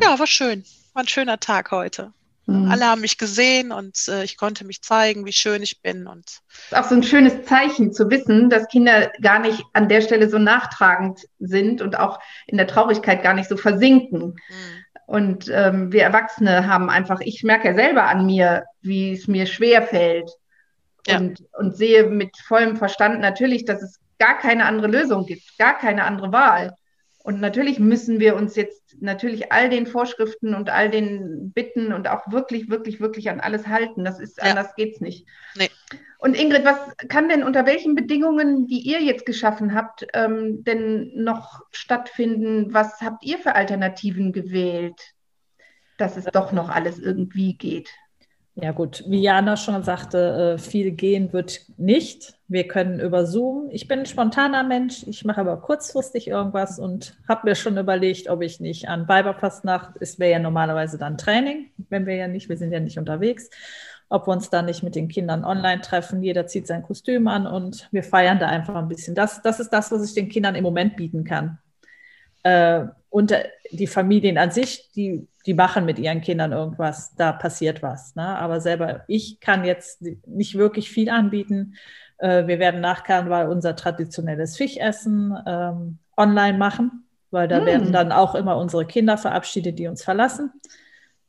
ja, 0.00 0.18
war 0.18 0.26
schön, 0.26 0.64
war 0.92 1.02
ein 1.02 1.08
schöner 1.08 1.40
Tag 1.40 1.72
heute. 1.72 2.12
Mhm. 2.46 2.70
Alle 2.70 2.86
haben 2.86 3.00
mich 3.00 3.18
gesehen 3.18 3.72
und 3.72 3.98
äh, 4.08 4.22
ich 4.22 4.36
konnte 4.36 4.64
mich 4.64 4.80
zeigen, 4.80 5.26
wie 5.26 5.32
schön 5.32 5.62
ich 5.62 5.82
bin. 5.82 6.06
Und 6.06 6.24
das 6.24 6.40
ist 6.70 6.76
auch 6.76 6.88
so 6.88 6.94
ein 6.94 7.02
schönes 7.02 7.44
Zeichen 7.44 7.92
zu 7.92 8.08
wissen, 8.08 8.50
dass 8.50 8.68
Kinder 8.68 9.10
gar 9.20 9.40
nicht 9.40 9.64
an 9.72 9.88
der 9.88 10.00
Stelle 10.00 10.30
so 10.30 10.38
nachtragend 10.38 11.20
sind 11.40 11.82
und 11.82 11.98
auch 11.98 12.20
in 12.46 12.56
der 12.56 12.68
Traurigkeit 12.68 13.22
gar 13.22 13.34
nicht 13.34 13.48
so 13.48 13.56
versinken. 13.56 14.36
Mhm. 14.48 14.84
Und 15.06 15.48
ähm, 15.52 15.92
wir 15.92 16.02
Erwachsene 16.02 16.66
haben 16.66 16.88
einfach, 16.88 17.20
ich 17.20 17.42
merke 17.42 17.68
ja 17.68 17.74
selber 17.74 18.04
an 18.04 18.26
mir, 18.26 18.64
wie 18.80 19.12
es 19.12 19.26
mir 19.28 19.46
schwer 19.46 19.82
fällt. 19.82 20.30
Ja. 21.06 21.18
Und, 21.18 21.44
und 21.52 21.76
sehe 21.76 22.04
mit 22.08 22.36
vollem 22.46 22.76
Verstand 22.76 23.20
natürlich, 23.20 23.64
dass 23.64 23.82
es 23.82 24.00
gar 24.18 24.38
keine 24.38 24.64
andere 24.66 24.88
Lösung 24.88 25.26
gibt, 25.26 25.56
gar 25.58 25.78
keine 25.78 26.04
andere 26.04 26.32
Wahl. 26.32 26.74
Und 27.26 27.40
natürlich 27.40 27.80
müssen 27.80 28.20
wir 28.20 28.36
uns 28.36 28.54
jetzt 28.54 29.02
natürlich 29.02 29.50
all 29.50 29.68
den 29.68 29.88
Vorschriften 29.88 30.54
und 30.54 30.70
all 30.70 30.88
den 30.88 31.50
Bitten 31.50 31.92
und 31.92 32.06
auch 32.06 32.30
wirklich, 32.30 32.70
wirklich, 32.70 33.00
wirklich 33.00 33.30
an 33.30 33.40
alles 33.40 33.66
halten. 33.66 34.04
Das 34.04 34.20
ist, 34.20 34.38
ja. 34.38 34.44
anders 34.44 34.76
geht's 34.76 35.00
nicht. 35.00 35.26
Nee. 35.56 35.68
Und 36.18 36.38
Ingrid, 36.40 36.64
was 36.64 36.78
kann 37.08 37.28
denn 37.28 37.42
unter 37.42 37.66
welchen 37.66 37.96
Bedingungen, 37.96 38.68
die 38.68 38.78
ihr 38.78 39.02
jetzt 39.02 39.26
geschaffen 39.26 39.74
habt, 39.74 40.06
ähm, 40.14 40.62
denn 40.62 41.10
noch 41.16 41.62
stattfinden? 41.72 42.72
Was 42.72 43.00
habt 43.00 43.24
ihr 43.24 43.38
für 43.38 43.56
Alternativen 43.56 44.32
gewählt, 44.32 45.14
dass 45.98 46.16
es 46.16 46.26
doch 46.26 46.52
noch 46.52 46.68
alles 46.68 47.00
irgendwie 47.00 47.56
geht? 47.56 47.90
Ja 48.58 48.72
gut, 48.72 49.04
wie 49.06 49.20
Jana 49.20 49.58
schon 49.58 49.82
sagte, 49.82 50.54
äh, 50.54 50.58
viel 50.58 50.92
gehen 50.92 51.34
wird 51.34 51.60
nicht. 51.76 52.32
Wir 52.48 52.66
können 52.66 53.00
über 53.00 53.26
Zoom. 53.26 53.68
Ich 53.70 53.86
bin 53.86 53.98
ein 53.98 54.06
spontaner 54.06 54.62
Mensch, 54.64 55.04
ich 55.06 55.26
mache 55.26 55.42
aber 55.42 55.58
kurzfristig 55.58 56.28
irgendwas 56.28 56.78
und 56.78 57.18
habe 57.28 57.50
mir 57.50 57.54
schon 57.54 57.76
überlegt, 57.76 58.30
ob 58.30 58.40
ich 58.40 58.58
nicht 58.58 58.88
an 58.88 59.08
Weiberfastnacht, 59.08 59.96
es 60.00 60.18
wäre 60.18 60.32
ja 60.32 60.38
normalerweise 60.38 60.96
dann 60.96 61.18
Training, 61.18 61.66
wenn 61.90 62.06
wir 62.06 62.14
ja 62.14 62.28
nicht, 62.28 62.48
wir 62.48 62.56
sind 62.56 62.72
ja 62.72 62.80
nicht 62.80 62.98
unterwegs, 62.98 63.50
ob 64.08 64.26
wir 64.26 64.32
uns 64.32 64.48
dann 64.48 64.64
nicht 64.64 64.82
mit 64.82 64.94
den 64.94 65.08
Kindern 65.08 65.44
online 65.44 65.82
treffen. 65.82 66.22
Jeder 66.22 66.46
zieht 66.46 66.66
sein 66.66 66.82
Kostüm 66.82 67.28
an 67.28 67.46
und 67.46 67.88
wir 67.92 68.04
feiern 68.04 68.38
da 68.38 68.46
einfach 68.46 68.76
ein 68.76 68.88
bisschen. 68.88 69.14
Das, 69.14 69.42
das 69.42 69.60
ist 69.60 69.68
das, 69.70 69.92
was 69.92 70.02
ich 70.02 70.14
den 70.14 70.30
Kindern 70.30 70.54
im 70.54 70.62
Moment 70.62 70.96
bieten 70.96 71.24
kann. 71.24 71.58
Äh, 72.42 72.86
und 73.10 73.34
die 73.70 73.86
Familien 73.86 74.38
an 74.38 74.50
sich, 74.50 74.90
die 74.94 75.28
die 75.46 75.54
machen 75.54 75.84
mit 75.84 75.98
ihren 75.98 76.20
Kindern 76.20 76.52
irgendwas, 76.52 77.14
da 77.14 77.32
passiert 77.32 77.82
was. 77.82 78.16
Ne? 78.16 78.24
Aber 78.24 78.60
selber, 78.60 79.04
ich 79.06 79.38
kann 79.40 79.64
jetzt 79.64 80.02
nicht 80.26 80.58
wirklich 80.58 80.90
viel 80.90 81.08
anbieten. 81.08 81.74
Äh, 82.18 82.46
wir 82.48 82.58
werden 82.58 82.80
nach 82.80 83.04
Karneval 83.04 83.48
unser 83.48 83.76
traditionelles 83.76 84.56
Fischessen 84.56 85.36
ähm, 85.46 85.98
online 86.16 86.58
machen, 86.58 87.06
weil 87.30 87.46
da 87.46 87.60
mm. 87.60 87.66
werden 87.66 87.92
dann 87.92 88.10
auch 88.10 88.34
immer 88.34 88.56
unsere 88.56 88.86
Kinder 88.86 89.16
verabschiedet, 89.16 89.78
die 89.78 89.86
uns 89.86 90.02
verlassen. 90.02 90.52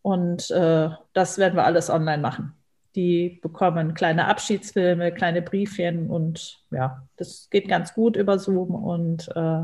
Und 0.02 0.50
äh, 0.50 0.90
das 1.14 1.38
werden 1.38 1.56
wir 1.56 1.66
alles 1.66 1.90
online 1.90 2.22
machen. 2.22 2.54
Die 2.96 3.40
bekommen 3.44 3.94
kleine 3.94 4.26
Abschiedsfilme, 4.26 5.12
kleine 5.12 5.44
Briefchen 5.44 6.10
und 6.10 6.64
ja, 6.72 7.04
das 7.18 7.50
geht 7.52 7.68
ganz 7.68 7.94
gut 7.94 8.16
über 8.16 8.40
Zoom 8.40 8.74
und 8.74 9.28
äh, 9.36 9.64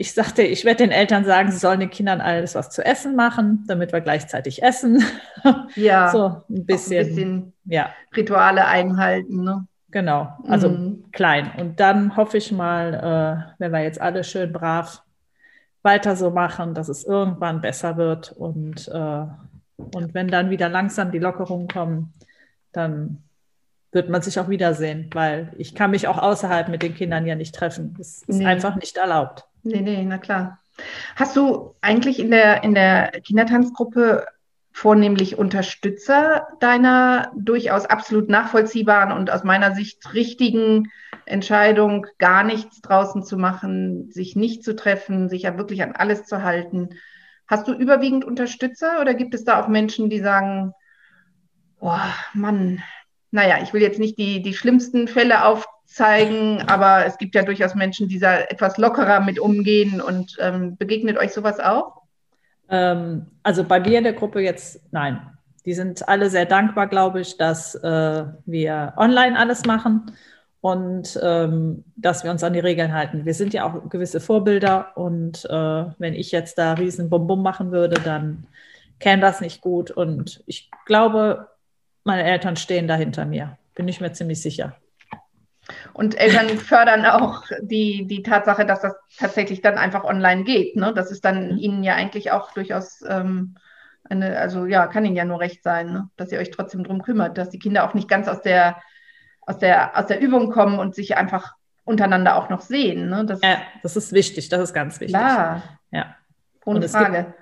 ich 0.00 0.14
sagte, 0.14 0.42
ich 0.42 0.64
werde 0.64 0.84
den 0.84 0.92
Eltern 0.92 1.24
sagen, 1.24 1.50
sie 1.50 1.58
sollen 1.58 1.80
den 1.80 1.90
Kindern 1.90 2.20
alles 2.20 2.54
was 2.54 2.70
zu 2.70 2.84
essen 2.86 3.16
machen, 3.16 3.64
damit 3.66 3.92
wir 3.92 4.00
gleichzeitig 4.00 4.62
essen. 4.62 5.04
Ja. 5.76 6.10
so 6.10 6.42
ein 6.48 6.66
bisschen, 6.66 6.98
ein 7.00 7.06
bisschen 7.06 7.52
ja. 7.64 7.90
Rituale 8.16 8.66
einhalten. 8.66 9.44
Ne? 9.44 9.66
Genau, 9.90 10.36
also 10.46 10.68
mhm. 10.68 11.04
klein. 11.12 11.52
Und 11.58 11.80
dann 11.80 12.16
hoffe 12.16 12.38
ich 12.38 12.52
mal, 12.52 12.94
äh, 12.94 13.54
wenn 13.58 13.72
wir 13.72 13.82
jetzt 13.82 14.00
alle 14.00 14.24
schön 14.24 14.52
brav 14.52 15.02
weiter 15.82 16.16
so 16.16 16.30
machen, 16.30 16.74
dass 16.74 16.88
es 16.88 17.04
irgendwann 17.04 17.60
besser 17.60 17.96
wird. 17.96 18.32
Und, 18.32 18.88
äh, 18.88 19.26
und 19.76 20.14
wenn 20.14 20.28
dann 20.28 20.50
wieder 20.50 20.68
langsam 20.68 21.10
die 21.10 21.20
Lockerungen 21.20 21.68
kommen, 21.68 22.12
dann 22.72 23.22
wird 23.90 24.10
man 24.10 24.22
sich 24.22 24.38
auch 24.38 24.48
wiedersehen, 24.48 25.08
weil 25.12 25.52
ich 25.56 25.74
kann 25.74 25.92
mich 25.92 26.08
auch 26.08 26.18
außerhalb 26.18 26.68
mit 26.68 26.82
den 26.82 26.94
Kindern 26.94 27.26
ja 27.26 27.34
nicht 27.34 27.54
treffen. 27.54 27.94
Das 27.96 28.22
ist 28.22 28.38
nee. 28.38 28.44
einfach 28.44 28.76
nicht 28.76 28.96
erlaubt. 28.96 29.47
Nee, 29.62 29.80
nee, 29.80 30.04
na 30.04 30.18
klar. 30.18 30.60
Hast 31.16 31.36
du 31.36 31.74
eigentlich 31.80 32.20
in 32.20 32.30
der, 32.30 32.62
in 32.62 32.74
der 32.74 33.10
Kindertanzgruppe 33.24 34.26
vornehmlich 34.72 35.36
Unterstützer 35.36 36.46
deiner 36.60 37.32
durchaus 37.36 37.84
absolut 37.86 38.28
nachvollziehbaren 38.28 39.10
und 39.12 39.30
aus 39.30 39.42
meiner 39.42 39.74
Sicht 39.74 40.14
richtigen 40.14 40.92
Entscheidung, 41.26 42.06
gar 42.18 42.44
nichts 42.44 42.80
draußen 42.80 43.24
zu 43.24 43.36
machen, 43.36 44.12
sich 44.12 44.36
nicht 44.36 44.62
zu 44.62 44.76
treffen, 44.76 45.28
sich 45.28 45.42
ja 45.42 45.58
wirklich 45.58 45.82
an 45.82 45.92
alles 45.92 46.24
zu 46.24 46.42
halten? 46.42 46.90
Hast 47.48 47.66
du 47.66 47.72
überwiegend 47.72 48.24
Unterstützer 48.24 49.00
oder 49.00 49.14
gibt 49.14 49.34
es 49.34 49.42
da 49.42 49.60
auch 49.60 49.68
Menschen, 49.68 50.10
die 50.10 50.20
sagen, 50.20 50.72
oh 51.80 51.98
Mann, 52.34 52.82
naja, 53.30 53.58
ich 53.62 53.72
will 53.72 53.82
jetzt 53.82 53.98
nicht 53.98 54.18
die, 54.18 54.42
die 54.42 54.54
schlimmsten 54.54 55.08
Fälle 55.08 55.44
auf, 55.44 55.66
zeigen, 55.88 56.62
aber 56.68 57.06
es 57.06 57.16
gibt 57.16 57.34
ja 57.34 57.42
durchaus 57.42 57.74
Menschen, 57.74 58.08
die 58.08 58.18
da 58.18 58.40
etwas 58.40 58.76
lockerer 58.76 59.20
mit 59.20 59.40
umgehen 59.40 60.00
und 60.00 60.36
ähm, 60.38 60.76
begegnet 60.76 61.16
euch 61.18 61.32
sowas 61.32 61.58
auch? 61.58 62.02
Ähm, 62.68 63.26
also 63.42 63.64
bei 63.64 63.80
mir 63.80 63.98
in 63.98 64.04
der 64.04 64.12
Gruppe 64.12 64.40
jetzt 64.40 64.80
nein. 64.92 65.18
Die 65.64 65.72
sind 65.72 66.06
alle 66.06 66.28
sehr 66.28 66.44
dankbar, 66.44 66.88
glaube 66.88 67.20
ich, 67.20 67.38
dass 67.38 67.74
äh, 67.74 68.24
wir 68.44 68.92
online 68.96 69.38
alles 69.38 69.64
machen 69.64 70.12
und 70.60 71.18
ähm, 71.22 71.84
dass 71.96 72.22
wir 72.22 72.30
uns 72.30 72.44
an 72.44 72.52
die 72.52 72.60
Regeln 72.60 72.92
halten. 72.92 73.24
Wir 73.24 73.34
sind 73.34 73.54
ja 73.54 73.64
auch 73.64 73.88
gewisse 73.88 74.20
Vorbilder 74.20 74.92
und 74.94 75.46
äh, 75.46 75.84
wenn 75.98 76.14
ich 76.14 76.32
jetzt 76.32 76.58
da 76.58 76.74
riesen 76.74 77.08
Bum-Bum 77.08 77.42
machen 77.42 77.72
würde, 77.72 77.98
dann 78.00 78.46
käme 79.00 79.22
das 79.22 79.40
nicht 79.40 79.62
gut 79.62 79.90
und 79.90 80.42
ich 80.46 80.70
glaube, 80.84 81.48
meine 82.04 82.24
Eltern 82.24 82.56
stehen 82.56 82.88
da 82.88 82.94
hinter 82.94 83.24
mir. 83.24 83.56
Bin 83.74 83.88
ich 83.88 84.02
mir 84.02 84.12
ziemlich 84.12 84.42
sicher. 84.42 84.76
Und 85.98 86.16
Eltern 86.16 86.48
fördern 86.58 87.04
auch 87.06 87.42
die, 87.60 88.06
die 88.06 88.22
Tatsache, 88.22 88.64
dass 88.64 88.82
das 88.82 88.94
tatsächlich 89.18 89.62
dann 89.62 89.78
einfach 89.78 90.04
online 90.04 90.44
geht. 90.44 90.76
Ne? 90.76 90.94
Das 90.94 91.10
ist 91.10 91.24
dann 91.24 91.54
mhm. 91.54 91.58
ihnen 91.58 91.82
ja 91.82 91.96
eigentlich 91.96 92.30
auch 92.30 92.52
durchaus 92.52 93.02
ähm, 93.02 93.56
eine, 94.08 94.38
also 94.38 94.64
ja, 94.64 94.86
kann 94.86 95.04
ihnen 95.04 95.16
ja 95.16 95.24
nur 95.24 95.40
recht 95.40 95.64
sein, 95.64 95.90
ne? 95.90 96.08
dass 96.16 96.30
ihr 96.30 96.38
euch 96.38 96.52
trotzdem 96.52 96.84
drum 96.84 97.02
kümmert, 97.02 97.36
dass 97.36 97.50
die 97.50 97.58
Kinder 97.58 97.82
auch 97.82 97.94
nicht 97.94 98.06
ganz 98.06 98.28
aus 98.28 98.42
der, 98.42 98.76
aus 99.40 99.58
der, 99.58 99.98
aus 99.98 100.06
der 100.06 100.20
Übung 100.20 100.52
kommen 100.52 100.78
und 100.78 100.94
sich 100.94 101.16
einfach 101.16 101.54
untereinander 101.82 102.36
auch 102.36 102.48
noch 102.48 102.60
sehen. 102.60 103.08
Ne? 103.08 103.24
Das, 103.24 103.40
ja, 103.42 103.58
das 103.82 103.96
ist 103.96 104.12
wichtig, 104.12 104.48
das 104.50 104.60
ist 104.60 104.74
ganz 104.74 105.00
wichtig. 105.00 105.18
Klar. 105.18 105.64
Ja. 105.90 106.14
Ohne 106.64 106.78
und 106.78 106.88
Frage. 106.88 107.24
Gibt, 107.24 107.34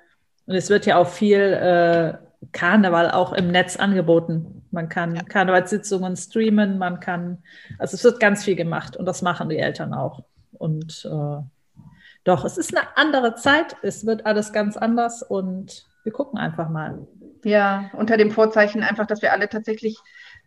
und 0.47 0.55
es 0.55 0.71
wird 0.71 0.87
ja 0.87 0.97
auch 0.97 1.09
viel 1.09 1.40
äh, 1.40 2.14
Karneval 2.53 3.11
auch 3.11 3.35
im 3.35 3.49
Netz 3.49 3.77
angeboten. 3.77 4.65
Man 4.77 4.91
kann 4.91 5.17
ja. 5.17 5.23
Karnevalssitzungen 5.23 6.17
streamen, 6.17 6.77
man 6.77 7.01
kann, 7.01 7.39
also 7.79 7.95
es 7.95 8.05
wird 8.05 8.21
ganz 8.21 8.45
viel 8.45 8.57
gemacht 8.57 8.95
und 8.95 9.07
das 9.07 9.23
machen 9.23 9.49
die 9.49 9.57
Eltern 9.57 9.95
auch. 9.95 10.23
Und 10.53 11.09
äh, 11.11 11.43
doch, 12.25 12.45
es 12.45 12.59
ist 12.59 12.77
eine 12.77 12.87
andere 12.97 13.37
Zeit, 13.37 13.75
es 13.83 14.05
wird 14.05 14.27
alles 14.27 14.53
ganz 14.53 14.77
anders 14.77 15.23
und 15.23 15.87
wir 16.05 16.12
gucken 16.12 16.39
einfach 16.39 16.69
mal. 16.69 17.07
Ja, 17.43 17.91
unter 17.95 18.19
dem 18.19 18.31
Vorzeichen 18.31 18.83
einfach, 18.83 19.07
dass 19.07 19.23
wir 19.23 19.33
alle 19.33 19.49
tatsächlich, 19.49 19.97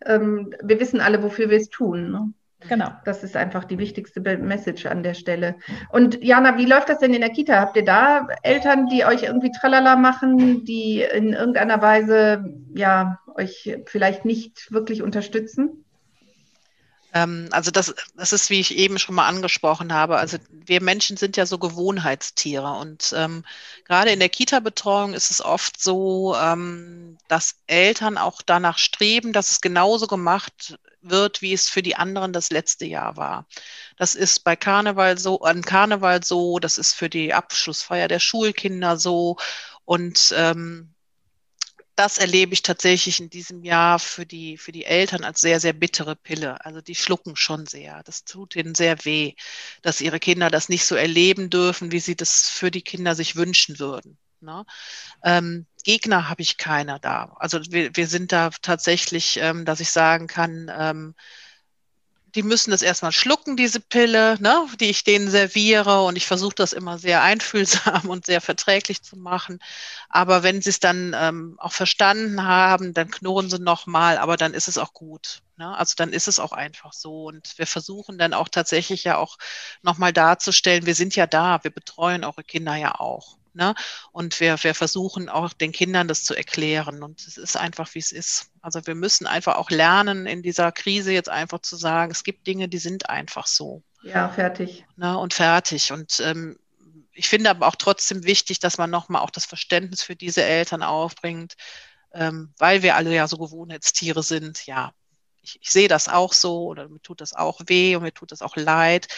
ähm, 0.06 0.54
wir 0.62 0.78
wissen 0.78 1.00
alle, 1.00 1.24
wofür 1.24 1.50
wir 1.50 1.56
es 1.56 1.68
tun. 1.68 2.12
Ne? 2.12 2.32
Genau. 2.68 2.90
Das 3.04 3.24
ist 3.24 3.36
einfach 3.36 3.64
die 3.64 3.78
wichtigste 3.78 4.20
Message 4.20 4.86
an 4.86 5.02
der 5.02 5.14
Stelle. 5.14 5.56
Und 5.88 6.22
Jana, 6.22 6.56
wie 6.56 6.66
läuft 6.66 6.88
das 6.88 6.98
denn 6.98 7.14
in 7.14 7.22
der 7.22 7.30
Kita? 7.30 7.58
Habt 7.58 7.76
ihr 7.76 7.84
da 7.84 8.28
Eltern, 8.42 8.86
die 8.86 9.04
euch 9.04 9.24
irgendwie 9.24 9.50
tralala 9.50 9.96
machen, 9.96 10.64
die 10.64 11.02
in 11.02 11.32
irgendeiner 11.32 11.82
Weise 11.82 12.44
ja 12.74 13.18
euch 13.36 13.76
vielleicht 13.86 14.24
nicht 14.24 14.72
wirklich 14.72 15.02
unterstützen? 15.02 15.84
Ähm, 17.12 17.48
also 17.50 17.70
das, 17.70 17.94
das 18.14 18.32
ist, 18.32 18.50
wie 18.50 18.60
ich 18.60 18.76
eben 18.76 18.98
schon 18.98 19.14
mal 19.14 19.26
angesprochen 19.26 19.92
habe. 19.92 20.18
Also 20.18 20.38
wir 20.50 20.82
Menschen 20.82 21.16
sind 21.16 21.36
ja 21.36 21.46
so 21.46 21.58
Gewohnheitstiere 21.58 22.72
und 22.78 23.12
ähm, 23.16 23.44
gerade 23.84 24.10
in 24.10 24.20
der 24.20 24.28
Kita-Betreuung 24.28 25.14
ist 25.14 25.30
es 25.30 25.44
oft 25.44 25.82
so, 25.82 26.36
ähm, 26.36 27.18
dass 27.28 27.56
Eltern 27.66 28.18
auch 28.18 28.42
danach 28.42 28.78
streben, 28.78 29.32
dass 29.32 29.50
es 29.50 29.60
genauso 29.60 30.06
gemacht 30.06 30.78
wird, 31.02 31.42
wie 31.42 31.52
es 31.52 31.68
für 31.68 31.82
die 31.82 31.96
anderen 31.96 32.32
das 32.32 32.50
letzte 32.50 32.84
Jahr 32.84 33.16
war. 33.16 33.46
Das 33.96 34.14
ist 34.14 34.44
bei 34.44 34.54
Karneval 34.54 35.18
so, 35.18 35.40
an 35.40 35.62
Karneval 35.62 36.22
so, 36.22 36.58
das 36.58 36.78
ist 36.78 36.94
für 36.94 37.08
die 37.08 37.34
Abschlussfeier 37.34 38.06
der 38.06 38.20
Schulkinder 38.20 38.96
so 38.96 39.36
und 39.84 40.32
ähm, 40.36 40.94
das 42.00 42.16
erlebe 42.16 42.54
ich 42.54 42.62
tatsächlich 42.62 43.20
in 43.20 43.28
diesem 43.28 43.62
Jahr 43.62 43.98
für 43.98 44.24
die, 44.24 44.56
für 44.56 44.72
die 44.72 44.86
Eltern 44.86 45.22
als 45.22 45.38
sehr, 45.42 45.60
sehr 45.60 45.74
bittere 45.74 46.16
Pille. 46.16 46.64
Also 46.64 46.80
die 46.80 46.94
schlucken 46.94 47.36
schon 47.36 47.66
sehr. 47.66 48.02
Das 48.04 48.24
tut 48.24 48.56
ihnen 48.56 48.74
sehr 48.74 49.04
weh, 49.04 49.34
dass 49.82 50.00
ihre 50.00 50.18
Kinder 50.18 50.48
das 50.48 50.70
nicht 50.70 50.86
so 50.86 50.94
erleben 50.94 51.50
dürfen, 51.50 51.92
wie 51.92 52.00
sie 52.00 52.16
das 52.16 52.48
für 52.48 52.70
die 52.70 52.80
Kinder 52.80 53.14
sich 53.14 53.36
wünschen 53.36 53.78
würden. 53.78 54.16
Ne? 54.40 54.64
Ähm, 55.22 55.66
Gegner 55.84 56.30
habe 56.30 56.40
ich 56.40 56.56
keiner 56.56 56.98
da. 56.98 57.36
Also 57.38 57.60
wir, 57.68 57.90
wir 57.94 58.06
sind 58.06 58.32
da 58.32 58.48
tatsächlich, 58.62 59.36
ähm, 59.36 59.66
dass 59.66 59.80
ich 59.80 59.90
sagen 59.90 60.26
kann, 60.26 60.72
ähm, 60.74 61.14
die 62.34 62.42
müssen 62.42 62.70
das 62.70 62.82
erstmal 62.82 63.12
schlucken, 63.12 63.56
diese 63.56 63.80
Pille, 63.80 64.36
ne, 64.40 64.66
die 64.78 64.90
ich 64.90 65.04
denen 65.04 65.30
serviere. 65.30 66.02
Und 66.02 66.16
ich 66.16 66.26
versuche 66.26 66.54
das 66.54 66.72
immer 66.72 66.98
sehr 66.98 67.22
einfühlsam 67.22 68.08
und 68.08 68.26
sehr 68.26 68.40
verträglich 68.40 69.02
zu 69.02 69.16
machen. 69.16 69.58
Aber 70.08 70.42
wenn 70.42 70.62
sie 70.62 70.70
es 70.70 70.80
dann 70.80 71.14
ähm, 71.18 71.56
auch 71.58 71.72
verstanden 71.72 72.44
haben, 72.44 72.94
dann 72.94 73.10
knurren 73.10 73.50
sie 73.50 73.58
nochmal, 73.58 74.18
aber 74.18 74.36
dann 74.36 74.54
ist 74.54 74.68
es 74.68 74.78
auch 74.78 74.92
gut. 74.92 75.42
Ne? 75.56 75.76
Also 75.76 75.94
dann 75.96 76.12
ist 76.12 76.28
es 76.28 76.38
auch 76.38 76.52
einfach 76.52 76.92
so. 76.92 77.24
Und 77.24 77.58
wir 77.58 77.66
versuchen 77.66 78.18
dann 78.18 78.34
auch 78.34 78.48
tatsächlich 78.48 79.04
ja 79.04 79.16
auch 79.18 79.36
nochmal 79.82 80.12
darzustellen, 80.12 80.86
wir 80.86 80.94
sind 80.94 81.16
ja 81.16 81.26
da, 81.26 81.62
wir 81.62 81.70
betreuen 81.70 82.24
eure 82.24 82.44
Kinder 82.44 82.76
ja 82.76 82.94
auch. 82.98 83.39
Ne? 83.52 83.74
Und 84.12 84.38
wir, 84.40 84.62
wir 84.62 84.74
versuchen 84.74 85.28
auch 85.28 85.52
den 85.52 85.72
Kindern 85.72 86.08
das 86.08 86.24
zu 86.24 86.34
erklären. 86.34 87.02
Und 87.02 87.20
es 87.26 87.36
ist 87.36 87.56
einfach, 87.56 87.92
wie 87.94 87.98
es 87.98 88.12
ist. 88.12 88.50
Also 88.60 88.86
wir 88.86 88.94
müssen 88.94 89.26
einfach 89.26 89.56
auch 89.56 89.70
lernen, 89.70 90.26
in 90.26 90.42
dieser 90.42 90.72
Krise 90.72 91.12
jetzt 91.12 91.28
einfach 91.28 91.60
zu 91.60 91.76
sagen, 91.76 92.12
es 92.12 92.24
gibt 92.24 92.46
Dinge, 92.46 92.68
die 92.68 92.78
sind 92.78 93.08
einfach 93.10 93.46
so. 93.46 93.82
Ja, 94.02 94.28
fertig. 94.28 94.84
Ne? 94.96 95.18
Und 95.18 95.34
fertig. 95.34 95.92
Und 95.92 96.20
ähm, 96.20 96.58
ich 97.12 97.28
finde 97.28 97.50
aber 97.50 97.66
auch 97.66 97.76
trotzdem 97.76 98.24
wichtig, 98.24 98.60
dass 98.60 98.78
man 98.78 98.90
nochmal 98.90 99.22
auch 99.22 99.30
das 99.30 99.44
Verständnis 99.44 100.02
für 100.02 100.16
diese 100.16 100.42
Eltern 100.42 100.82
aufbringt, 100.82 101.54
ähm, 102.12 102.54
weil 102.58 102.82
wir 102.82 102.96
alle 102.96 103.14
ja 103.14 103.26
so 103.26 103.36
Gewohnheitstiere 103.36 104.22
sind. 104.22 104.66
Ja, 104.66 104.92
ich, 105.42 105.58
ich 105.60 105.70
sehe 105.70 105.88
das 105.88 106.08
auch 106.08 106.32
so 106.32 106.64
oder 106.64 106.88
mir 106.88 107.00
tut 107.02 107.20
das 107.20 107.32
auch 107.32 107.60
weh 107.66 107.96
und 107.96 108.02
mir 108.02 108.14
tut 108.14 108.32
das 108.32 108.42
auch 108.42 108.56
leid, 108.56 109.08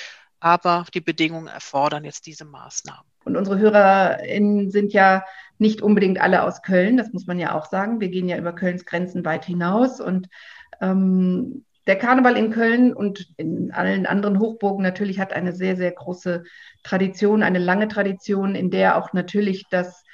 aber 0.41 0.87
die 0.95 1.01
Bedingungen 1.01 1.49
erfordern 1.49 2.05
jetzt 2.05 2.26
diese 2.26 2.45
Maßnahmen. 2.45 3.11
Und 3.25 3.37
unsere 3.37 3.59
HörerInnen 3.59 4.70
sind 4.70 4.93
ja 4.93 5.25
nicht 5.59 5.81
unbedingt 5.81 6.20
alle 6.20 6.43
aus 6.43 6.62
Köln, 6.62 6.97
das 6.97 7.12
muss 7.12 7.27
man 7.27 7.39
ja 7.39 7.55
auch 7.55 7.66
sagen. 7.66 8.01
Wir 8.01 8.09
gehen 8.09 8.29
ja 8.29 8.37
über 8.37 8.53
Kölns 8.53 8.85
Grenzen 8.85 9.25
weit 9.25 9.45
hinaus 9.45 10.01
und 10.01 10.29
ähm, 10.81 11.64
der 11.87 11.97
Karneval 11.97 12.37
in 12.37 12.51
Köln 12.51 12.93
und 12.93 13.29
in 13.37 13.73
allen 13.73 14.07
anderen 14.07 14.39
Hochburgen 14.39 14.83
natürlich 14.83 15.18
hat 15.18 15.33
eine 15.33 15.53
sehr, 15.53 15.77
sehr 15.77 15.91
große 15.91 16.45
Tradition, 16.83 17.43
eine 17.43 17.59
lange 17.59 17.89
Tradition, 17.89 18.55
in 18.55 18.70
der 18.70 18.97
auch 18.97 19.12
natürlich 19.12 19.64
das, 19.70 20.05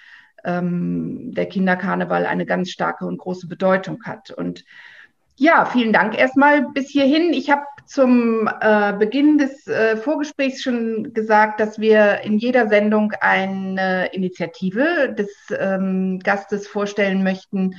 ähm, 0.45 1.33
der 1.35 1.47
Kinderkarneval 1.47 2.25
eine 2.25 2.47
ganz 2.47 2.71
starke 2.71 3.05
und 3.05 3.19
große 3.19 3.49
Bedeutung 3.49 4.05
hat. 4.05 4.31
Und 4.31 4.65
ja, 5.37 5.67
vielen 5.67 5.93
Dank 5.93 6.19
erstmal 6.19 6.69
bis 6.73 6.89
hierhin. 6.89 7.33
Ich 7.33 7.51
habe 7.51 7.63
zum 7.89 8.49
äh, 8.61 8.93
Beginn 8.93 9.39
des 9.39 9.67
äh, 9.67 9.97
Vorgesprächs 9.97 10.63
schon 10.63 11.15
gesagt, 11.15 11.59
dass 11.59 11.79
wir 11.79 12.21
in 12.21 12.37
jeder 12.37 12.69
Sendung 12.69 13.13
eine 13.21 14.11
Initiative 14.13 15.15
des 15.17 15.31
ähm, 15.59 16.19
Gastes 16.19 16.69
vorstellen 16.69 17.23
möchten, 17.23 17.77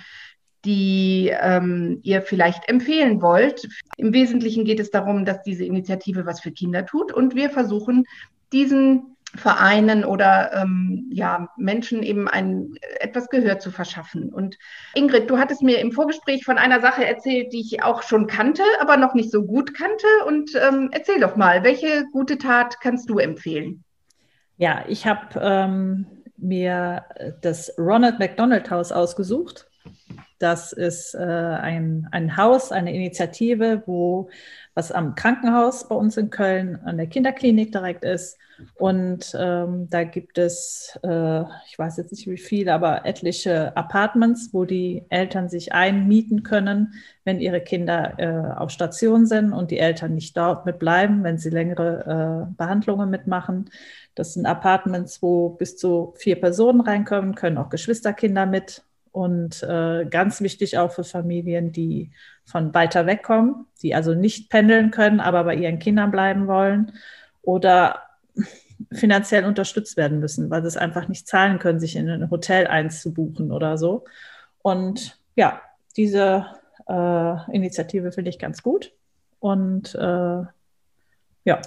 die 0.66 1.32
ähm, 1.40 2.00
ihr 2.02 2.24
vielleicht 2.24 2.68
empfehlen 2.68 3.22
wollt. 3.22 3.70
Im 3.98 4.12
Wesentlichen 4.12 4.66
geht 4.66 4.80
es 4.80 4.90
darum, 4.90 5.26
dass 5.26 5.44
diese 5.44 5.64
Initiative 5.64 6.26
was 6.26 6.42
für 6.42 6.52
Kinder 6.52 6.86
tut 6.88 7.14
und 7.14 7.36
wir 7.36 7.52
versuchen, 7.52 8.06
diesen 8.52 9.16
Vereinen 9.36 10.06
oder 10.06 10.52
ähm, 10.54 11.08
ja, 11.12 11.50
Menschen 11.56 12.02
eben 12.02 12.28
ein 12.28 12.74
etwas 13.00 13.30
Gehör 13.30 13.60
zu 13.60 13.72
verschaffen. 13.72 14.34
Und 14.34 14.58
Ingrid, 14.96 15.30
du 15.30 15.38
hattest 15.38 15.62
mir 15.62 15.80
im 15.80 15.92
Vorgespräch 15.92 16.44
von 16.46 16.58
einer 16.58 16.82
Sache 16.82 17.06
erzählt, 17.06 17.54
die 17.54 17.62
ich 17.62 17.84
auch 17.84 18.02
schon 18.02 18.28
kannte, 18.28 18.64
aber 18.80 18.98
noch 18.98 19.14
nicht 19.14 19.32
so 19.32 19.44
gut 19.46 19.76
kannte. 19.76 20.08
Und 20.26 20.52
ähm, 20.56 20.90
erzähl 20.92 21.20
doch 21.20 21.36
mal, 21.36 21.64
welche 21.64 22.06
gute 22.12 22.38
Tat 22.38 22.80
kannst 22.82 23.10
du 23.10 23.20
empfehlen? 23.20 23.84
Ja, 24.58 24.84
ich 24.88 25.06
habe 25.06 25.40
ähm, 25.40 26.08
mir 26.36 27.06
das 27.42 27.72
Ronald 27.78 28.20
McDonald 28.20 28.72
Haus 28.72 28.92
ausgesucht. 28.92 29.68
Das 30.40 30.72
ist 30.72 31.14
äh, 31.16 31.20
ein, 31.20 32.08
ein 32.12 32.38
Haus, 32.38 32.72
eine 32.72 32.94
Initiative, 32.96 33.84
wo 33.86 34.30
was 34.80 34.94
am 34.94 35.14
Krankenhaus 35.14 35.90
bei 35.90 35.96
uns 35.96 36.16
in 36.16 36.30
Köln 36.30 36.80
an 36.86 36.96
der 36.96 37.08
Kinderklinik 37.08 37.74
direkt 37.74 38.06
ist 38.06 38.38
und 38.76 39.36
ähm, 39.38 39.90
da 39.90 40.06
gibt 40.06 40.38
es, 40.38 40.98
äh, 41.04 41.42
ich 41.68 41.78
weiß 41.78 41.98
jetzt 41.98 42.12
nicht 42.12 42.28
wie 42.28 42.38
viele, 42.38 42.74
aber 42.74 43.06
etliche 43.06 43.76
Apartments, 43.76 44.54
wo 44.54 44.64
die 44.64 45.04
Eltern 45.10 45.50
sich 45.50 45.74
einmieten 45.74 46.44
können, 46.44 46.94
wenn 47.26 47.42
ihre 47.42 47.60
Kinder 47.60 48.14
äh, 48.18 48.58
auf 48.58 48.70
Station 48.70 49.26
sind 49.26 49.52
und 49.52 49.72
die 49.72 49.80
Eltern 49.80 50.16
nicht 50.16 50.38
dort 50.38 50.66
mitbleiben, 50.66 51.24
wenn 51.24 51.38
sie 51.38 51.50
längere 51.50 52.48
äh, 52.50 52.54
Behandlungen 52.56 53.10
mitmachen. 53.10 53.70
Das 54.16 54.34
sind 54.34 54.46
Apartments, 54.46 55.22
wo 55.22 55.50
bis 55.50 55.76
zu 55.76 56.14
vier 56.16 56.40
Personen 56.40 56.80
reinkommen, 56.80 57.36
können 57.36 57.58
auch 57.58 57.70
Geschwisterkinder 57.70 58.46
mit. 58.46 58.84
Und 59.12 59.64
äh, 59.64 60.06
ganz 60.06 60.42
wichtig 60.42 60.78
auch 60.78 60.92
für 60.92 61.04
Familien, 61.04 61.72
die 61.72 62.12
von 62.46 62.74
weiter 62.74 63.06
weg 63.06 63.24
kommen, 63.24 63.66
die 63.82 63.96
also 63.96 64.14
nicht 64.14 64.50
pendeln 64.50 64.92
können, 64.92 65.20
aber 65.20 65.44
bei 65.44 65.56
ihren 65.56 65.80
Kindern 65.80 66.12
bleiben 66.12 66.48
wollen. 66.48 66.94
Oder 67.42 68.04
finanziell 68.92 69.46
unterstützt 69.46 69.98
werden 69.98 70.20
müssen, 70.20 70.50
weil 70.50 70.62
sie 70.62 70.68
es 70.68 70.78
einfach 70.78 71.08
nicht 71.08 71.28
zahlen 71.28 71.60
können, 71.60 71.80
sich 71.80 71.96
in 71.96 72.10
ein 72.10 72.30
Hotel 72.30 72.68
einzubuchen 72.68 73.52
oder 73.52 73.78
so. 73.78 74.06
Und 74.62 75.20
ja, 75.36 75.62
diese 75.98 76.46
äh, 76.88 77.52
Initiative 77.56 78.12
finde 78.12 78.30
ich 78.30 78.40
ganz 78.40 78.64
gut. 78.64 78.94
Und 79.40 79.96
äh, 79.96 80.44
ja, 81.46 81.62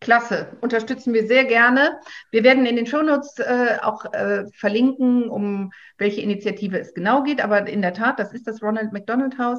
Klasse, 0.00 0.56
unterstützen 0.62 1.12
wir 1.12 1.26
sehr 1.26 1.44
gerne. 1.44 1.98
Wir 2.30 2.42
werden 2.42 2.64
in 2.64 2.76
den 2.76 2.86
Shownotes 2.86 3.38
äh, 3.38 3.76
auch 3.82 4.06
äh, 4.14 4.44
verlinken, 4.54 5.28
um 5.28 5.72
welche 5.98 6.22
Initiative 6.22 6.78
es 6.78 6.94
genau 6.94 7.22
geht. 7.22 7.44
Aber 7.44 7.66
in 7.68 7.82
der 7.82 7.92
Tat, 7.92 8.18
das 8.18 8.32
ist 8.32 8.46
das 8.46 8.62
Ronald 8.62 8.92
McDonald 8.92 9.38
Haus. 9.38 9.58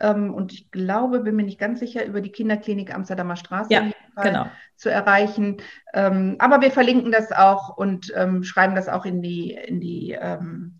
Ähm, 0.00 0.32
und 0.32 0.52
ich 0.52 0.70
glaube, 0.70 1.20
bin 1.20 1.34
mir 1.34 1.42
nicht 1.42 1.58
ganz 1.58 1.80
sicher, 1.80 2.04
über 2.04 2.20
die 2.20 2.30
Kinderklinik 2.30 2.94
Amsterdamer 2.94 3.34
Straße 3.34 3.72
ja, 3.72 3.90
genau. 4.22 4.46
zu 4.76 4.90
erreichen. 4.90 5.56
Ähm, 5.92 6.36
aber 6.38 6.60
wir 6.60 6.70
verlinken 6.70 7.10
das 7.10 7.32
auch 7.32 7.76
und 7.76 8.12
ähm, 8.14 8.44
schreiben 8.44 8.76
das 8.76 8.88
auch 8.88 9.04
in 9.04 9.22
die, 9.22 9.54
in 9.54 9.80
die 9.80 10.12
ähm, 10.12 10.78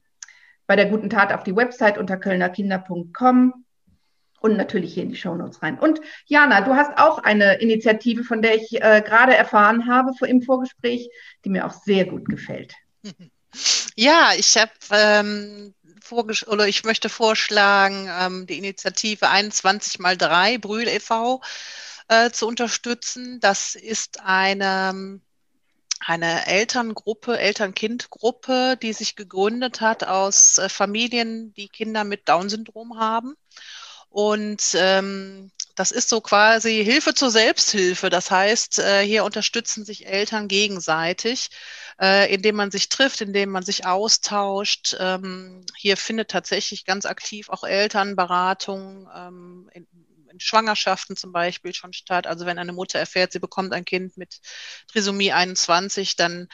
bei 0.69 0.77
der 0.77 0.87
guten 0.87 1.11
Tat 1.11 1.33
auf 1.33 1.43
die 1.43 1.57
Website 1.57 1.99
unter 1.99 2.17
kölnerkinder.com 2.17 3.65
und 4.41 4.57
natürlich 4.57 4.95
hier 4.95 5.05
in 5.05 5.11
die 5.11 5.17
Shownotes 5.17 5.63
rein. 5.63 5.79
Und 5.79 6.01
Jana, 6.27 6.63
du 6.63 6.75
hast 6.75 6.99
auch 6.99 7.19
eine 7.19 7.61
Initiative, 7.61 8.25
von 8.25 8.43
der 8.43 8.57
ich 8.57 8.83
äh, 8.83 9.03
gerade 9.05 9.37
erfahren 9.37 9.87
habe 9.87 10.13
im 10.27 10.43
Vorgespräch, 10.43 11.09
die 11.45 11.51
mir 11.51 11.67
auch 11.67 11.73
sehr 11.73 12.07
gut 12.07 12.29
gefällt. 12.29 12.75
Ja, 13.97 14.31
ich 14.39 14.57
habe 14.57 14.71
ähm, 14.93 15.75
oder 16.47 16.69
ich 16.69 16.85
möchte 16.85 17.09
vorschlagen, 17.09 18.09
ähm, 18.09 18.47
die 18.47 18.59
Initiative 18.59 19.29
21 19.29 19.99
mal 19.99 20.17
3 20.17 20.59
Brühl 20.59 20.87
e.V. 20.87 21.41
Äh, 22.07 22.31
zu 22.31 22.47
unterstützen. 22.47 23.41
Das 23.41 23.75
ist 23.75 24.21
eine 24.25 25.21
eine 25.99 26.47
Elterngruppe, 26.47 27.39
Eltern-Kind-Gruppe, 27.39 28.79
die 28.81 28.93
sich 28.93 29.17
gegründet 29.17 29.81
hat 29.81 30.05
aus 30.05 30.59
äh, 30.59 30.69
Familien, 30.69 31.53
die 31.55 31.69
Kinder 31.69 32.05
mit 32.05 32.29
Down-Syndrom 32.29 32.99
haben 33.01 33.35
und 34.11 34.63
ähm, 34.75 35.53
das 35.77 35.93
ist 35.93 36.09
so 36.09 36.21
quasi 36.21 36.85
Hilfe 36.85 37.15
zur 37.15 37.31
Selbsthilfe. 37.31 38.11
Das 38.11 38.31
heißt, 38.31 38.81
äh, 38.81 39.03
hier 39.03 39.25
unterstützen 39.25 39.85
sich 39.85 40.07
Eltern 40.07 40.49
gegenseitig, 40.49 41.49
äh, 42.01 42.33
indem 42.35 42.57
man 42.57 42.73
sich 42.73 42.89
trifft, 42.89 43.21
indem 43.21 43.51
man 43.51 43.63
sich 43.63 43.87
austauscht. 43.87 44.97
Ähm, 44.99 45.65
hier 45.77 45.97
findet 45.97 46.29
tatsächlich 46.31 46.85
ganz 46.85 47.07
aktiv 47.07 47.49
auch 47.51 47.63
Elternberatung 47.63 49.09
ähm, 49.15 49.71
in, 49.73 49.87
in 50.31 50.41
Schwangerschaften 50.41 51.17
zum 51.17 51.31
Beispiel 51.31 51.73
schon 51.73 51.93
statt. 51.93 52.27
Also 52.27 52.47
wenn 52.47 52.59
eine 52.59 52.73
Mutter 52.73 52.99
erfährt, 52.99 53.31
sie 53.33 53.39
bekommt 53.39 53.73
ein 53.73 53.85
Kind 53.85 54.17
mit 54.17 54.41
Trisomie 54.89 55.33
21, 55.33 56.17
dann 56.17 56.49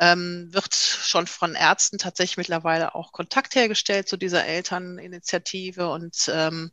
ähm, 0.00 0.48
wird 0.50 0.74
schon 0.74 1.26
von 1.26 1.54
Ärzten 1.54 1.98
tatsächlich 1.98 2.38
mittlerweile 2.38 2.94
auch 2.94 3.12
Kontakt 3.12 3.54
hergestellt 3.54 4.08
zu 4.08 4.16
dieser 4.16 4.46
Elterninitiative 4.46 5.90
und 5.90 6.30
ähm, 6.32 6.72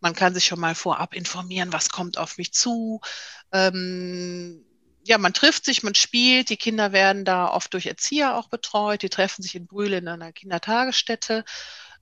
man 0.00 0.14
kann 0.14 0.34
sich 0.34 0.46
schon 0.46 0.58
mal 0.58 0.74
vorab 0.74 1.14
informieren, 1.14 1.72
was 1.72 1.90
kommt 1.90 2.18
auf 2.18 2.38
mich 2.38 2.52
zu. 2.52 3.00
Ähm, 3.52 4.64
ja, 5.04 5.18
man 5.18 5.34
trifft 5.34 5.64
sich, 5.64 5.82
man 5.82 5.94
spielt, 5.94 6.48
die 6.48 6.56
Kinder 6.56 6.92
werden 6.92 7.24
da 7.24 7.48
oft 7.48 7.72
durch 7.74 7.86
Erzieher 7.86 8.36
auch 8.36 8.48
betreut, 8.48 9.02
die 9.02 9.10
treffen 9.10 9.42
sich 9.42 9.54
in 9.54 9.66
Brühl 9.66 9.92
in 9.92 10.08
einer 10.08 10.32
Kindertagesstätte 10.32 11.44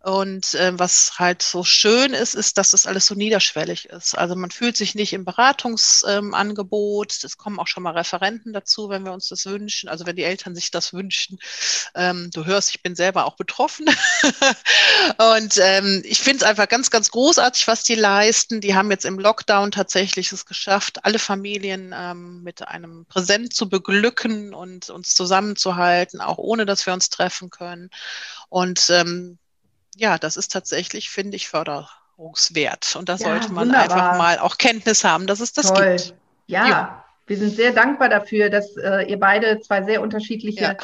und 0.02 0.54
äh, 0.54 0.78
was 0.78 1.18
halt 1.18 1.42
so 1.42 1.62
schön 1.62 2.14
ist, 2.14 2.34
ist, 2.34 2.56
dass 2.56 2.70
das 2.70 2.86
alles 2.86 3.04
so 3.04 3.14
niederschwellig 3.14 3.90
ist. 3.90 4.16
Also 4.16 4.34
man 4.34 4.50
fühlt 4.50 4.74
sich 4.74 4.94
nicht 4.94 5.12
im 5.12 5.26
Beratungsangebot. 5.26 7.12
Ähm, 7.12 7.26
es 7.26 7.36
kommen 7.36 7.58
auch 7.58 7.66
schon 7.66 7.82
mal 7.82 7.92
Referenten 7.92 8.54
dazu, 8.54 8.88
wenn 8.88 9.04
wir 9.04 9.12
uns 9.12 9.28
das 9.28 9.44
wünschen. 9.44 9.90
Also 9.90 10.06
wenn 10.06 10.16
die 10.16 10.24
Eltern 10.24 10.54
sich 10.54 10.70
das 10.70 10.94
wünschen. 10.94 11.38
Ähm, 11.94 12.30
du 12.32 12.46
hörst, 12.46 12.70
ich 12.70 12.82
bin 12.82 12.96
selber 12.96 13.26
auch 13.26 13.36
betroffen. 13.36 13.90
und 15.36 15.58
ähm, 15.58 16.02
ich 16.06 16.20
finde 16.20 16.44
es 16.44 16.50
einfach 16.50 16.68
ganz, 16.68 16.90
ganz 16.90 17.10
großartig, 17.10 17.66
was 17.66 17.84
die 17.84 17.94
leisten. 17.94 18.62
Die 18.62 18.74
haben 18.74 18.90
jetzt 18.90 19.04
im 19.04 19.18
Lockdown 19.18 19.70
tatsächlich 19.70 20.32
es 20.32 20.46
geschafft, 20.46 21.04
alle 21.04 21.18
Familien 21.18 21.94
ähm, 21.94 22.42
mit 22.42 22.66
einem 22.66 23.04
Präsent 23.04 23.54
zu 23.54 23.68
beglücken 23.68 24.54
und 24.54 24.88
uns 24.88 25.14
zusammenzuhalten, 25.14 26.22
auch 26.22 26.38
ohne 26.38 26.64
dass 26.64 26.86
wir 26.86 26.94
uns 26.94 27.10
treffen 27.10 27.50
können. 27.50 27.90
Und 28.48 28.88
ähm, 28.88 29.38
ja, 29.96 30.18
das 30.18 30.36
ist 30.36 30.52
tatsächlich, 30.52 31.10
finde 31.10 31.36
ich, 31.36 31.48
förderungswert. 31.48 32.96
Und 32.96 33.08
da 33.08 33.14
ja, 33.14 33.18
sollte 33.18 33.52
man 33.52 33.68
wunderbar. 33.68 33.82
einfach 33.82 34.18
mal 34.18 34.38
auch 34.38 34.58
Kenntnis 34.58 35.04
haben, 35.04 35.26
dass 35.26 35.40
es 35.40 35.52
das 35.52 35.72
Toll. 35.72 35.96
gibt. 35.96 36.14
Ja, 36.46 36.68
ja, 36.68 37.04
wir 37.26 37.36
sind 37.36 37.54
sehr 37.54 37.72
dankbar 37.72 38.08
dafür, 38.08 38.50
dass 38.50 38.76
äh, 38.76 39.08
ihr 39.08 39.18
beide 39.18 39.60
zwei 39.60 39.82
sehr 39.84 40.02
unterschiedliche 40.02 40.62
ja. 40.62 40.76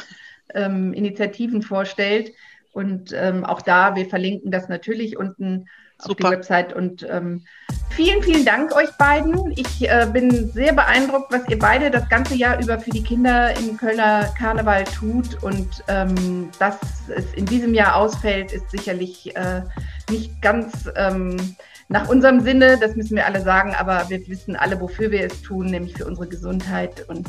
ähm, 0.54 0.92
Initiativen 0.92 1.62
vorstellt. 1.62 2.32
Und 2.72 3.12
ähm, 3.12 3.44
auch 3.44 3.62
da, 3.62 3.96
wir 3.96 4.08
verlinken 4.08 4.50
das 4.50 4.68
natürlich 4.68 5.16
unten 5.16 5.66
Super. 5.98 6.10
auf 6.10 6.16
die 6.16 6.36
Website. 6.36 6.72
Und 6.72 7.06
ähm, 7.10 7.44
vielen, 7.90 8.22
vielen 8.22 8.44
Dank 8.44 8.74
euch 8.74 8.90
beiden. 8.98 9.52
Ich 9.52 9.88
äh, 9.88 10.08
bin 10.12 10.50
sehr 10.52 10.72
beeindruckt, 10.72 11.32
was 11.32 11.48
ihr 11.48 11.58
beide 11.58 11.90
das 11.90 12.08
ganze 12.08 12.34
Jahr 12.34 12.60
über 12.60 12.78
für 12.78 12.90
die 12.90 13.02
Kinder 13.02 13.56
im 13.58 13.76
Kölner 13.76 14.32
Karneval 14.38 14.84
tut. 14.84 15.42
Und 15.42 15.84
ähm, 15.88 16.50
dass 16.58 16.78
es 17.14 17.32
in 17.34 17.46
diesem 17.46 17.74
Jahr 17.74 17.96
ausfällt, 17.96 18.52
ist 18.52 18.70
sicherlich 18.70 19.34
äh, 19.36 19.62
nicht 20.10 20.40
ganz 20.42 20.88
ähm, 20.96 21.56
nach 21.88 22.08
unserem 22.08 22.40
Sinne. 22.40 22.78
Das 22.78 22.96
müssen 22.96 23.16
wir 23.16 23.26
alle 23.26 23.40
sagen. 23.40 23.74
Aber 23.78 24.08
wir 24.08 24.26
wissen 24.28 24.56
alle, 24.56 24.80
wofür 24.80 25.10
wir 25.10 25.24
es 25.24 25.42
tun, 25.42 25.66
nämlich 25.66 25.96
für 25.96 26.06
unsere 26.06 26.28
Gesundheit. 26.28 27.08
Und 27.08 27.28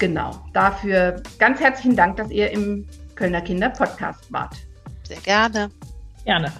Genau, 0.00 0.30
dafür 0.54 1.22
ganz 1.38 1.60
herzlichen 1.60 1.94
Dank, 1.94 2.16
dass 2.16 2.30
ihr 2.30 2.50
im 2.50 2.88
Kölner 3.16 3.42
Kinder 3.42 3.68
Podcast 3.68 4.32
wart. 4.32 4.56
Sehr 5.02 5.20
gerne. 5.20 5.70
Gerne. 6.24 6.50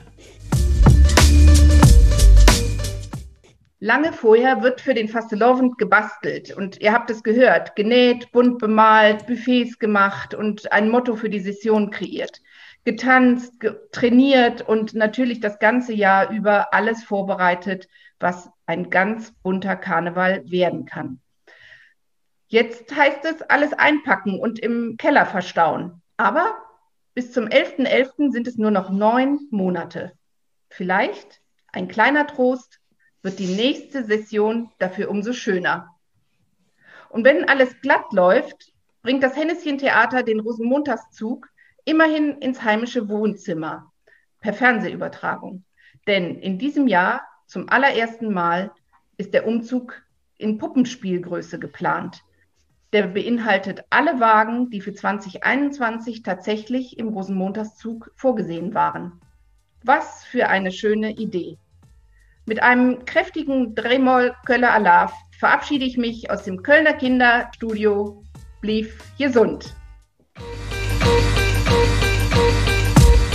Lange 3.82 4.12
vorher 4.12 4.62
wird 4.62 4.82
für 4.82 4.92
den 4.92 5.08
Fastelovend 5.08 5.78
gebastelt 5.78 6.54
und 6.54 6.80
ihr 6.82 6.92
habt 6.92 7.10
es 7.10 7.22
gehört, 7.22 7.76
genäht, 7.76 8.30
bunt 8.30 8.58
bemalt, 8.58 9.26
Buffets 9.26 9.78
gemacht 9.78 10.34
und 10.34 10.70
ein 10.70 10.90
Motto 10.90 11.16
für 11.16 11.30
die 11.30 11.40
Session 11.40 11.90
kreiert. 11.90 12.42
Getanzt, 12.84 13.58
ge 13.58 13.76
trainiert 13.90 14.60
und 14.60 14.92
natürlich 14.92 15.40
das 15.40 15.58
ganze 15.58 15.94
Jahr 15.94 16.30
über 16.30 16.74
alles 16.74 17.02
vorbereitet, 17.02 17.88
was 18.18 18.50
ein 18.66 18.90
ganz 18.90 19.32
bunter 19.42 19.76
Karneval 19.76 20.42
werden 20.50 20.84
kann. 20.84 21.20
Jetzt 22.48 22.94
heißt 22.94 23.24
es 23.24 23.40
alles 23.42 23.72
einpacken 23.72 24.38
und 24.38 24.58
im 24.58 24.96
Keller 24.98 25.24
verstauen. 25.24 26.02
Aber 26.18 26.54
bis 27.14 27.32
zum 27.32 27.46
11.11. 27.46 27.86
.11. 27.86 28.32
sind 28.32 28.46
es 28.46 28.58
nur 28.58 28.70
noch 28.70 28.90
neun 28.90 29.40
Monate. 29.50 30.12
Vielleicht 30.70 31.40
ein 31.72 31.88
kleiner 31.88 32.26
Trost 32.26 32.80
wird 33.22 33.38
die 33.38 33.54
nächste 33.54 34.04
Session 34.04 34.70
dafür 34.78 35.10
umso 35.10 35.32
schöner. 35.32 35.94
Und 37.10 37.24
wenn 37.24 37.48
alles 37.48 37.80
glatt 37.80 38.12
läuft, 38.12 38.72
bringt 39.02 39.22
das 39.22 39.36
Henneschen-Theater 39.36 40.22
den 40.22 40.40
Rosenmontagszug 40.40 41.48
immerhin 41.84 42.38
ins 42.38 42.62
heimische 42.62 43.08
Wohnzimmer 43.08 43.92
per 44.40 44.54
Fernsehübertragung. 44.54 45.64
Denn 46.06 46.36
in 46.36 46.58
diesem 46.58 46.86
Jahr 46.86 47.22
zum 47.46 47.68
allerersten 47.68 48.32
Mal 48.32 48.70
ist 49.16 49.34
der 49.34 49.46
Umzug 49.46 50.02
in 50.38 50.58
Puppenspielgröße 50.58 51.58
geplant. 51.58 52.22
Der 52.92 53.08
beinhaltet 53.08 53.84
alle 53.90 54.20
Wagen, 54.20 54.70
die 54.70 54.80
für 54.80 54.94
2021 54.94 56.22
tatsächlich 56.22 56.98
im 56.98 57.08
Rosenmontagszug 57.08 58.10
vorgesehen 58.16 58.72
waren. 58.74 59.20
Was 59.84 60.24
für 60.24 60.48
eine 60.48 60.72
schöne 60.72 61.12
Idee. 61.12 61.56
Mit 62.44 62.62
einem 62.62 63.04
kräftigen 63.04 63.74
Drehmoll 63.74 64.34
Köller 64.44 64.72
Alarv 64.72 65.12
verabschiede 65.38 65.84
ich 65.84 65.96
mich 65.96 66.30
aus 66.30 66.42
dem 66.42 66.62
Kölner 66.62 66.92
Kinderstudio. 66.92 68.22
Blieb 68.60 68.92
gesund. 69.18 69.74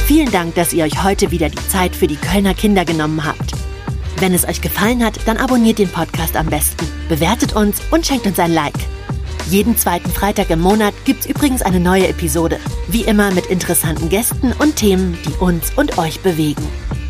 Vielen 0.05 0.31
Dank, 0.31 0.53
dass 0.53 0.71
ihr 0.71 0.83
euch 0.83 1.03
heute 1.03 1.31
wieder 1.31 1.49
die 1.49 1.67
Zeit 1.67 1.95
für 1.95 2.07
die 2.07 2.15
Kölner 2.15 2.53
Kinder 2.53 2.85
genommen 2.85 3.25
habt. 3.25 3.53
Wenn 4.19 4.33
es 4.33 4.47
euch 4.47 4.61
gefallen 4.61 5.03
hat, 5.03 5.27
dann 5.27 5.37
abonniert 5.37 5.79
den 5.79 5.89
Podcast 5.89 6.37
am 6.37 6.45
besten, 6.45 6.85
bewertet 7.09 7.55
uns 7.55 7.81
und 7.91 8.05
schenkt 8.05 8.27
uns 8.27 8.39
ein 8.39 8.53
Like. 8.53 8.94
Jeden 9.49 9.77
zweiten 9.77 10.09
Freitag 10.09 10.49
im 10.49 10.59
Monat 10.59 10.93
gibt's 11.05 11.27
übrigens 11.27 11.61
eine 11.61 11.79
neue 11.79 12.07
Episode. 12.07 12.59
Wie 12.87 13.03
immer 13.03 13.31
mit 13.31 13.45
interessanten 13.45 14.09
Gästen 14.09 14.53
und 14.53 14.75
Themen, 14.75 15.17
die 15.23 15.33
uns 15.39 15.71
und 15.75 15.99
euch 15.99 16.19
bewegen. 16.21 16.67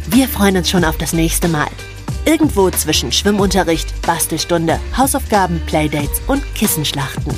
Wir 0.07 0.27
freuen 0.27 0.57
uns 0.57 0.69
schon 0.69 0.83
auf 0.83 0.97
das 0.97 1.13
nächste 1.13 1.47
Mal. 1.47 1.69
Irgendwo 2.25 2.69
zwischen 2.71 3.11
Schwimmunterricht, 3.11 4.01
Bastelstunde, 4.01 4.79
Hausaufgaben, 4.97 5.61
Playdates 5.65 6.21
und 6.27 6.43
Kissenschlachten. 6.55 7.33